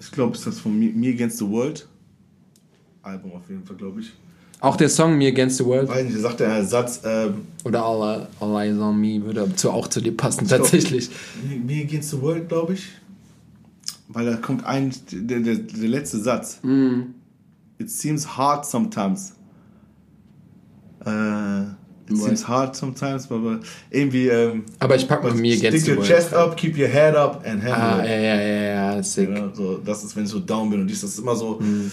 [0.00, 1.88] Ich glaube, ist das von Me Against the World.
[3.02, 4.12] Album auf jeden Fall, glaube ich.
[4.60, 5.88] Auch der Song Me Against the World.
[5.88, 10.00] Weil, sagt der Satz, ähm, Oder All, All Eyes on Me würde zu, auch zu
[10.00, 11.10] dir passen, tatsächlich.
[11.10, 12.88] Glaub, Me Against the World, glaube ich.
[14.06, 16.60] Weil da kommt ein, der, der, der letzte Satz.
[16.62, 17.14] Mm.
[17.78, 19.32] It seems hard sometimes.
[21.04, 23.58] Äh, it seems hard sometimes, aber
[23.90, 24.28] irgendwie.
[24.28, 26.04] Ähm, aber ich pack mal Me Against the World.
[26.04, 28.10] Stick your chest up, keep your head up and handle ah, it.
[28.10, 29.28] Ja, ja, ja, sick.
[29.28, 31.58] Ja, so, das ist, wenn ich so down bin und dies, das ist immer so.
[31.58, 31.90] Mm.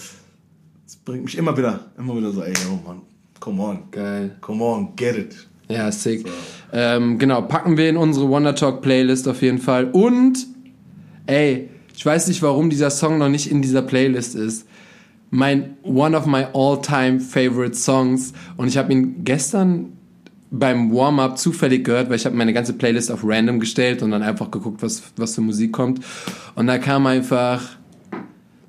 [0.89, 3.01] Das bringt mich immer wieder, immer wieder so, ey, oh Mann,
[3.39, 3.83] come on.
[3.91, 4.35] Geil.
[4.41, 5.47] Come on, get it.
[5.67, 6.27] Ja, sick.
[6.27, 6.33] So.
[6.73, 9.91] Ähm, genau, packen wir in unsere Wonder Talk Playlist auf jeden Fall.
[9.91, 10.47] Und,
[11.27, 14.65] ey, ich weiß nicht, warum dieser Song noch nicht in dieser Playlist ist.
[15.29, 18.33] Mein one of my all-time favorite Songs.
[18.57, 19.93] Und ich habe ihn gestern
[20.49, 24.23] beim Warm-up zufällig gehört, weil ich habe meine ganze Playlist auf random gestellt und dann
[24.23, 26.03] einfach geguckt, was, was für Musik kommt.
[26.55, 27.77] Und da kam einfach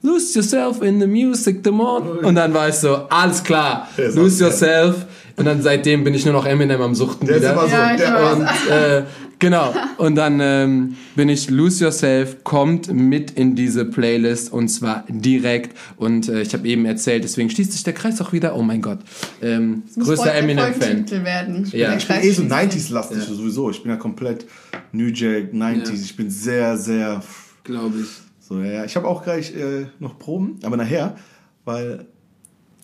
[0.03, 2.01] Lose yourself in the music the more.
[2.01, 5.07] Und dann war ich so, alles klar, lose yourself.
[5.37, 7.49] Und dann seitdem bin ich nur noch Eminem am Suchten der wieder.
[7.49, 9.03] Ist immer so, ja, der und, äh,
[9.39, 9.75] genau.
[9.97, 15.77] Und dann ähm, bin ich Lose Yourself kommt mit in diese Playlist und zwar direkt.
[15.97, 18.55] Und äh, ich habe eben erzählt, deswegen schließt sich der Kreis auch wieder.
[18.55, 18.99] Oh mein Gott.
[19.41, 21.11] Ähm, größter Eminem-Fan.
[21.25, 21.65] werden.
[21.67, 21.95] Ich ja.
[21.95, 23.25] Ich bin eh so 90s-lastig ja.
[23.25, 23.71] sowieso.
[23.71, 24.47] Ich bin ja komplett
[24.93, 25.89] New Jack, 90s.
[25.89, 25.95] Ja.
[25.95, 27.23] Ich bin sehr, sehr...
[27.65, 28.30] Glaube ich.
[28.51, 28.85] So, ja, ja.
[28.85, 31.17] Ich habe auch gleich äh, noch Proben, aber nachher,
[31.65, 32.07] weil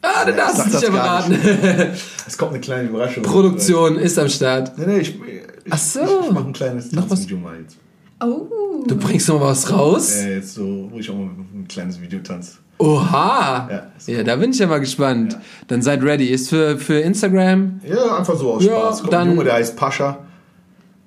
[0.00, 1.32] Ah, du darfst es nicht verraten.
[2.26, 3.24] es kommt eine kleine Überraschung.
[3.24, 4.78] Produktion ist am Start.
[4.78, 6.00] Nee, nee, ich, ich, Ach so.
[6.00, 7.76] ich, ich mache ein kleines Tanzvideo mal jetzt.
[8.22, 8.84] Oh.
[8.86, 10.14] Du bringst noch was raus?
[10.14, 12.58] Ja, jetzt so, wo ich auch mal ein kleines Video tanze.
[12.78, 13.68] Oha!
[13.70, 15.32] Ja, ja da bin ich ja mal gespannt.
[15.32, 15.40] Ja.
[15.66, 16.26] Dann seid ready.
[16.26, 17.80] Ist für, für Instagram?
[17.84, 19.00] Ja, einfach so aus ja, Spaß.
[19.00, 20.25] Kommt dann, ein Junge, der heißt Pascha.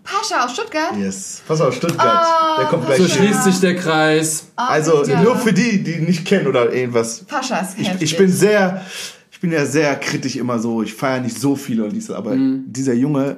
[0.09, 0.97] Pascha aus Stuttgart?
[0.97, 1.41] Yes.
[1.47, 2.25] Pascha aus Stuttgart.
[2.25, 2.97] Oh, der kommt gleich.
[2.97, 4.47] So schließt sich der Kreis.
[4.57, 5.21] Oh, also ja.
[5.21, 7.23] nur für die, die nicht kennen oder irgendwas.
[7.25, 8.83] Pascha ist ich, ich bin sehr,
[9.31, 10.81] ich bin ja sehr kritisch immer so.
[10.81, 12.65] Ich feiere nicht so viel und dies, aber mhm.
[12.67, 13.37] dieser Junge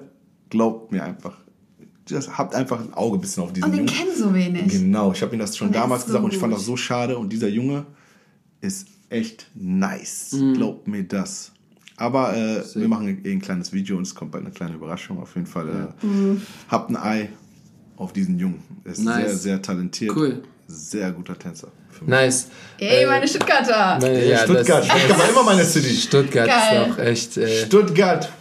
[0.50, 1.38] glaubt mir einfach.
[2.08, 3.94] Das habt einfach ein Auge ein bisschen auf diesen Und den Jungen.
[3.94, 4.68] kennen so wenig.
[4.70, 6.66] Genau, ich habe ihm das schon Und damals ist gesagt so und ich fand das
[6.66, 7.18] so schade.
[7.18, 7.86] Und dieser Junge
[8.62, 10.34] ist echt nice.
[10.34, 10.54] Mhm.
[10.54, 11.52] Glaubt mir das.
[12.02, 15.22] Aber äh, wir machen eh ein kleines Video und es kommt bald eine kleine Überraschung.
[15.22, 15.68] Auf jeden Fall
[16.02, 16.42] äh, Mhm.
[16.68, 17.30] habt ein Ei
[17.98, 18.64] auf diesen Jungen.
[18.84, 19.16] Er ist Nice.
[19.28, 20.16] sehr, sehr talentiert.
[20.16, 20.42] Cool.
[20.68, 21.68] Sehr guter Tänzer.
[22.08, 22.48] Nice.
[22.80, 24.00] Ey, meine Stuttgarter.
[24.02, 24.84] Meine- Ja, Stuttgart.
[24.86, 25.94] Stuttgart war immer meine City.
[25.94, 26.88] Stuttgart Geil.
[26.90, 27.38] ist auch echt.
[27.38, 28.32] Äh, Stuttgart.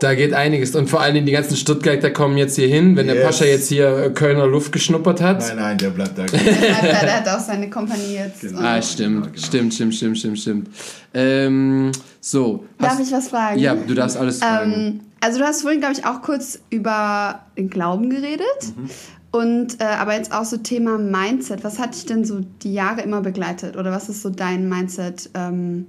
[0.00, 0.74] Da geht einiges.
[0.74, 2.96] Und vor allen Dingen die ganzen Stuttgarter kommen jetzt hier hin.
[2.96, 3.24] Wenn der Yes.
[3.24, 5.40] Pascha jetzt hier Kölner Luft geschnuppert hat.
[5.40, 6.24] Nein, nein, der bleibt da.
[6.26, 8.40] Der, der hat auch seine Kompanie jetzt.
[8.42, 8.60] Genau.
[8.60, 9.46] Ah, stimmt, Ja, genau.
[9.46, 10.68] stimmt, stimmt, stimmt, stimmt, stimmt.
[11.14, 12.64] Ähm, so.
[12.78, 13.58] Darf ich was fragen?
[13.58, 14.72] Ja, du darfst alles fragen.
[14.72, 18.46] Ähm, also du hast vorhin, glaube ich, auch kurz über den Glauben geredet.
[18.76, 18.90] Mhm.
[19.32, 21.64] Und äh, aber jetzt auch so Thema Mindset.
[21.64, 23.76] Was hat dich denn so die Jahre immer begleitet?
[23.76, 25.86] Oder was ist so dein Mindset, ähm,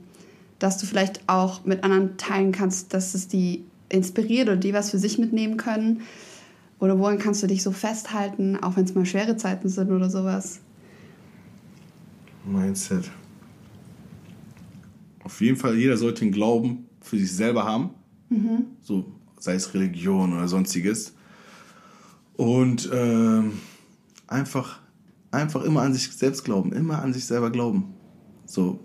[0.59, 4.91] dass du vielleicht auch mit anderen teilen kannst, dass es die inspiriert oder die was
[4.91, 6.01] für sich mitnehmen können?
[6.79, 10.09] Oder woran kannst du dich so festhalten, auch wenn es mal schwere Zeiten sind oder
[10.09, 10.59] sowas?
[12.45, 13.09] Mindset.
[15.23, 17.89] Auf jeden Fall, jeder sollte den Glauben für sich selber haben.
[18.81, 21.13] So, sei es Religion oder sonstiges.
[22.35, 23.53] Und ähm,
[24.27, 24.79] einfach,
[25.31, 27.93] einfach immer an sich selbst glauben, immer an sich selber glauben.
[28.45, 28.79] So,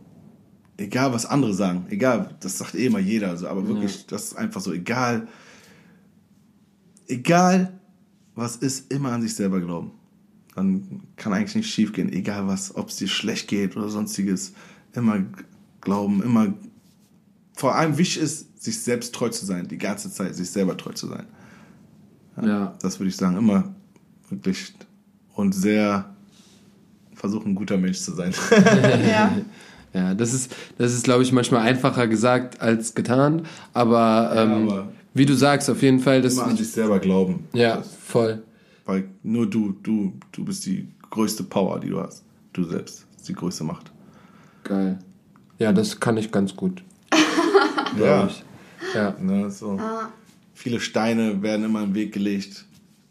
[0.83, 4.37] egal was andere sagen, egal, das sagt eh immer jeder, also, aber wirklich, das ist
[4.37, 5.29] einfach so, egal,
[7.07, 7.73] egal
[8.35, 9.93] was ist, immer an sich selber glauben.
[10.55, 14.53] Dann kann eigentlich nicht schief gehen, egal was, ob es dir schlecht geht oder sonstiges.
[14.95, 15.25] Immer
[15.81, 16.55] glauben, immer.
[17.55, 20.93] Vor allem wichtig ist, sich selbst treu zu sein, die ganze Zeit, sich selber treu
[20.93, 21.27] zu sein.
[22.43, 22.75] ja.
[22.81, 23.75] Das würde ich sagen, immer
[24.31, 24.75] wirklich
[25.35, 26.15] und sehr
[27.15, 28.33] versuchen, ein guter Mensch zu sein.
[28.51, 29.37] ja.
[29.95, 33.43] Ja, das ist, das ist, glaube ich, manchmal einfacher gesagt als getan.
[33.75, 36.35] Aber, ähm, aber- wie du sagst, auf jeden Fall, das.
[36.35, 37.47] immer an sich selber glauben.
[37.53, 38.43] Ja, Das, voll.
[38.87, 42.25] weil nur du, du, du bist die größte Power, die du hast.
[42.55, 43.05] Du selbst.
[43.13, 43.91] Das ist die größte Macht.
[44.65, 44.99] Geil.
[45.59, 46.83] Ja, das kann ich ganz gut.
[48.01, 48.27] Ja.
[48.27, 48.43] ich.
[48.95, 49.15] Ja.
[49.21, 49.79] Ne, so.
[50.55, 52.65] Viele Steine werden immer im Weg gelegt,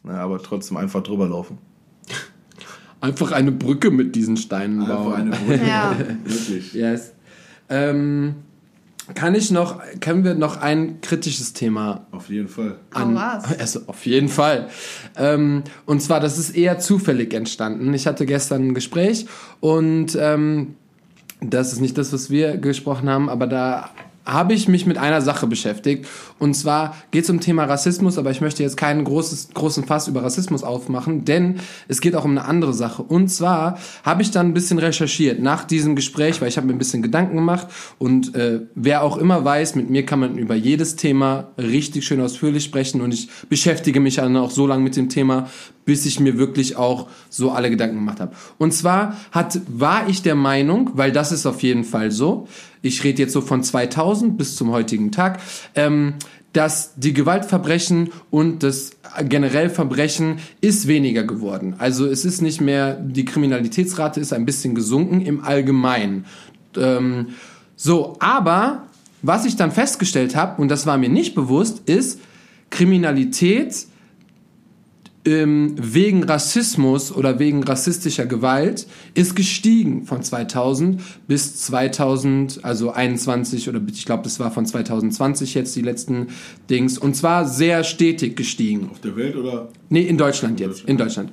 [0.04, 1.60] ne, aber trotzdem einfach drüber laufen.
[3.02, 5.32] Einfach eine Brücke mit diesen Steinen bauen.
[5.32, 5.68] Brücke.
[5.68, 5.96] Ja.
[6.24, 6.74] Wirklich.
[6.74, 7.14] Yes.
[7.70, 8.36] Ähm,
[9.16, 12.78] kann ich noch, können wir noch ein kritisches Thema Auf jeden Fall.
[12.96, 13.46] Oh, was?
[13.60, 14.70] Also auf jeden Fall.
[15.18, 17.94] Ähm, und zwar, das ist eher zufällig entstanden.
[17.94, 19.26] Ich hatte gestern ein Gespräch
[19.60, 20.76] und ähm,
[21.42, 23.90] das ist nicht das, was wir gesprochen haben, aber da
[24.26, 26.08] habe ich mich mit einer Sache beschäftigt.
[26.40, 30.08] Und zwar geht es um Thema Rassismus, aber ich möchte jetzt keinen großes, großen Fass
[30.08, 33.04] über Rassismus aufmachen, denn es geht auch um eine andere Sache.
[33.04, 36.74] Und zwar habe ich dann ein bisschen recherchiert nach diesem Gespräch, weil ich habe mir
[36.74, 37.68] ein bisschen Gedanken gemacht.
[37.98, 42.22] Und äh, wer auch immer weiß, mit mir kann man über jedes Thema richtig schön
[42.22, 43.02] ausführlich sprechen.
[43.02, 45.48] Und ich beschäftige mich dann auch so lange mit dem Thema,
[45.86, 48.34] bis ich mir wirklich auch so alle Gedanken gemacht habe.
[48.58, 52.48] Und zwar hat, war ich der Meinung, weil das ist auf jeden Fall so,
[52.82, 55.40] ich rede jetzt so von 2000 bis zum heutigen Tag,
[55.76, 56.16] ähm,
[56.54, 58.92] dass die Gewaltverbrechen und das
[59.24, 61.76] generell Verbrechen ist weniger geworden.
[61.78, 66.26] Also es ist nicht mehr, die Kriminalitätsrate ist ein bisschen gesunken im Allgemeinen.
[66.76, 67.28] Ähm,
[67.76, 68.84] so, aber
[69.22, 72.20] was ich dann festgestellt habe, und das war mir nicht bewusst, ist,
[72.70, 73.86] Kriminalität
[75.26, 83.70] ähm, wegen Rassismus oder wegen rassistischer Gewalt ist gestiegen von 2000 bis 2000, also 21
[83.70, 86.28] oder ich glaube, das war von 2020 jetzt die letzten
[86.70, 88.90] Dings und zwar sehr stetig gestiegen.
[88.92, 89.70] Auf der Welt oder?
[89.90, 91.32] Nee, in Deutschland jetzt, in Deutschland.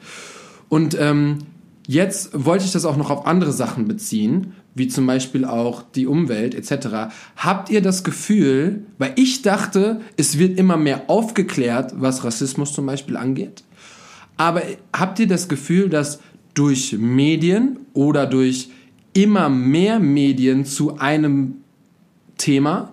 [0.69, 1.39] Und ähm,
[1.87, 6.07] jetzt wollte ich das auch noch auf andere Sachen beziehen, wie zum Beispiel auch die
[6.07, 7.11] Umwelt etc.
[7.37, 12.85] Habt ihr das Gefühl, weil ich dachte, es wird immer mehr aufgeklärt, was Rassismus zum
[12.85, 13.65] Beispiel angeht?
[14.39, 14.63] Aber
[14.93, 16.21] habt ihr das Gefühl, dass
[16.55, 18.71] durch Medien oder durch
[19.13, 21.57] immer mehr Medien zu einem
[22.39, 22.93] Thema,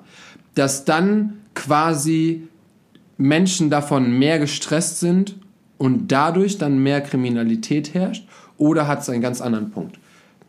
[0.56, 2.48] dass dann quasi
[3.18, 5.36] Menschen davon mehr gestresst sind
[5.78, 8.28] und dadurch dann mehr Kriminalität herrscht?
[8.58, 10.00] Oder hat es einen ganz anderen Punkt?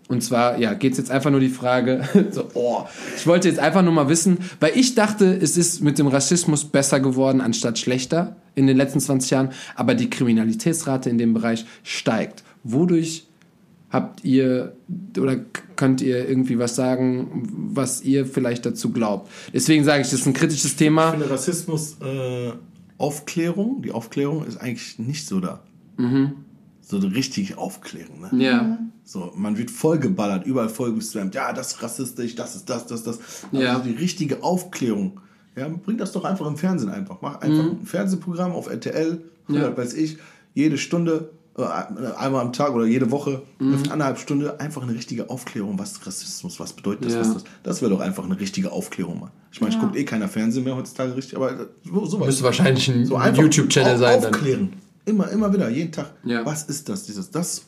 [0.08, 2.84] Und zwar, ja, geht es jetzt einfach nur die Frage, so, oh,
[3.16, 6.64] ich wollte jetzt einfach nur mal wissen, weil ich dachte, es ist mit dem Rassismus
[6.64, 11.66] besser geworden anstatt schlechter in den letzten 20 Jahren, aber die Kriminalitätsrate in dem Bereich
[11.82, 12.44] steigt.
[12.62, 13.26] Wodurch
[13.90, 14.76] habt ihr
[15.18, 15.36] oder
[15.74, 19.30] könnt ihr irgendwie was sagen, was ihr vielleicht dazu glaubt?
[19.52, 21.06] Deswegen sage ich, das ist ein kritisches Thema.
[21.06, 22.52] Ich finde Rassismus äh,
[22.98, 25.62] Aufklärung, die Aufklärung ist eigentlich nicht so da.
[25.96, 26.32] Mhm.
[26.80, 28.44] So richtig Aufklärung, ne?
[28.44, 28.78] Ja.
[29.08, 31.32] So, man wird vollgeballert, überall vollgespammt.
[31.36, 33.18] Ja, das ist rassistisch, das ist das, das, das.
[33.52, 33.78] Aber Ja.
[33.78, 35.20] die richtige Aufklärung,
[35.56, 37.18] ja, bring das doch einfach im Fernsehen einfach.
[37.22, 39.54] Mach einfach ein Fernsehprogramm auf RTL, Mhm.
[39.54, 39.76] Ja.
[39.76, 40.18] weiß ich,
[40.54, 41.62] jede Stunde, äh,
[42.18, 43.84] einmal am Tag oder jede Woche, Mhm.
[43.92, 47.20] eineinhalb Stunde einfach eine richtige Aufklärung, was ist Rassismus, was bedeutet das, Ja.
[47.20, 47.44] was ist das.
[47.62, 49.30] Das wäre doch einfach eine richtige Aufklärung, Mann.
[49.52, 49.86] Ich meine, ich Ja.
[49.86, 52.26] gucke eh keiner Fernsehen mehr heutzutage richtig, aber äh, so, sowas.
[52.26, 54.20] Müsste wahrscheinlich ein So YouTube-Channel sein.
[54.20, 54.34] Dann.
[54.34, 54.72] Aufklären.
[55.04, 56.12] Immer, immer wieder, jeden Tag.
[56.24, 56.44] Ja.
[56.44, 57.62] Was ist das, dieses, das?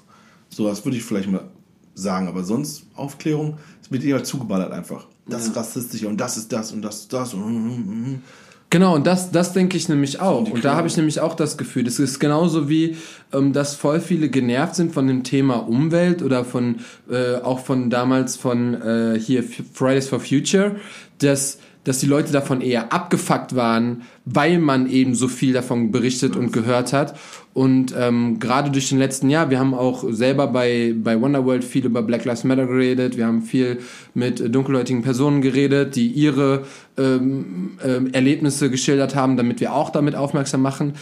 [0.48, 1.48] Sowas würde ich vielleicht mal
[1.94, 5.06] sagen, aber sonst Aufklärung ist mit ihr zugeballert einfach.
[5.26, 7.34] Das ist rassistisch und das ist das und das ist das.
[7.34, 8.22] Und, mm, mm, mm.
[8.70, 10.50] Genau, und das, das denke ich nämlich auch.
[10.50, 12.96] Und da habe ich nämlich auch das Gefühl, das ist genauso wie,
[13.32, 16.76] ähm, dass voll viele genervt sind von dem Thema Umwelt oder von,
[17.10, 20.76] äh, auch von damals von äh, hier Fridays for Future,
[21.18, 26.36] dass, dass die Leute davon eher abgefuckt waren, weil man eben so viel davon berichtet
[26.36, 27.18] und gehört hat.
[27.58, 31.84] Und ähm, gerade durch den letzten Jahr, wir haben auch selber bei, bei Wonderworld viel
[31.86, 33.78] über Black Lives Matter geredet, wir haben viel
[34.14, 36.66] mit äh, dunkelhäutigen Personen geredet, die ihre
[36.96, 40.92] ähm, ähm, Erlebnisse geschildert haben, damit wir auch damit aufmerksam machen.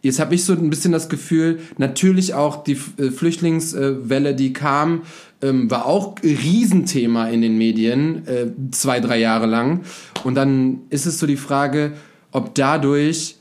[0.00, 5.02] Jetzt habe ich so ein bisschen das Gefühl, natürlich auch die äh, Flüchtlingswelle, die kam,
[5.42, 9.80] ähm, war auch Riesenthema in den Medien, äh, zwei, drei Jahre lang.
[10.22, 11.94] Und dann ist es so die Frage,
[12.30, 13.38] ob dadurch,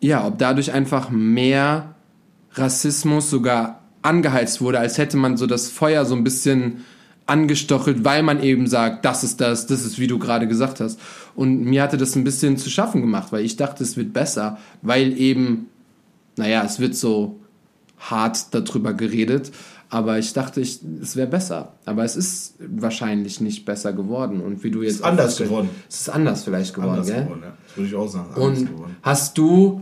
[0.00, 1.94] ja, ob dadurch einfach mehr
[2.52, 6.84] Rassismus sogar angeheizt wurde, als hätte man so das Feuer so ein bisschen
[7.26, 11.00] angestochelt, weil man eben sagt, das ist das, das ist, wie du gerade gesagt hast.
[11.34, 14.58] Und mir hatte das ein bisschen zu schaffen gemacht, weil ich dachte, es wird besser,
[14.82, 15.66] weil eben,
[16.36, 17.40] naja, es wird so
[17.98, 19.50] hart darüber geredet,
[19.88, 21.74] aber ich dachte, ich, es wäre besser.
[21.84, 24.40] Aber es ist wahrscheinlich nicht besser geworden.
[24.40, 25.68] Und wie du jetzt Ist anders geworden.
[25.88, 27.22] Es ist anders vielleicht geworden, Anders gell?
[27.24, 27.52] geworden, ja.
[27.68, 28.34] Das würde ich auch sagen.
[28.40, 28.68] Und
[29.02, 29.80] hast du,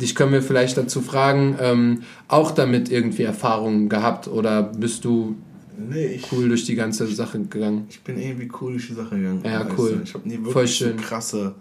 [0.00, 5.36] dich können wir vielleicht dazu fragen, ähm, auch damit irgendwie Erfahrungen gehabt oder bist du
[5.76, 7.86] Nee, ich, cool durch die ganze Sache gegangen?
[7.88, 9.40] ich bin irgendwie cool durch die Sache gegangen.
[9.44, 10.00] Ja, du, cool.
[10.04, 10.96] Ich habe nie Voll wirklich schön.
[10.98, 11.54] so krasse,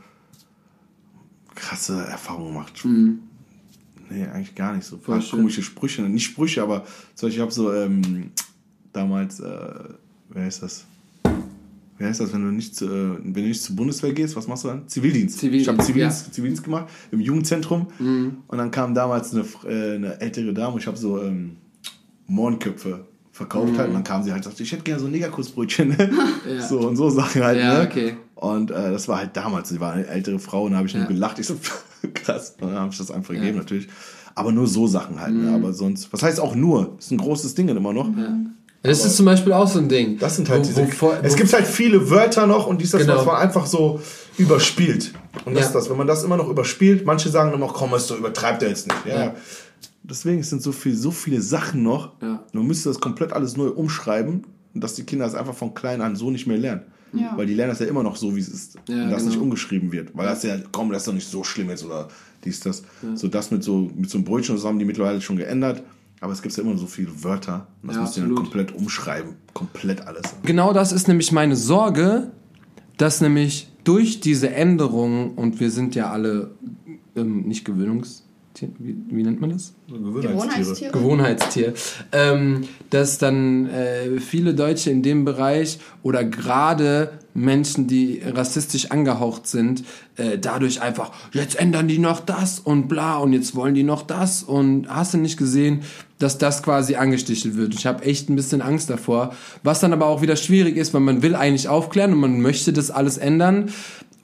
[1.56, 2.74] krasse Erfahrungen gemacht.
[4.10, 4.98] Nee, eigentlich gar nicht so.
[4.98, 5.02] Mhm.
[5.02, 6.02] Voll komische Sprüche.
[6.04, 6.86] Nicht Sprüche, aber
[7.16, 8.32] zum Beispiel, ich habe so ähm,
[8.92, 9.50] damals, äh,
[10.30, 10.86] wer ist das?
[11.98, 14.48] Wer ist das, wenn du nicht zu, äh, wenn du nicht zur Bundeswehr gehst, was
[14.48, 14.88] machst du dann?
[14.88, 15.40] Zivildienst.
[15.40, 16.28] Zivildienst, ich habe Zivildienst, ja.
[16.28, 16.34] Mhm.
[16.34, 17.88] Zivildienst gemacht im Jugendzentrum
[18.48, 21.58] und dann kam damals eine, äh, eine ältere Dame, ich habe so ähm,
[22.28, 25.12] Mohrenköpfe verkauft halt und dann kam sie halt und sagte, ich hätte gerne so ein
[25.12, 25.90] Negerkussbrötchen.
[25.90, 26.20] Mhm.
[26.46, 26.62] Ja.
[26.62, 27.58] So und so Sachen halt.
[27.58, 27.88] Ja, ne?
[27.88, 28.18] okay.
[28.36, 30.94] Und äh, das war halt damals, sie war eine ältere Frau und da habe ich
[30.94, 31.40] nur gelacht.
[31.40, 31.56] Ich so,
[32.14, 33.88] krass, und dann habe ich das einfach gegeben natürlich.
[34.36, 35.46] Aber nur so Sachen halt, Mhm.
[35.46, 35.56] ne?
[35.56, 38.10] aber sonst, was heißt auch nur, ist ein großes Ding immer noch.
[38.82, 40.18] Das Aber ist zum Beispiel auch so ein Ding.
[40.18, 40.82] Das sind halt wo, diese.
[40.88, 43.18] wo, vor- es wo- gibt halt viele Wörter noch und dies, das, Genau.
[43.18, 44.02] was man einfach so
[44.38, 45.14] überspielt.
[45.46, 45.68] Und das Ja.
[45.68, 45.90] ist das.
[45.90, 48.88] Wenn man das immer noch überspielt, manche sagen dann noch, komm, so übertreibt er jetzt
[48.88, 49.06] nicht.
[49.06, 49.26] Ja.
[49.26, 49.36] Ja.
[50.04, 52.14] Deswegen es sind so viel, so viele Sachen noch.
[52.22, 52.44] Ja.
[52.52, 54.44] Man müsste das komplett alles neu umschreiben
[54.74, 56.82] und dass die Kinder das einfach von klein an so nicht mehr lernen.
[57.14, 57.38] Ja.
[57.38, 58.76] Weil die lernen das ja immer noch so, wie es ist.
[58.88, 59.32] Ja, und das genau.
[59.32, 60.16] nicht umgeschrieben wird.
[60.16, 62.08] Weil das ja, komm, das ist doch nicht so schlimm jetzt oder
[62.44, 62.84] dies, das.
[63.16, 65.84] So das mit so, mit so einem Brötchen zusammen, die mittlerweile schon geändert.
[66.20, 67.68] Aber es gibt ja immer noch so viele Wörter.
[67.82, 69.36] Und das Ja, müsst ihr dann komplett umschreiben.
[69.54, 70.24] Komplett alles.
[70.44, 72.32] Genau das ist nämlich meine Sorge,
[72.98, 76.52] dass nämlich durch diese Änderungen, und wir sind ja alle
[77.16, 78.24] ähm, nicht Gewöhnungstier,
[78.62, 79.74] wie, wie nennt man das?
[79.88, 80.92] Gewohnheitstiere.
[80.92, 81.74] Gewohnheitstier,
[82.12, 89.48] ähm, dass dann äh, viele Deutsche in dem Bereich oder gerade Menschen, die rassistisch angehaucht
[89.48, 89.84] sind,
[90.18, 94.04] äh, dadurch einfach, jetzt ändern die noch das und bla und jetzt wollen die noch
[94.04, 95.82] das und hast du nicht gesehen,
[96.20, 97.74] dass das quasi angestichelt wird.
[97.74, 101.02] Ich habe echt ein bisschen Angst davor, was dann aber auch wieder schwierig ist, weil
[101.02, 103.72] man will eigentlich aufklären und man möchte das alles ändern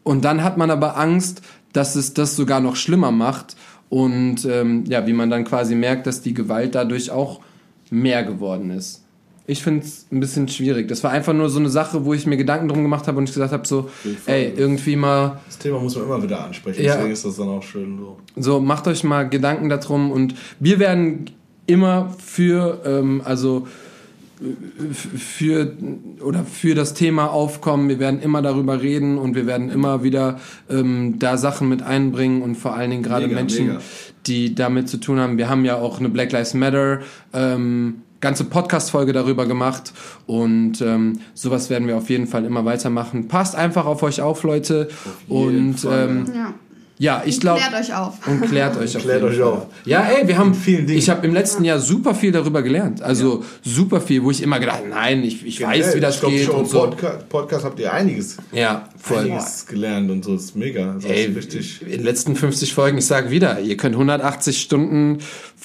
[0.04, 1.42] und dann hat man aber Angst,
[1.74, 3.56] dass es das sogar noch schlimmer macht
[3.90, 7.41] und ähm, ja, wie man dann quasi merkt, dass die Gewalt dadurch auch
[7.90, 9.03] mehr geworden ist.
[9.48, 10.88] Ich finde es ein bisschen schwierig.
[10.88, 13.28] Das war einfach nur so eine Sache, wo ich mir Gedanken drum gemacht habe und
[13.28, 13.90] ich gesagt habe so,
[14.28, 16.84] ey, irgendwie mal Das Thema muss man immer wieder ansprechen.
[16.84, 16.94] Ja.
[16.94, 18.18] Deswegen ist das dann auch schön so.
[18.36, 21.32] so, macht euch mal Gedanken darum und wir werden
[21.66, 23.68] immer für, ähm, also
[25.18, 25.74] für
[26.24, 27.90] oder für das Thema aufkommen.
[27.90, 30.40] Wir werden immer darüber reden und wir werden immer wieder
[30.70, 33.82] ähm, da Sachen mit einbringen und vor allen Dingen gerade Mega, Menschen, mega.
[34.26, 35.38] die damit zu tun haben.
[35.38, 36.99] Wir haben ja auch eine Black Lives Matter
[37.34, 39.94] ähm, ganze Podcast-Folge darüber gemacht
[40.28, 43.28] und ähm, sowas werden wir auf jeden Fall immer weitermachen.
[43.28, 44.90] Passt einfach auf euch auf, Leute.
[45.28, 46.53] jeden und Fall, ähm, Ja.
[47.00, 48.28] Ja, ich glaube Klärt euch auf.
[48.28, 49.68] und klärt euch auf Klärt euch auf.
[49.86, 51.00] Ja, ey, wir haben vielen Dingen.
[51.00, 53.02] Ich habe im letzten Jahr super viel darüber gelernt.
[53.02, 56.32] Also super viel, wo ich immer gedacht, nein, ich, ich weiß, wie das ich glaub,
[56.34, 56.82] geht schon und so.
[56.82, 59.20] Podcast, Podcast habt ihr einiges, Ja, voll.
[59.20, 60.34] einiges gelernt und so.
[60.34, 60.94] Das ist mega.
[60.96, 61.82] Das Ey, ist richtig.
[61.82, 65.20] in den letzten 50 Folgen, ich sag wieder, ihr könnt 180 Stunden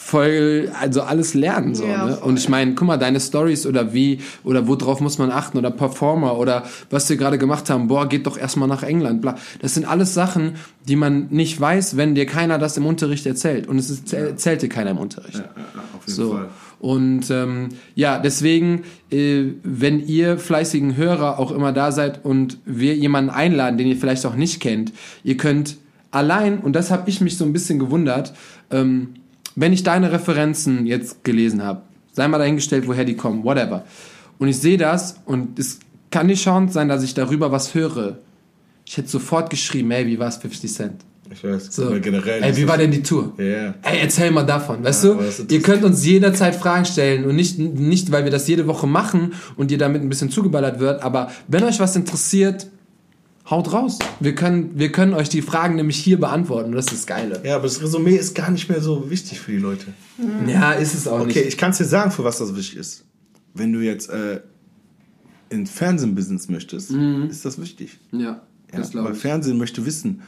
[0.05, 1.86] voll, also alles lernen so.
[1.86, 2.16] Ja, ne?
[2.20, 5.70] Und ich meine, guck mal, deine Stories oder wie oder worauf muss man achten oder
[5.70, 9.36] Performer oder was wir gerade gemacht haben, boah, geht doch erstmal nach England, bla.
[9.62, 10.56] Das sind alles Sachen,
[10.86, 13.66] die man nicht weiß, wenn dir keiner das im Unterricht erzählt.
[13.66, 15.39] Und es ist, erzählt dir keiner im Unterricht.
[15.39, 16.32] auf jeden So.
[16.32, 16.48] Fall.
[16.81, 22.94] Und ähm, ja, deswegen, äh, wenn ihr fleißigen Hörer auch immer da seid und wir
[22.94, 25.78] jemanden einladen, den ihr vielleicht auch nicht kennt, ihr könnt
[26.10, 28.35] allein, und das habe ich mich so ein bisschen gewundert,
[28.70, 29.14] ähm,
[29.56, 31.82] wenn ich deine Referenzen jetzt gelesen habe,
[32.12, 33.85] sei mal dahingestellt, woher die kommen, whatever.
[34.39, 35.78] Und ich sehe das und es
[36.10, 38.18] kann die Chance sein, dass ich darüber was höre.
[38.86, 41.05] Ich hätte sofort geschrieben, ey, wie war's 50 Cent?
[41.32, 41.74] Ich weiß.
[41.74, 41.90] So.
[42.01, 42.43] Generell.
[42.43, 43.32] Ey, wie war denn die Tour?
[43.39, 43.74] Ja, ja.
[43.82, 45.55] Ey, erzähl mal davon, weißt Ja, du?
[45.55, 49.32] Ihr könnt uns jederzeit Fragen stellen und nicht, nicht, weil wir das jede Woche machen
[49.56, 52.68] und ihr damit ein bisschen zugeballert wird, aber wenn euch was interessiert,
[53.50, 53.98] haut raus.
[54.20, 57.42] Wir können, wir können euch die Fragen nämlich hier beantworten und das ist das Geile.
[57.44, 59.86] Ja, aber das Resümee ist gar nicht mehr so wichtig für die Leute.
[60.46, 61.48] Ja, ist es auch Okay, nicht.
[61.48, 63.04] ich kann es dir sagen, für was das wichtig ist.
[63.52, 64.40] Wenn du jetzt äh,
[65.50, 67.98] in Fernsehen-Business möchtest, ist das wichtig.
[68.12, 68.76] Ja, Ja, Mhm.
[68.78, 69.20] das glaube weil ich.
[69.20, 70.22] Fernsehen möchte wissen,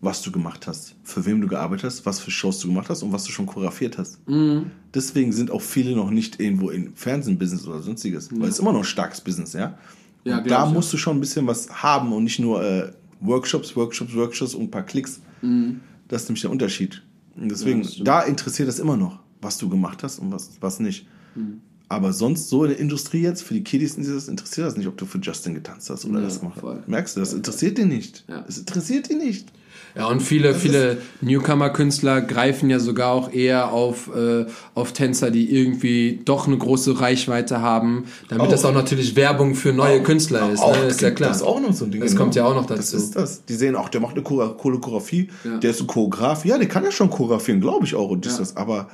[0.00, 3.02] was du gemacht hast, für wem du gearbeitet hast, was für Shows du gemacht hast
[3.02, 4.26] und was du schon choreografiert hast.
[4.26, 4.70] Mhm.
[4.94, 8.72] Deswegen sind auch viele noch nicht irgendwo im Fernsehen-Business oder sonstiges, weil es ist immer
[8.72, 9.76] noch ein starkes Business, ja.
[10.24, 13.74] Ja, und da musst du schon ein bisschen was haben und nicht nur äh, Workshops,
[13.76, 15.20] Workshops, Workshops und ein paar Klicks.
[16.08, 17.02] Das ist nämlich der Unterschied.
[17.36, 17.84] Und deswegen, Mhm.
[17.84, 21.06] Ja, das da interessiert es immer noch, was du gemacht hast und was, was nicht.
[21.34, 21.60] Mhm.
[21.88, 24.96] Aber sonst so in der Industrie jetzt, für die Kiddies das interessiert das nicht, ob
[24.96, 26.86] du für Justin getanzt hast oder Ja, das gemacht hast.
[26.88, 28.24] Merkst du, das interessiert die nicht.
[28.28, 28.44] Ja.
[28.46, 29.50] Es interessiert die nicht.
[29.96, 35.52] Ja, und viele, viele Newcomer-Künstler greifen ja sogar auch eher auf, äh, auf Tänzer, die
[35.54, 38.50] irgendwie doch eine große Reichweite haben, damit Auch.
[38.50, 40.60] das auch natürlich Werbung für neue Auch- Künstler ist.
[40.60, 40.84] auch, Ne?
[40.84, 41.28] Ist ja klar.
[41.30, 42.00] Das ist auch noch so ein Ding.
[42.00, 42.22] Das genau.
[42.22, 42.96] kommt ja auch noch Das dazu.
[42.96, 43.44] ist das.
[43.46, 45.58] Die sehen auch, der macht eine Choreografie, Ja.
[45.58, 46.44] der ist ein Choreograf.
[46.44, 48.10] Ja, der kann ja schon choreografieren, glaube ich auch.
[48.10, 48.38] Und das, Ja.
[48.40, 48.56] das.
[48.56, 48.88] Aber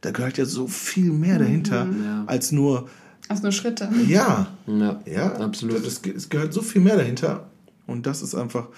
[0.00, 2.24] da gehört ja so viel mehr dahinter, Ja.
[2.26, 2.88] als nur,
[3.28, 3.88] Also nur Schritte.
[4.08, 5.84] ja, Ja, ja, absolut.
[5.86, 7.44] Das, es gehört so viel mehr dahinter.
[7.86, 8.68] Und das ist einfach,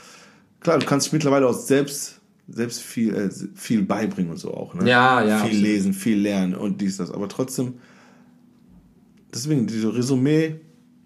[0.65, 4.75] klar, du kannst dich mittlerweile auch selbst, selbst viel, äh, viel beibringen und so auch.
[4.75, 4.89] Ne?
[4.89, 5.63] Ja, ja, Viel absolut.
[5.63, 7.13] lesen, viel lernen und dies, das.
[7.13, 7.75] Aber trotzdem,
[9.33, 10.57] deswegen, diese Resümee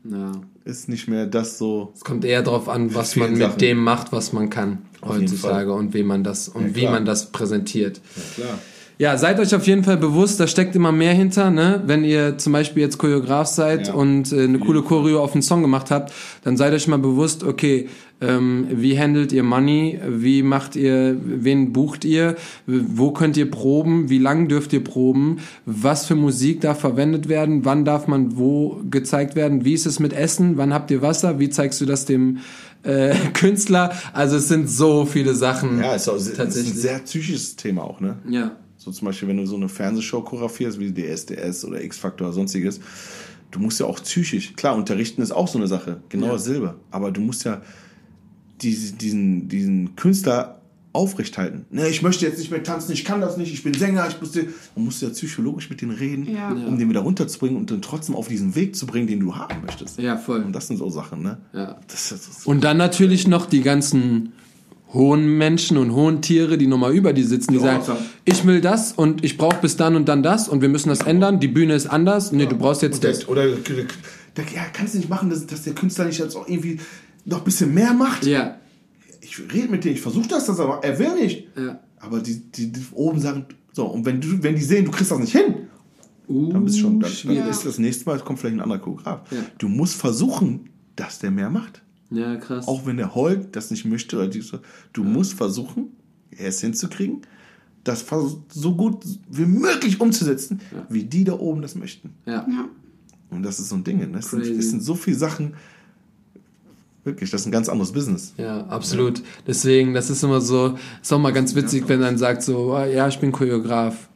[0.05, 0.33] ja.
[0.65, 1.93] ist nicht mehr das so.
[1.95, 3.59] Es kommt eher darauf an, was man mit Sachen.
[3.59, 7.31] dem macht, was man kann heutzutage und wie man das und Ja, wie man das
[7.31, 8.01] präsentiert.
[8.17, 8.59] Ja, klar.
[9.01, 11.81] Ja, seid euch auf jeden Fall bewusst, da steckt immer mehr hinter, ne?
[11.87, 13.95] Wenn ihr zum Beispiel jetzt Choreograf seid Ja.
[13.95, 16.13] und äh, eine coole Choreo auf einen Song gemacht habt,
[16.43, 17.89] dann seid euch mal bewusst, okay,
[18.21, 20.01] Ähm, wie handelt ihr Money?
[20.09, 22.35] Wie macht ihr, wen bucht ihr?
[22.67, 24.11] Wo könnt ihr proben?
[24.11, 25.37] Wie lang dürft ihr proben?
[25.67, 27.65] Was für Musik darf verwendet werden?
[27.65, 29.65] Wann darf man wo gezeigt werden?
[29.65, 30.57] Wie ist es mit Essen?
[30.57, 31.39] Wann habt ihr Wasser?
[31.39, 32.39] Wie zeigst du das dem
[32.83, 33.93] äh, Künstler?
[34.13, 35.79] Also es sind so viele Sachen.
[35.81, 36.75] Ja, ist, auch, ist ein tatsächlich.
[36.75, 38.17] sehr psychisches Thema auch, ne?
[38.29, 38.51] Ja.
[38.89, 42.81] So zum Beispiel, wenn du so eine Fernsehshow choreografierst, wie DSDS oder X-Factor oder sonstiges,
[43.51, 46.33] du musst ja auch psychisch, klar, unterrichten ist auch so eine Sache, genau Ja.
[46.33, 47.61] dasselbe, aber du musst ja
[48.63, 50.63] diese, diesen, diesen Künstler
[50.95, 51.67] aufrechthalten.
[51.71, 54.19] Ne, ich möchte jetzt nicht mehr tanzen, ich kann das nicht, ich bin Sänger, ich
[54.23, 56.49] muss dir, man muss ja psychologisch mit denen reden, Ja.
[56.51, 59.61] Um den wieder runterzubringen und dann trotzdem auf diesen Weg zu bringen, den du haben
[59.67, 59.99] möchtest.
[59.99, 60.43] Ja, voll.
[60.43, 61.37] Und das sind so Sachen, ne?
[61.53, 61.79] Ja.
[61.89, 64.33] Das, das ist, Und dann natürlich noch die ganzen
[64.95, 67.83] hohen Menschen und hohen Tiere, die nochmal über die sitzen, die sagen,
[68.25, 71.01] ich will das und ich brauche bis dann und dann das und wir müssen das
[71.01, 73.29] ändern, die Bühne ist anders, nee, du brauchst jetzt das.
[73.29, 73.85] oder der,
[74.55, 76.79] ja, kannst du nicht machen, dass, dass der Künstler nicht jetzt auch irgendwie
[77.25, 78.25] noch ein bisschen mehr macht?
[78.25, 78.57] Ja,
[79.21, 81.49] Ich rede mit dem, ich versuche das, das, aber er will nicht.
[81.57, 81.81] ja.
[82.01, 85.11] Aber die, die, die oben sagen, so, und wenn, du, wenn die sehen, du kriegst
[85.11, 85.55] das nicht hin,
[86.29, 87.51] dann bist du schon, dann, dann schwierig.
[87.51, 89.21] ist das nächste Mal, kommt vielleicht ein anderer Choreograf.
[89.33, 89.39] Ja.
[89.59, 91.83] Du musst versuchen, dass der mehr macht.
[92.11, 92.67] Ja, krass.
[92.67, 94.59] Auch wenn der heult, das nicht möchte, oder die, so,
[94.93, 95.89] du musst versuchen,
[96.31, 97.23] es hinzukriegen,
[97.85, 98.05] das
[98.49, 102.15] so gut wie möglich umzusetzen, wie die da oben das möchten.
[102.27, 102.47] ja.
[102.49, 102.69] Ja.
[103.31, 103.99] Und das ist so ein Ding.
[103.99, 104.19] Ne?
[104.19, 105.55] Es sind, es sind so viele Sachen,
[107.05, 108.35] wirklich, das ist ein ganz anderes Business.
[108.37, 109.23] Ja, absolut.
[109.47, 112.85] Deswegen, das ist immer so, ist auch mal ganz witzig, wenn dann sagt so, oh,
[112.85, 114.09] ja, ich bin Choreograf.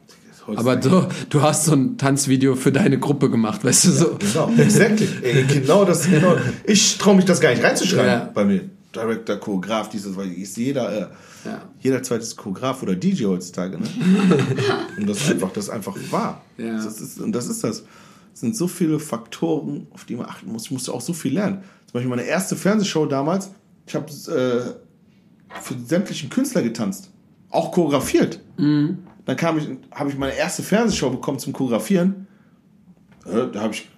[0.47, 4.17] Aber du, du hast so ein Tanzvideo für deine Gruppe gemacht, weißt du so.
[4.19, 5.07] Genau, exactly.
[5.21, 6.35] Ey, genau das, genau.
[6.65, 8.31] Ich traue mich das gar nicht reinzuschreiben Ja.
[8.33, 8.61] bei mir.
[8.95, 11.07] Director, Choreograf, dieses, weil ist jeder, äh,
[11.45, 11.61] Ja.
[11.79, 13.87] jeder zweite ist Choreograf oder DJ heutzutage, ne?
[14.97, 16.41] und das ist einfach, das ist einfach wahr.
[16.57, 16.75] Ja.
[16.75, 17.83] Das ist, und das ist das.
[18.33, 20.65] Es sind so viele Faktoren, auf die man achten muss.
[20.65, 21.59] Ich musste auch so viel lernen.
[21.85, 23.49] Zum Beispiel meine erste Fernsehshow damals,
[23.87, 27.09] ich habe äh, für sämtlichen Künstler getanzt.
[27.49, 28.39] Auch choreografiert.
[29.25, 32.27] Dann kam ich, habe ich meine erste Fernsehshow bekommen zum Choreografieren.
[33.25, 33.89] Äh, da habe ich,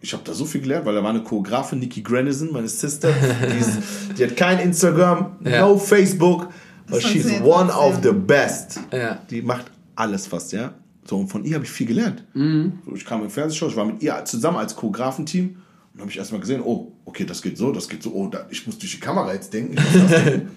[0.00, 3.10] ich habe da so viel gelernt, weil da war eine Choreografin, Nikki Granison, meine Sister.
[3.12, 3.78] Die, ist,
[4.18, 5.62] die hat kein Instagram, Ja.
[5.66, 6.48] no Facebook,
[6.86, 8.78] but Das she's ist one of the best.
[8.92, 9.18] Ja.
[9.30, 10.74] Die macht alles fast, ja.
[11.04, 12.22] So, und von ihr habe ich viel gelernt.
[12.34, 15.56] So, ich kam in Fernsehshow, ich war mit ihr zusammen als Choreografenteam
[15.94, 18.46] und habe ich erstmal gesehen, oh, okay, das geht so, das geht so, oh, da,
[18.50, 19.76] ich muss durch die Kamera jetzt denken.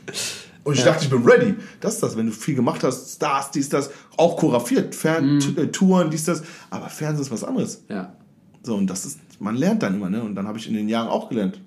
[0.64, 1.56] Und ich dachte, ich bin ready.
[1.80, 5.68] Das ist das, wenn du viel gemacht hast, Stars, dies, das, auch choreografiert, Fern äh,
[5.68, 6.44] Touren, dies, das.
[6.70, 7.84] Aber Fernsehen ist was anderes.
[7.90, 8.16] Ja.
[8.64, 10.22] So, und das ist, man lernt dann immer, ne?
[10.22, 11.60] Und dann habe ich in den Jahren auch gelernt.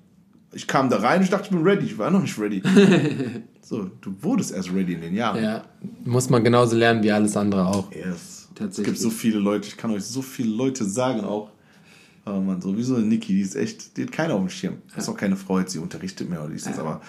[0.52, 1.86] Ich kam da rein und ich dachte, ich bin ready.
[1.86, 2.62] Ich war noch nicht ready.
[3.62, 5.42] so, du wurdest erst ready in den Jahren.
[5.42, 5.64] Ja.
[6.04, 7.90] Muss man genauso lernen wie alles andere auch.
[7.92, 8.34] Yes.
[8.54, 8.94] Tatsächlich.
[8.94, 11.50] Es gibt so viele Leute, ich kann euch so viele Leute sagen auch.
[12.24, 14.76] Aber man, sowieso Niki, die ist echt, die hat keiner auf dem Schirm.
[14.94, 17.02] Das ist auch keine Frau, jetzt sie unterrichtet mehr oder ist das, aber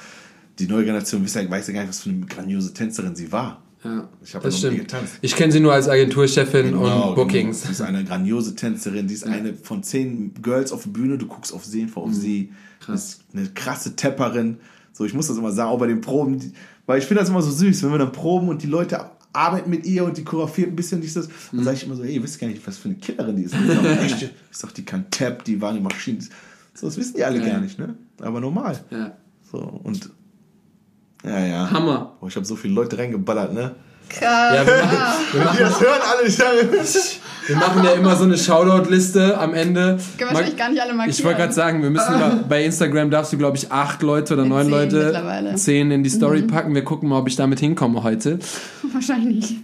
[0.60, 3.32] die neue Generation weiß ja, weiß ja gar nicht, was für eine grandiose Tänzerin sie
[3.32, 3.62] war.
[3.84, 4.08] Ja.
[4.24, 5.14] Ich habe ja noch nie getanzt.
[5.22, 7.58] Ich kenne sie nur als Agenturchefin Genau, und Bookings.
[7.62, 7.66] Genau.
[7.68, 9.08] Sie ist eine grandiose Tänzerin.
[9.08, 11.18] Die ist eine von zehn Girls auf der Bühne.
[11.20, 12.52] Du guckst auf sie, einfach auf sie.
[12.80, 13.06] Krass.
[13.06, 14.58] Ist eine krasse Tapperin.
[14.92, 16.40] So, ich muss das immer sagen, auch bei den Proben.
[16.40, 16.52] Die,
[16.88, 19.70] weil ich finde das immer so süß, wenn wir dann proben und die Leute arbeiten
[19.70, 21.30] mit ihr und die choreografiert ein bisschen dieses.
[21.52, 23.44] Dann sage ich immer so, ey, ihr wisst gar nicht, was für eine Killerin die
[23.44, 23.54] ist.
[23.54, 24.22] Und sagen, echt?
[24.52, 26.20] Ich sag, die kann Tap, die war eine Maschine.
[26.74, 27.46] So, das wissen die alle Ja.
[27.54, 27.96] gar nicht, ne?
[28.22, 28.80] Aber normal.
[28.90, 29.16] Ja.
[29.52, 30.10] So, und
[31.28, 31.72] ja, ja.
[31.72, 32.14] Hammer.
[32.20, 33.72] Boah, ich habe so viele Leute reingeballert, ne?
[34.08, 34.22] Krass.
[34.56, 34.98] Ja, wir machen,
[35.32, 36.28] wir Die machen, das hören alle.
[36.28, 36.70] Ich sage,
[37.48, 39.82] wir machen ja immer so eine Shoutout-Liste am Ende.
[39.82, 41.18] Können wir wahrscheinlich gar nicht alle markieren.
[41.18, 42.14] Ich wollte gerade sagen, wir müssen
[42.50, 46.10] bei Instagram darfst du, glaube ich, acht Leute oder neun Zehn Leute, zehn in die
[46.12, 46.48] Story Mhm.
[46.48, 46.76] packen.
[46.76, 48.38] Wir gucken mal, ob ich damit hinkomme heute.
[48.94, 49.56] Wahrscheinlich.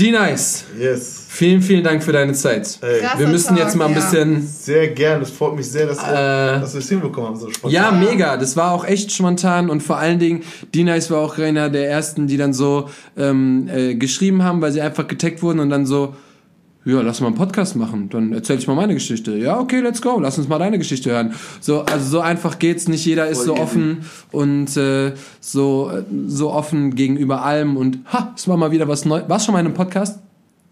[0.00, 1.26] D-Nice, yes.
[1.28, 2.78] vielen, vielen Dank für deine Zeit.
[2.80, 3.02] Ey.
[3.18, 6.60] Wir müssen jetzt mal ein bisschen Sehr gern, es freut mich sehr, dass wir Äh,
[6.60, 7.38] dass wir es hinbekommen haben.
[7.38, 7.70] So spontan.
[7.70, 8.38] Ja, mega.
[8.38, 10.42] Das war auch echt spontan und vor allen Dingen,
[10.74, 14.80] D-Nice war auch einer der ersten, die dann so ähm, äh, geschrieben haben, weil sie
[14.80, 16.14] einfach getaggt wurden und dann so,
[16.84, 18.08] ja, lass mal einen Podcast machen.
[18.08, 19.36] Dann erzähl ich mal meine Geschichte.
[19.36, 20.18] Ja, okay, let's go.
[20.18, 21.34] Lass uns mal deine Geschichte hören.
[21.60, 22.88] So, also so einfach geht's.
[22.88, 23.62] Nicht jeder ist Voll so easy.
[23.62, 23.98] offen
[24.32, 29.04] und äh, so äh, so offen gegenüber allem und ha, es war mal wieder was
[29.04, 29.28] Neues.
[29.28, 30.20] Warst schon mal in einem Podcast?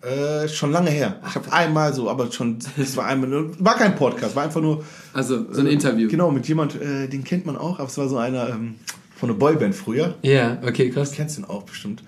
[0.01, 1.17] Äh, schon lange her.
[1.29, 4.61] Ich habe einmal so, aber schon, das war einmal, nur- war kein Podcast, war einfach
[4.63, 4.85] nur.
[5.13, 6.09] Also so ein Interview.
[6.09, 8.77] Genau, mit jemand, äh, den kennt man auch, aber es war so einer ähm,
[9.17, 10.15] von einer Boyband früher.
[10.23, 11.11] Ja, okay, krass.
[11.13, 12.03] Kennst du ihn auch bestimmt.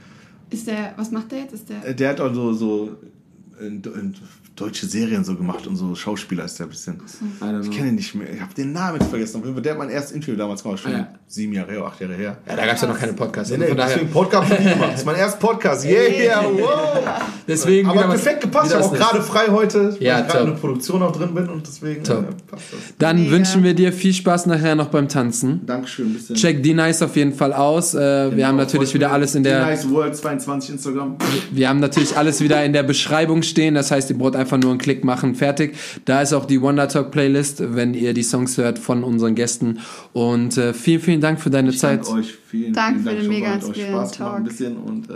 [0.51, 1.53] Ist der, was macht der jetzt?
[1.53, 1.85] Ist der.
[1.85, 2.91] Äh, Der hat auch so, so
[3.61, 4.17] in, in
[4.61, 7.01] deutsche Serien so gemacht und so Schauspieler ist der ein bisschen.
[7.63, 8.33] Ich kenne ihn nicht mehr.
[8.33, 9.39] Ich habe den Namen jetzt vergessen.
[9.39, 10.81] Auf jeden Fall, Der hat mein erstes Interview damals gemacht.
[10.81, 11.09] Schon Ah, ja.
[11.27, 12.37] sieben Jahre her, acht Jahre her.
[12.49, 13.51] Ja, da gab es ja noch keine Podcasts.
[13.51, 14.91] Nee, Also nee, von daher, deswegen Podcast ich gemacht.
[14.93, 15.85] Das ist mein erster Podcast.
[15.85, 17.23] Yeah, yeah, wow.
[17.49, 18.71] deswegen Aber perfekt gepasst.
[18.71, 21.35] Ich habe auch gerade frei heute, weil Ja, ich gerade in der Produktion auch drin
[21.35, 22.19] bin und deswegen Top.
[22.23, 22.81] Äh, passt das.
[22.99, 23.31] Dann Mega.
[23.33, 25.65] wünschen wir dir viel Spaß nachher noch beim Tanzen.
[25.67, 26.07] Dankeschön.
[26.09, 26.37] Ein bisschen.
[26.37, 27.95] Check D-Nice auf jeden Fall aus.
[27.95, 31.17] Äh, wir haben natürlich wieder alles in der, Nice World 22 Instagram.
[31.51, 33.75] wir haben natürlich alles wieder in der Beschreibung stehen.
[33.75, 35.77] Das heißt, ihr braucht einfach nur einen Klick machen, fertig.
[36.05, 39.79] Da ist auch die Wonder Talk Playlist, wenn ihr die Songs hört von unseren Gästen.
[40.13, 42.01] Und äh, vielen, vielen Dank für deine Ich Zeit.
[42.07, 42.35] danke euch.
[42.49, 44.37] Vielen, Danke vielen für Dank den schon mega euch Spaß Talk.
[44.37, 45.15] ein bisschen und äh,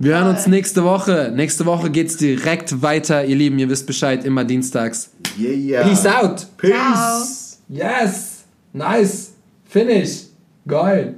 [0.00, 1.32] Wir hören uns nächste Woche.
[1.34, 3.24] Nächste Woche geht's direkt weiter.
[3.24, 5.12] Ihr Lieben, ihr wisst Bescheid, immer dienstags.
[5.38, 5.82] yeah.
[5.86, 6.46] Peace out.
[6.56, 6.70] Peace.
[6.72, 7.22] Ciao.
[7.68, 8.44] Yes.
[8.72, 9.32] Nice.
[9.68, 10.24] Finish.
[10.66, 11.14] Geil.